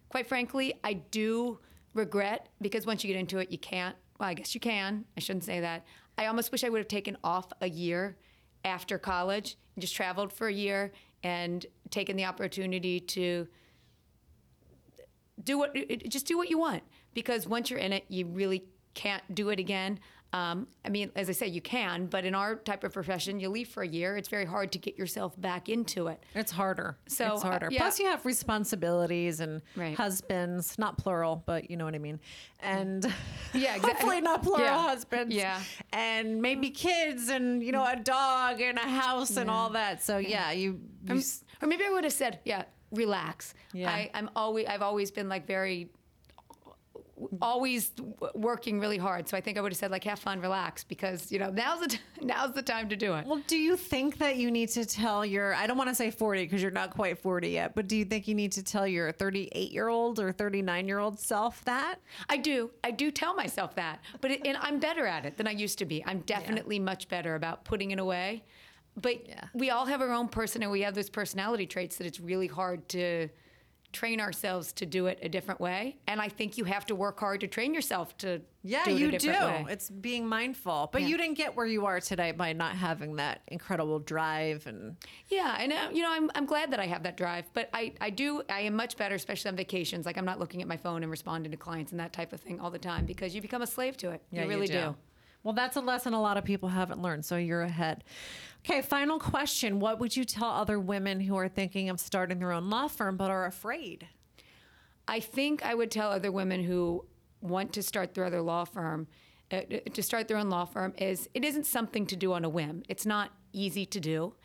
Quite 0.09 0.27
frankly, 0.27 0.73
I 0.83 0.93
do 0.93 1.59
regret 1.93 2.49
because 2.61 2.85
once 2.85 3.03
you 3.03 3.07
get 3.07 3.19
into 3.19 3.37
it, 3.37 3.51
you 3.51 3.57
can't. 3.57 3.95
Well, 4.19 4.29
I 4.29 4.33
guess 4.33 4.53
you 4.53 4.61
can. 4.61 5.05
I 5.15 5.19
shouldn't 5.19 5.43
say 5.43 5.59
that. 5.61 5.85
I 6.17 6.25
almost 6.25 6.51
wish 6.51 6.63
I 6.63 6.69
would 6.69 6.79
have 6.79 6.87
taken 6.87 7.17
off 7.23 7.51
a 7.61 7.69
year 7.69 8.17
after 8.65 8.97
college 8.97 9.57
and 9.75 9.81
just 9.81 9.95
traveled 9.95 10.33
for 10.33 10.47
a 10.47 10.53
year 10.53 10.91
and 11.23 11.65
taken 11.89 12.15
the 12.15 12.25
opportunity 12.25 12.99
to 12.99 13.47
do 15.43 15.57
what 15.57 15.75
just 16.07 16.27
do 16.27 16.37
what 16.37 16.49
you 16.49 16.59
want 16.59 16.83
because 17.13 17.47
once 17.47 17.69
you're 17.69 17.79
in 17.79 17.93
it, 17.93 18.05
you 18.09 18.25
really 18.27 18.65
can't 18.93 19.23
do 19.33 19.49
it 19.49 19.59
again. 19.59 19.99
Um, 20.33 20.67
I 20.85 20.89
mean, 20.89 21.11
as 21.17 21.27
I 21.29 21.33
say, 21.33 21.47
you 21.47 21.59
can, 21.61 22.05
but 22.05 22.23
in 22.23 22.33
our 22.35 22.55
type 22.55 22.85
of 22.85 22.93
profession, 22.93 23.39
you 23.39 23.49
leave 23.49 23.67
for 23.67 23.83
a 23.83 23.87
year. 23.87 24.15
It's 24.15 24.29
very 24.29 24.45
hard 24.45 24.71
to 24.71 24.77
get 24.79 24.97
yourself 24.97 25.39
back 25.39 25.67
into 25.67 26.07
it. 26.07 26.23
It's 26.35 26.51
harder. 26.53 26.97
So, 27.07 27.33
it's 27.33 27.43
uh, 27.43 27.47
harder. 27.49 27.67
yeah. 27.69 27.79
Plus, 27.81 27.99
you 27.99 28.05
have 28.07 28.25
responsibilities 28.25 29.39
and 29.41 29.61
Right. 29.75 29.95
husbands, 29.97 30.79
not 30.79 30.97
plural, 30.97 31.43
but 31.45 31.69
you 31.69 31.75
know 31.75 31.83
what 31.85 31.95
I 31.95 31.99
mean. 31.99 32.19
And 32.61 33.03
Yeah, 33.53 33.75
exactly. 33.75 33.91
hopefully 33.91 34.21
not 34.21 34.43
plural 34.43 34.61
Yeah. 34.63 34.81
husbands. 34.81 35.35
Yeah. 35.35 35.59
And 35.91 36.41
maybe 36.41 36.69
kids 36.69 37.27
and, 37.29 37.61
you 37.61 37.71
know, 37.73 37.85
a 37.85 37.97
dog 37.97 38.61
and 38.61 38.77
a 38.77 38.81
house 38.81 39.35
and 39.35 39.49
all 39.49 39.71
that. 39.71 40.01
So, 40.01 40.17
yeah, 40.17 40.51
you. 40.51 40.79
you 41.09 41.17
s- 41.17 41.43
Or 41.61 41.67
maybe 41.67 41.83
I 41.85 41.89
would 41.89 42.05
have 42.05 42.13
said, 42.13 42.39
yeah, 42.45 42.63
relax. 42.91 43.53
Yeah. 43.73 43.89
I, 43.89 44.09
I'm 44.13 44.29
always, 44.35 44.65
I've 44.67 44.81
always 44.81 45.11
been 45.11 45.27
like 45.27 45.45
very, 45.45 45.91
always 47.41 47.91
working 48.33 48.79
really 48.79 48.97
hard. 48.97 49.27
So 49.27 49.37
I 49.37 49.41
think 49.41 49.57
I 49.57 49.61
would 49.61 49.71
have 49.71 49.77
said 49.77 49.91
like, 49.91 50.03
have 50.05 50.19
fun, 50.19 50.39
relax, 50.41 50.83
because 50.83 51.31
you 51.31 51.39
know 51.39 51.49
now's 51.49 51.79
the 51.81 51.87
t- 51.87 51.99
now's 52.21 52.53
the 52.53 52.61
time 52.61 52.89
to 52.89 52.95
do 52.95 53.13
it. 53.15 53.25
well, 53.25 53.41
do 53.47 53.57
you 53.57 53.75
think 53.77 54.17
that 54.19 54.37
you 54.37 54.51
need 54.51 54.69
to 54.69 54.85
tell 54.85 55.25
your, 55.25 55.53
I 55.55 55.67
don't 55.67 55.77
want 55.77 55.89
to 55.89 55.95
say 55.95 56.11
40 56.11 56.43
because 56.43 56.61
you're 56.61 56.71
not 56.71 56.91
quite 56.91 57.17
40 57.19 57.49
yet, 57.49 57.75
but 57.75 57.87
do 57.87 57.95
you 57.95 58.05
think 58.05 58.27
you 58.27 58.35
need 58.35 58.51
to 58.53 58.63
tell 58.63 58.87
your 58.87 59.11
38 59.11 59.71
year 59.71 59.87
old 59.89 60.19
or 60.19 60.31
39 60.31 60.87
year 60.87 60.99
old 60.99 61.19
self 61.19 61.63
that? 61.65 61.95
I 62.29 62.37
do. 62.37 62.71
I 62.83 62.91
do 62.91 63.11
tell 63.11 63.33
myself 63.35 63.75
that, 63.75 63.99
but 64.21 64.31
it, 64.31 64.45
and 64.45 64.57
I'm 64.61 64.79
better 64.79 65.05
at 65.05 65.25
it 65.25 65.37
than 65.37 65.47
I 65.47 65.51
used 65.51 65.77
to 65.79 65.85
be. 65.85 66.03
I'm 66.05 66.19
definitely 66.21 66.79
much 66.79 67.07
better 67.09 67.35
about 67.35 67.63
putting 67.65 67.91
it 67.91 67.99
away. 67.99 68.43
But 69.01 69.25
Yeah. 69.27 69.45
we 69.53 69.69
all 69.69 69.85
have 69.85 70.01
our 70.01 70.11
own 70.11 70.27
person, 70.27 70.63
and 70.63 70.71
we 70.71 70.81
have 70.81 70.95
those 70.95 71.09
personality 71.09 71.65
traits 71.65 71.95
that 71.95 72.05
it's 72.07 72.19
really 72.19 72.47
hard 72.47 72.89
to 72.89 73.29
train 73.91 74.19
ourselves 74.21 74.71
to 74.73 74.85
do 74.85 75.07
it 75.07 75.19
a 75.21 75.29
different 75.29 75.59
way. 75.59 75.97
And 76.07 76.21
I 76.21 76.29
think 76.29 76.57
you 76.57 76.63
have 76.65 76.85
to 76.87 76.95
work 76.95 77.19
hard 77.19 77.41
to 77.41 77.47
train 77.47 77.73
yourself 77.73 78.17
to 78.19 78.41
Yeah, 78.63 78.83
do 78.85 78.95
it 78.95 78.99
you 78.99 79.17
do. 79.19 79.31
way. 79.31 79.65
It's 79.69 79.89
being 79.89 80.27
mindful. 80.27 80.89
But 80.91 81.01
Yeah. 81.01 81.07
you 81.09 81.17
didn't 81.17 81.35
get 81.35 81.55
where 81.55 81.65
you 81.65 81.85
are 81.85 81.99
today 81.99 82.31
by 82.31 82.53
not 82.53 82.75
having 82.75 83.15
that 83.17 83.41
incredible 83.47 83.99
drive 83.99 84.67
and 84.67 84.95
Yeah, 85.29 85.55
and 85.59 85.73
uh, 85.73 85.89
you 85.91 86.03
know, 86.03 86.11
I'm, 86.11 86.29
I'm 86.35 86.45
glad 86.45 86.71
that 86.71 86.79
I 86.79 86.87
have 86.87 87.03
that 87.03 87.17
drive, 87.17 87.45
but 87.53 87.69
I, 87.73 87.93
I 87.99 88.09
do 88.09 88.43
I 88.49 88.61
am 88.61 88.75
much 88.75 88.97
better, 88.97 89.15
especially 89.15 89.49
on 89.49 89.55
vacations. 89.55 90.05
Like 90.05 90.17
I'm 90.17 90.25
not 90.25 90.39
looking 90.39 90.61
at 90.61 90.67
my 90.67 90.77
phone 90.77 91.03
and 91.03 91.11
responding 91.11 91.51
to 91.51 91.57
clients 91.57 91.91
and 91.91 91.99
that 91.99 92.13
type 92.13 92.33
of 92.33 92.39
thing 92.41 92.59
all 92.59 92.71
the 92.71 92.79
time 92.79 93.05
because 93.05 93.35
you 93.35 93.41
become 93.41 93.61
a 93.61 93.67
slave 93.67 93.97
to 93.97 94.11
it. 94.11 94.21
Yeah, 94.31 94.43
you 94.43 94.49
really 94.49 94.67
do. 94.67 94.95
Well, 95.43 95.53
that's 95.53 95.75
a 95.75 95.81
lesson 95.81 96.13
a 96.13 96.21
lot 96.21 96.37
of 96.37 96.43
people 96.43 96.69
haven't 96.69 97.01
learned, 97.01 97.25
so 97.25 97.35
you're 97.35 97.63
ahead. 97.63 98.03
Okay, 98.63 98.81
final 98.81 99.19
question. 99.19 99.79
What 99.79 99.99
would 99.99 100.15
you 100.15 100.23
tell 100.23 100.49
other 100.49 100.79
women 100.79 101.19
who 101.19 101.35
are 101.35 101.49
thinking 101.49 101.89
of 101.89 101.99
starting 101.99 102.39
their 102.39 102.51
own 102.51 102.69
law 102.69 102.87
firm 102.87 103.17
but 103.17 103.31
are 103.31 103.45
afraid? 103.45 104.07
I 105.07 105.19
think 105.19 105.65
I 105.65 105.73
would 105.73 105.89
tell 105.89 106.11
other 106.11 106.31
women 106.31 106.63
who 106.63 107.05
want 107.41 107.73
to 107.73 107.81
start 107.81 108.13
their 108.13 108.25
other 108.25 108.41
law 108.41 108.65
firm, 108.65 109.07
uh, 109.51 109.61
to 109.93 110.03
start 110.03 110.27
their 110.27 110.37
own 110.37 110.49
law 110.49 110.65
firm, 110.65 110.93
is 110.97 111.27
it 111.33 111.43
isn't 111.43 111.65
something 111.65 112.05
to 112.07 112.15
do 112.15 112.33
on 112.33 112.45
a 112.45 112.49
whim. 112.49 112.83
It's 112.87 113.05
not 113.05 113.31
easy 113.51 113.85
to 113.87 113.99
do, 113.99 114.35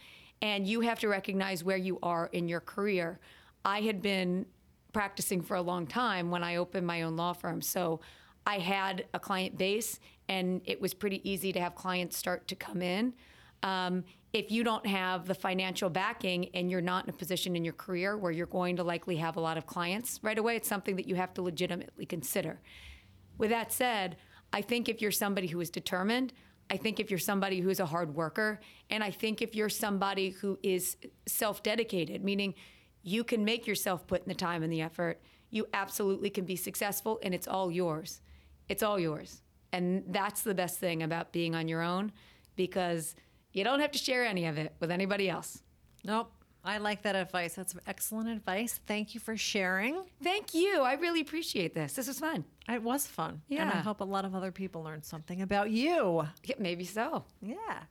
and 0.41 0.67
you 0.67 0.81
have 0.81 0.99
to 1.01 1.09
recognize 1.09 1.63
where 1.63 1.77
you 1.77 1.99
are 2.03 2.31
in 2.33 2.49
your 2.49 2.61
career. 2.61 3.21
I 3.67 3.83
had 3.83 4.01
been 4.01 4.47
practicing 4.95 5.43
for 5.43 5.57
a 5.57 5.63
long 5.63 5.87
time 5.87 6.31
when 6.31 6.43
I 6.43 6.57
opened 6.57 6.87
my 6.87 7.03
own 7.03 7.17
law 7.17 7.35
firm, 7.35 7.61
so 7.61 8.01
I 8.47 8.59
had 8.59 9.07
a 9.13 9.19
client 9.19 9.59
base, 9.59 9.99
and 10.29 10.61
it 10.65 10.81
was 10.81 10.95
pretty 10.95 11.29
easy 11.29 11.53
to 11.53 11.61
have 11.61 11.75
clients 11.75 12.17
start 12.17 12.47
to 12.49 12.55
come 12.55 12.81
in. 12.81 13.13
Um, 13.63 14.05
if 14.33 14.51
you 14.51 14.63
don't 14.63 14.87
have 14.87 15.27
the 15.27 15.35
financial 15.35 15.91
backing 15.91 16.51
and 16.55 16.71
you're 16.71 16.81
not 16.81 17.05
in 17.05 17.11
a 17.11 17.13
position 17.13 17.57
in 17.57 17.65
your 17.65 17.73
career 17.73 18.17
where 18.17 18.31
you're 18.31 18.47
going 18.47 18.77
to 18.77 18.85
likely 18.85 19.17
have 19.17 19.37
a 19.37 19.41
lot 19.41 19.57
of 19.57 19.67
clients 19.67 20.21
right 20.23 20.39
away, 20.39 20.57
it's 20.57 20.69
something 20.69 20.95
that 20.97 21.09
you 21.09 21.15
have 21.15 21.35
to 21.35 21.43
legitimately 21.43 22.07
consider. 22.07 22.61
With 23.39 23.51
that 23.51 23.73
said, 23.73 24.17
I 24.53 24.63
think 24.63 24.89
if 24.89 25.01
you're 25.01 25.11
somebody 25.11 25.49
who 25.49 25.61
is 25.61 25.71
determined, 25.71 26.33
I 26.71 26.77
think 26.77 27.01
if 27.01 27.11
you're 27.11 27.19
somebody 27.19 27.61
who 27.61 27.71
is 27.71 27.81
a 27.81 27.87
hard 27.87 28.15
worker, 28.15 28.61
and 28.91 29.03
I 29.03 29.11
think 29.11 29.41
if 29.41 29.55
you're 29.55 29.69
somebody 29.69 30.31
who 30.31 30.59
is 30.63 30.97
self 31.27 31.63
dedicated, 31.63 32.25
meaning 32.25 32.55
you 33.03 33.25
can 33.25 33.45
make 33.45 33.67
yourself 33.67 34.07
put 34.07 34.23
in 34.23 34.29
the 34.29 34.35
time 34.35 34.63
and 34.63 34.73
the 34.73 34.83
effort, 34.83 35.21
you 35.51 35.67
absolutely 35.73 36.29
can 36.29 36.45
be 36.45 36.57
successful 36.57 37.19
and 37.23 37.35
it's 37.35 37.49
all 37.49 37.71
yours. 37.71 38.21
It's 38.69 38.83
all 38.83 38.99
yours. 38.99 39.43
And 39.73 40.05
that's 40.09 40.43
the 40.43 40.55
best 40.55 40.79
thing 40.79 41.03
about 41.03 41.33
being 41.33 41.55
on 41.55 41.69
your 41.69 41.83
own 41.83 42.13
because 42.55 43.15
you 43.53 43.65
don't 43.65 43.81
have 43.81 43.91
to 43.93 43.99
share 43.99 44.25
any 44.25 44.47
of 44.47 44.59
it 44.59 44.75
with 44.81 44.91
anybody 44.91 45.29
else. 45.29 45.63
Nope. 46.05 46.33
I 46.65 46.79
like 46.79 47.03
that 47.03 47.15
advice. 47.15 47.55
That's 47.55 47.77
excellent 47.87 48.29
advice. 48.29 48.81
Thank 48.87 49.15
you 49.15 49.21
for 49.21 49.37
sharing. 49.37 50.03
Thank 50.21 50.53
you. 50.53 50.81
I 50.81 50.95
really 50.95 51.21
appreciate 51.21 51.75
this. 51.75 51.93
This 51.93 52.09
was 52.09 52.19
fun. 52.19 52.45
It 52.69 52.83
was 52.83 53.07
fun. 53.07 53.41
Yeah. 53.49 53.63
And 53.63 53.71
I 53.71 53.77
hope 53.77 54.01
a 54.01 54.05
lot 54.05 54.25
of 54.25 54.35
other 54.35 54.51
people 54.51 54.83
learned 54.83 55.05
something 55.05 55.43
about 55.43 55.71
you. 55.71 56.27
Yeah, 56.43 56.57
maybe 56.59 56.85
so. 56.85 57.25
Yeah. 57.41 57.85